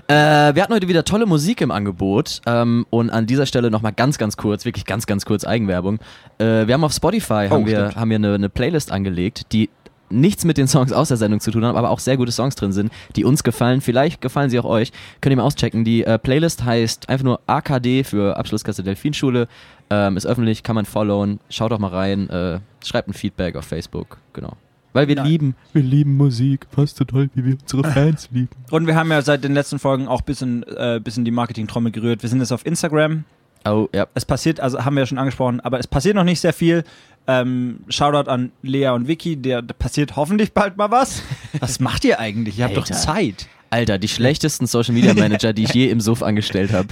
Äh, 0.07 0.13
wir 0.55 0.61
hatten 0.63 0.73
heute 0.73 0.87
wieder 0.87 1.03
tolle 1.05 1.25
Musik 1.25 1.61
im 1.61 1.71
Angebot 1.71 2.41
ähm, 2.45 2.85
und 2.89 3.09
an 3.09 3.25
dieser 3.25 3.45
Stelle 3.45 3.71
nochmal 3.71 3.93
ganz, 3.93 4.17
ganz 4.17 4.37
kurz, 4.37 4.65
wirklich 4.65 4.85
ganz, 4.85 5.05
ganz 5.05 5.25
kurz 5.25 5.45
Eigenwerbung. 5.45 5.99
Äh, 6.37 6.67
wir 6.67 6.73
haben 6.73 6.83
auf 6.83 6.93
Spotify 6.93 7.47
haben 7.49 7.65
wir, 7.65 7.77
stimmt. 7.77 7.95
haben 7.95 8.09
wir 8.09 8.15
eine, 8.15 8.33
eine 8.35 8.49
Playlist 8.49 8.91
angelegt, 8.91 9.51
die 9.51 9.69
nichts 10.09 10.45
mit 10.45 10.57
den 10.57 10.67
Songs 10.67 10.93
aus 10.93 11.07
der 11.07 11.17
Sendung 11.17 11.39
zu 11.39 11.51
tun 11.51 11.65
haben, 11.65 11.75
aber 11.75 11.89
auch 11.89 11.99
sehr 11.99 12.17
gute 12.17 12.31
Songs 12.31 12.55
drin 12.55 12.71
sind, 12.71 12.91
die 13.15 13.25
uns 13.25 13.43
gefallen. 13.43 13.81
Vielleicht 13.81 14.21
gefallen 14.21 14.49
sie 14.49 14.59
auch 14.59 14.65
euch. 14.65 14.91
Könnt 15.21 15.33
ihr 15.33 15.37
mal 15.37 15.43
auschecken. 15.43 15.83
Die 15.83 16.03
äh, 16.03 16.19
Playlist 16.19 16.63
heißt 16.63 17.09
einfach 17.09 17.25
nur 17.25 17.39
AKD 17.47 18.03
für 18.03 18.37
Abschlussklasse 18.37 18.83
Delfinschule. 18.83 19.47
Ähm, 19.89 20.17
ist 20.17 20.25
öffentlich, 20.25 20.63
kann 20.63 20.75
man 20.75 20.85
followen. 20.85 21.39
Schaut 21.49 21.71
doch 21.71 21.79
mal 21.79 21.89
rein. 21.89 22.29
Äh, 22.29 22.59
schreibt 22.83 23.07
ein 23.07 23.13
Feedback 23.13 23.55
auf 23.55 23.65
Facebook. 23.65 24.17
Genau. 24.33 24.53
Weil 24.95 25.09
wir 25.09 25.15
Nein. 25.17 25.25
lieben, 25.25 25.55
wir 25.73 25.83
lieben 25.83 26.15
Musik. 26.15 26.67
Fast 26.71 26.95
so 26.95 27.03
toll, 27.03 27.29
wie 27.35 27.43
wir 27.43 27.57
unsere 27.61 27.83
Fans 27.91 28.29
lieben. 28.31 28.47
Und 28.71 28.87
wir 28.87 28.95
haben 28.95 29.11
ja 29.11 29.21
seit 29.21 29.43
den 29.43 29.53
letzten 29.53 29.77
Folgen 29.77 30.07
auch 30.07 30.21
ein 30.21 30.25
bisschen, 30.25 30.63
äh, 30.63 31.01
bisschen 31.03 31.25
die 31.25 31.31
Marketing-Trommel 31.31 31.91
gerührt. 31.91 32.23
Wir 32.23 32.29
sind 32.29 32.39
jetzt 32.39 32.53
auf 32.53 32.65
Instagram. 32.65 33.25
Oh, 33.65 33.89
ja. 33.93 34.07
Es 34.13 34.23
passiert, 34.23 34.61
also 34.61 34.85
haben 34.85 34.95
wir 34.95 35.01
ja 35.01 35.05
schon 35.05 35.17
angesprochen, 35.17 35.59
aber 35.59 35.79
es 35.79 35.87
passiert 35.87 36.15
noch 36.15 36.23
nicht 36.23 36.39
sehr 36.39 36.53
viel. 36.53 36.85
Ähm, 37.27 37.79
Shoutout 37.89 38.29
an 38.29 38.53
Lea 38.61 38.87
und 38.89 39.09
Vicky, 39.09 39.35
der, 39.35 39.61
da 39.61 39.73
passiert 39.73 40.15
hoffentlich 40.15 40.53
bald 40.53 40.77
mal 40.77 40.91
was. 40.91 41.23
Was 41.59 41.81
macht 41.81 42.05
ihr 42.05 42.19
eigentlich? 42.19 42.57
Ihr 42.57 42.63
habt 42.63 42.77
doch 42.77 42.83
Alter. 42.83 42.95
Zeit. 42.95 43.47
Alter, 43.69 43.97
die 43.97 44.07
schlechtesten 44.07 44.67
Social 44.67 44.93
Media 44.93 45.13
Manager, 45.13 45.53
die 45.53 45.63
ich 45.63 45.73
je 45.73 45.89
im 45.89 45.99
Suff 45.99 46.23
angestellt 46.23 46.71
habe. 46.73 46.87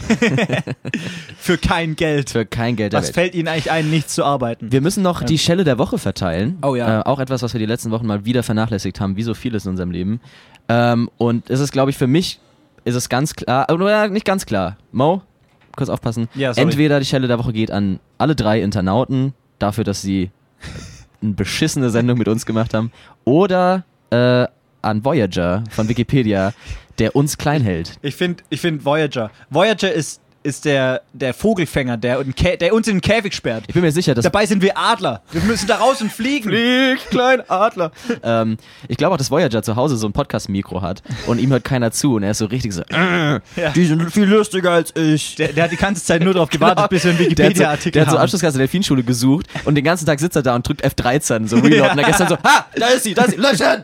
Für 1.37 1.57
kein 1.57 1.95
Geld. 1.95 2.31
Für 2.31 2.45
kein 2.45 2.75
Geld 2.75 2.93
Was 2.93 3.05
Welt. 3.05 3.13
fällt 3.13 3.35
ihnen 3.35 3.47
eigentlich 3.47 3.71
ein, 3.71 3.89
nichts 3.89 4.15
zu 4.15 4.23
arbeiten? 4.23 4.71
Wir 4.71 4.81
müssen 4.81 5.03
noch 5.03 5.23
die 5.23 5.37
Schelle 5.37 5.63
der 5.63 5.77
Woche 5.77 5.97
verteilen. 5.97 6.57
Oh 6.61 6.75
ja. 6.75 7.01
Äh, 7.01 7.03
auch 7.03 7.19
etwas, 7.19 7.41
was 7.41 7.53
wir 7.53 7.59
die 7.59 7.65
letzten 7.65 7.91
Wochen 7.91 8.05
mal 8.05 8.25
wieder 8.25 8.43
vernachlässigt 8.43 8.99
haben, 8.99 9.15
wie 9.15 9.23
so 9.23 9.33
vieles 9.33 9.65
in 9.65 9.71
unserem 9.71 9.91
Leben. 9.91 10.19
Ähm, 10.69 11.09
und 11.17 11.49
es 11.49 11.59
ist, 11.59 11.71
glaube 11.71 11.91
ich, 11.91 11.97
für 11.97 12.07
mich 12.07 12.39
ist 12.85 12.95
es 12.95 13.09
ganz 13.09 13.35
klar, 13.35 13.67
oder 13.71 14.09
nicht 14.09 14.25
ganz 14.25 14.45
klar. 14.45 14.77
Mo, 14.91 15.21
kurz 15.75 15.89
aufpassen. 15.89 16.27
Ja, 16.35 16.53
sorry. 16.53 16.67
Entweder 16.67 16.99
die 16.99 17.05
Schelle 17.05 17.27
der 17.27 17.39
Woche 17.39 17.53
geht 17.53 17.71
an 17.71 17.99
alle 18.17 18.35
drei 18.35 18.61
Internauten 18.61 19.33
dafür, 19.59 19.83
dass 19.83 20.01
sie 20.01 20.31
eine 21.21 21.33
beschissene 21.33 21.89
Sendung 21.89 22.17
mit 22.17 22.27
uns 22.27 22.45
gemacht 22.45 22.73
haben, 22.73 22.91
oder 23.25 23.83
äh, 24.09 24.47
an 24.83 25.03
Voyager 25.03 25.63
von 25.71 25.89
Wikipedia, 25.89 26.53
der 26.99 27.15
uns 27.15 27.37
klein 27.37 27.61
hält. 27.61 27.97
Ich 28.01 28.15
finde 28.15 28.43
ich 28.49 28.61
find 28.61 28.85
Voyager. 28.85 29.31
Voyager 29.49 29.91
ist 29.91 30.21
ist 30.43 30.65
der, 30.65 31.01
der 31.13 31.33
Vogelfänger, 31.33 31.97
der, 31.97 32.23
der 32.23 32.73
uns 32.73 32.87
in 32.87 32.95
den 32.97 33.01
Käfig 33.01 33.33
sperrt. 33.33 33.63
Ich 33.67 33.73
bin 33.73 33.81
mir 33.83 33.91
sicher, 33.91 34.13
dass 34.13 34.23
Dabei 34.23 34.45
sind 34.45 34.61
wir 34.61 34.77
Adler. 34.77 35.21
Wir 35.31 35.41
müssen 35.41 35.67
da 35.67 35.77
raus 35.77 36.01
und 36.01 36.11
fliegen. 36.11 36.49
Flieg, 36.49 36.99
klein 37.09 37.41
Adler. 37.49 37.91
ähm, 38.23 38.57
ich 38.87 38.97
glaube 38.97 39.13
auch, 39.13 39.17
dass 39.17 39.31
Voyager 39.31 39.63
zu 39.63 39.75
Hause 39.75 39.95
so 39.97 40.07
ein 40.07 40.13
Podcast-Mikro 40.13 40.81
hat 40.81 41.01
und 41.27 41.39
ihm 41.39 41.49
hört 41.51 41.63
keiner 41.63 41.91
zu 41.91 42.15
und 42.15 42.23
er 42.23 42.31
ist 42.31 42.39
so 42.39 42.45
richtig 42.45 42.73
so, 42.73 42.81
äh, 42.89 43.39
die 43.75 43.85
sind 43.85 44.11
viel 44.11 44.25
lustiger 44.25 44.71
als 44.71 44.93
ich. 44.95 45.35
Der, 45.35 45.49
der 45.53 45.63
hat 45.65 45.71
die 45.71 45.77
ganze 45.77 46.03
Zeit 46.03 46.21
nur 46.23 46.33
darauf 46.33 46.49
gewartet, 46.49 46.77
Genau. 46.77 46.87
bis 46.89 47.03
wir 47.05 47.11
einen 47.11 47.17
Der 47.17 47.25
hat 47.25 47.29
so, 47.29 47.43
Wikipedia-Artikel 47.43 47.91
der 47.93 48.01
hat 48.01 48.09
so 48.09 48.17
haben. 48.17 48.23
Abschlussklasse 48.23 48.57
der 48.57 48.67
Delfinschule 48.67 49.03
gesucht 49.03 49.47
und 49.65 49.75
den 49.75 49.83
ganzen 49.83 50.05
Tag 50.05 50.19
sitzt 50.19 50.35
er 50.35 50.41
da 50.43 50.55
und 50.55 50.67
drückt 50.67 50.83
F13, 50.85 51.47
so 51.47 51.57
Reload. 51.57 51.91
Und 51.91 51.97
er 51.99 52.03
gestern 52.05 52.27
so, 52.27 52.37
ha, 52.37 52.65
da 52.75 52.87
ist 52.87 53.03
sie, 53.03 53.13
da 53.13 53.23
ist 53.23 53.31
sie, 53.31 53.37
löschen! 53.37 53.83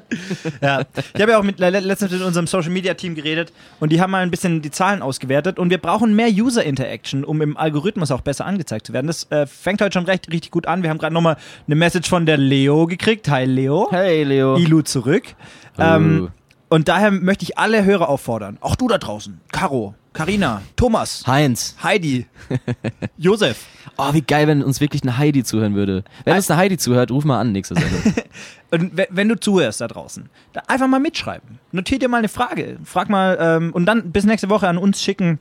Ja. 0.61 0.81
Ich 1.13 1.21
habe 1.21 1.31
ja 1.31 1.37
auch 1.39 1.43
mit, 1.43 1.59
le- 1.59 1.69
letztens 1.69 2.11
mit 2.11 2.21
unserem 2.21 2.47
Social 2.47 2.69
Media 2.71 2.93
Team 2.93 3.15
geredet 3.15 3.53
und 3.79 3.91
die 3.91 4.01
haben 4.01 4.11
mal 4.11 4.23
ein 4.23 4.31
bisschen 4.31 4.61
die 4.61 4.71
Zahlen 4.71 5.01
ausgewertet 5.01 5.57
und 5.59 5.69
wir 5.69 5.77
brauchen 5.77 6.15
mehr 6.15 6.29
User 6.29 6.48
Interaction, 6.57 7.23
um 7.23 7.41
im 7.41 7.57
Algorithmus 7.57 8.11
auch 8.11 8.21
besser 8.21 8.45
angezeigt 8.45 8.87
zu 8.87 8.93
werden. 8.93 9.07
Das 9.07 9.29
äh, 9.31 9.45
fängt 9.47 9.81
heute 9.81 9.93
schon 9.93 10.05
recht 10.05 10.29
richtig 10.31 10.51
gut 10.51 10.67
an. 10.67 10.83
Wir 10.83 10.89
haben 10.89 10.97
gerade 10.97 11.13
nochmal 11.13 11.37
eine 11.67 11.75
Message 11.75 12.09
von 12.09 12.25
der 12.25 12.37
Leo 12.37 12.85
gekriegt. 12.87 13.29
Hi 13.29 13.45
Leo. 13.45 13.87
Hey, 13.91 14.23
Leo. 14.23 14.57
Ilu 14.57 14.81
zurück. 14.81 15.23
Oh. 15.77 15.81
Ähm, 15.81 16.29
und 16.69 16.87
daher 16.87 17.11
möchte 17.11 17.43
ich 17.43 17.57
alle 17.57 17.83
Hörer 17.85 18.09
auffordern. 18.09 18.57
Auch 18.61 18.75
du 18.75 18.87
da 18.87 18.97
draußen. 18.99 19.39
Caro, 19.51 19.95
Karina, 20.13 20.61
Thomas, 20.75 21.23
Heinz. 21.25 21.75
Heidi, 21.81 22.27
Josef. 23.17 23.65
Oh, 23.97 24.13
wie 24.13 24.21
geil, 24.21 24.47
wenn 24.47 24.63
uns 24.63 24.79
wirklich 24.79 25.01
eine 25.03 25.17
Heidi 25.17 25.43
zuhören 25.43 25.75
würde. 25.75 26.03
Wenn 26.25 26.35
uns 26.35 26.49
eine 26.49 26.59
Heidi 26.59 26.77
zuhört, 26.77 27.11
ruf 27.11 27.25
mal 27.25 27.39
an 27.39 27.51
nächste 27.51 27.75
Sendung. 27.75 28.13
Und 28.71 28.95
we- 28.97 29.07
wenn 29.09 29.27
du 29.29 29.39
zuhörst 29.39 29.81
da 29.81 29.87
draußen, 29.87 30.29
da 30.53 30.61
einfach 30.67 30.87
mal 30.87 30.99
mitschreiben. 30.99 31.57
Notier 31.71 31.97
dir 31.99 32.07
mal 32.07 32.17
eine 32.17 32.29
Frage. 32.29 32.77
Frag 32.83 33.09
mal 33.09 33.35
ähm, 33.41 33.73
und 33.73 33.87
dann 33.87 34.11
bis 34.11 34.25
nächste 34.25 34.49
Woche 34.49 34.67
an 34.67 34.77
uns 34.77 35.01
schicken. 35.01 35.39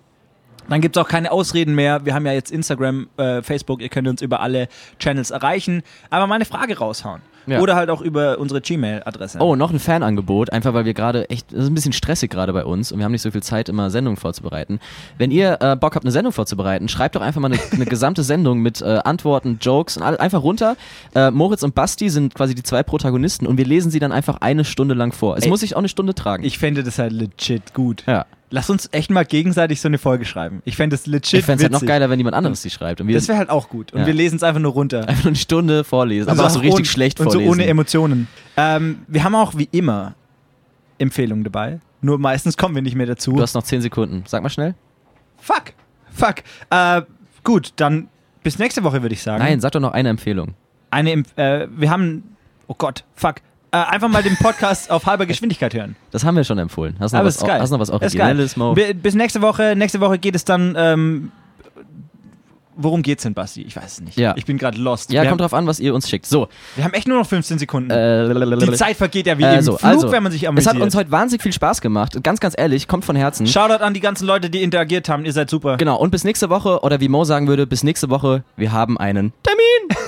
Dann 0.68 0.80
gibt 0.80 0.96
es 0.96 1.02
auch 1.02 1.08
keine 1.08 1.32
Ausreden 1.32 1.74
mehr. 1.74 2.04
Wir 2.04 2.14
haben 2.14 2.26
ja 2.26 2.32
jetzt 2.32 2.50
Instagram, 2.50 3.08
äh, 3.16 3.42
Facebook, 3.42 3.80
ihr 3.80 3.88
könnt 3.88 4.08
uns 4.08 4.22
über 4.22 4.40
alle 4.40 4.68
Channels 4.98 5.30
erreichen. 5.30 5.82
Aber 6.10 6.26
mal 6.26 6.36
eine 6.36 6.44
Frage 6.44 6.78
raushauen. 6.78 7.22
Ja. 7.48 7.60
Oder 7.60 7.76
halt 7.76 7.88
auch 7.88 8.02
über 8.02 8.38
unsere 8.38 8.60
Gmail-Adresse. 8.60 9.38
Oh, 9.40 9.56
noch 9.56 9.70
ein 9.70 9.78
Fanangebot, 9.78 10.52
einfach 10.52 10.74
weil 10.74 10.84
wir 10.84 10.92
gerade 10.92 11.30
echt, 11.30 11.50
es 11.50 11.60
ist 11.64 11.70
ein 11.70 11.74
bisschen 11.74 11.94
stressig 11.94 12.30
gerade 12.30 12.52
bei 12.52 12.62
uns 12.62 12.92
und 12.92 12.98
wir 12.98 13.06
haben 13.06 13.12
nicht 13.12 13.22
so 13.22 13.30
viel 13.30 13.42
Zeit, 13.42 13.70
immer 13.70 13.88
Sendungen 13.88 14.18
vorzubereiten. 14.18 14.80
Wenn 15.16 15.30
ihr 15.30 15.56
äh, 15.60 15.74
Bock 15.74 15.94
habt, 15.94 16.04
eine 16.04 16.12
Sendung 16.12 16.32
vorzubereiten, 16.34 16.88
schreibt 16.88 17.16
doch 17.16 17.22
einfach 17.22 17.40
mal 17.40 17.50
eine, 17.50 17.60
eine 17.72 17.86
gesamte 17.86 18.22
Sendung 18.22 18.58
mit 18.60 18.82
äh, 18.82 18.98
Antworten, 19.02 19.58
Jokes 19.62 19.96
und 19.96 20.02
all, 20.02 20.18
einfach 20.18 20.42
runter. 20.42 20.76
Äh, 21.14 21.30
Moritz 21.30 21.62
und 21.62 21.74
Basti 21.74 22.10
sind 22.10 22.34
quasi 22.34 22.54
die 22.54 22.62
zwei 22.62 22.82
Protagonisten 22.82 23.46
und 23.46 23.56
wir 23.56 23.64
lesen 23.64 23.90
sie 23.90 23.98
dann 23.98 24.12
einfach 24.12 24.42
eine 24.42 24.66
Stunde 24.66 24.94
lang 24.94 25.12
vor. 25.12 25.38
Es 25.38 25.44
Ey, 25.44 25.48
muss 25.48 25.60
sich 25.60 25.74
auch 25.74 25.78
eine 25.78 25.88
Stunde 25.88 26.14
tragen. 26.14 26.44
Ich 26.44 26.58
fände 26.58 26.82
das 26.82 26.98
halt 26.98 27.12
legit 27.12 27.72
gut. 27.72 28.04
ja. 28.06 28.26
Lass 28.50 28.70
uns 28.70 28.88
echt 28.92 29.10
mal 29.10 29.24
gegenseitig 29.26 29.80
so 29.80 29.88
eine 29.88 29.98
Folge 29.98 30.24
schreiben. 30.24 30.62
Ich 30.64 30.76
fände 30.76 30.94
es 30.96 31.06
legit 31.06 31.40
Ich 31.40 31.44
fände 31.44 31.64
es 31.66 31.70
halt 31.70 31.72
noch 31.82 31.86
geiler, 31.86 32.08
wenn 32.08 32.18
jemand 32.18 32.34
anderes 32.34 32.62
die 32.62 32.70
schreibt. 32.70 33.00
Und 33.00 33.06
wir 33.08 33.14
Das 33.14 33.28
wäre 33.28 33.36
halt 33.36 33.50
auch 33.50 33.68
gut. 33.68 33.92
Und 33.92 34.00
Ja. 34.00 34.06
wir 34.06 34.14
lesen 34.14 34.36
es 34.36 34.42
einfach 34.42 34.60
nur 34.60 34.72
runter. 34.72 35.00
einfach 35.08 35.24
nur 35.24 35.30
eine 35.32 35.36
Stunde 35.36 35.84
vorlesen. 35.84 36.30
Also 36.30 36.40
aber 36.42 36.48
auch 36.48 36.54
so 36.54 36.60
richtig 36.60 36.76
ohne- 36.76 36.84
schlecht 36.86 37.20
und 37.20 37.24
vorlesen. 37.26 37.46
so 37.46 37.52
ohne 37.52 37.66
Emotionen. 37.66 38.26
Ähm, 38.56 39.00
wir 39.06 39.22
haben 39.24 39.34
auch 39.34 39.56
wie 39.58 39.68
immer 39.70 40.14
Empfehlungen 40.98 41.44
dabei. 41.44 41.80
Nur 42.00 42.18
meistens 42.18 42.56
kommen 42.56 42.74
wir 42.74 42.82
nicht 42.82 42.94
mehr 42.96 43.06
dazu. 43.06 43.32
du 43.32 43.42
hast 43.42 43.54
noch 43.54 43.62
10 43.64 43.82
Sekunden. 43.82 44.24
Sag 44.26 44.42
mal 44.42 44.48
schnell. 44.50 44.74
Fuck. 45.36 45.72
Fuck. 46.10 46.36
Äh, 46.70 47.02
gut, 47.44 47.72
dann 47.76 48.08
bis 48.42 48.58
nächste 48.58 48.82
Woche 48.82 49.02
würde 49.02 49.12
ich 49.14 49.22
sagen. 49.22 49.42
Nein, 49.42 49.60
sag 49.60 49.72
doch 49.72 49.80
noch 49.80 49.92
eine 49.92 50.08
Empfehlung. 50.08 50.54
Eine, 50.90 51.10
Emp- 51.12 51.36
äh, 51.36 51.68
wir 51.76 51.90
haben. 51.90 52.22
Oh 52.66 52.74
Gott, 52.76 53.04
fuck. 53.14 53.36
Äh, 53.70 53.76
einfach 53.76 54.08
mal 54.08 54.22
den 54.22 54.36
Podcast 54.36 54.90
auf 54.90 55.04
halber 55.06 55.26
Geschwindigkeit 55.26 55.74
hören. 55.74 55.94
Das 56.10 56.24
haben 56.24 56.36
wir 56.36 56.44
schon 56.44 56.58
empfohlen. 56.58 56.96
Hast 57.00 57.12
noch, 57.12 57.18
Aber 57.20 57.28
was, 57.28 57.36
es 57.36 57.42
ist 57.42 57.46
geil. 57.46 57.60
hast 57.60 57.70
noch 57.70 57.78
was 57.80 57.88
Es. 57.90 57.94
Originelles, 57.94 58.56
Mo? 58.56 58.72
Bi- 58.72 58.94
Bis 58.94 59.14
nächste 59.14 59.42
Woche. 59.42 59.74
Nächste 59.76 60.00
Woche 60.00 60.18
geht 60.18 60.34
es 60.34 60.44
dann. 60.44 60.74
Ähm, 60.78 61.32
worum 62.80 63.02
geht's 63.02 63.24
denn, 63.24 63.34
Basti? 63.34 63.62
Ich 63.62 63.76
weiß 63.76 63.84
es 63.84 64.00
nicht. 64.00 64.16
Ja. 64.18 64.34
Ich 64.36 64.46
bin 64.46 64.56
gerade 64.56 64.78
lost. 64.80 65.12
Ja, 65.12 65.22
wir, 65.22 65.28
kommt 65.28 65.40
haben, 65.42 65.48
drauf 65.48 65.54
an, 65.54 65.66
was 65.66 65.80
ihr 65.80 65.94
uns 65.94 66.08
schickt. 66.08 66.24
So, 66.26 66.48
wir 66.76 66.84
haben 66.84 66.94
echt 66.94 67.08
nur 67.08 67.18
noch 67.18 67.26
15 67.26 67.58
Sekunden. 67.58 67.90
äh, 67.90 68.56
Die 68.58 68.72
Zeit 68.72 68.96
vergeht 68.96 69.26
ja 69.26 69.36
wie 69.36 69.44
also, 69.44 69.72
im 69.72 69.78
Flug, 69.78 69.90
also, 69.90 70.12
wenn 70.12 70.22
man 70.22 70.32
sich 70.32 70.44
es 70.44 70.48
amüsiert. 70.48 70.74
hat 70.76 70.80
uns 70.80 70.94
heute 70.94 71.10
wahnsinnig 71.10 71.42
viel 71.42 71.52
Spaß 71.52 71.80
gemacht. 71.80 72.22
Ganz, 72.22 72.40
ganz 72.40 72.54
ehrlich, 72.56 72.88
kommt 72.88 73.04
von 73.04 73.16
Herzen. 73.16 73.46
Shoutout 73.46 73.82
an 73.84 73.92
die 73.94 74.00
ganzen 74.00 74.26
Leute, 74.26 74.48
die 74.48 74.62
interagiert 74.62 75.08
haben. 75.08 75.24
Ihr 75.26 75.32
seid 75.32 75.50
super. 75.50 75.76
Genau, 75.76 75.96
und 75.98 76.10
bis 76.10 76.24
nächste 76.24 76.48
Woche, 76.48 76.80
oder 76.82 77.00
wie 77.00 77.08
Mo 77.08 77.24
sagen 77.24 77.48
würde, 77.48 77.66
bis 77.66 77.82
nächste 77.82 78.08
Woche, 78.08 78.44
wir 78.56 78.72
haben 78.72 78.96
einen 78.96 79.32
Termin. 79.42 79.98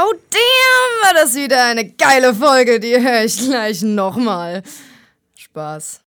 Oh 0.00 0.12
damn, 0.30 1.02
war 1.02 1.14
das 1.14 1.34
wieder 1.34 1.64
eine 1.64 1.90
geile 1.90 2.32
Folge. 2.32 2.78
Die 2.78 3.00
höre 3.00 3.24
ich 3.24 3.36
gleich 3.36 3.82
nochmal. 3.82 4.62
Spaß. 5.34 6.02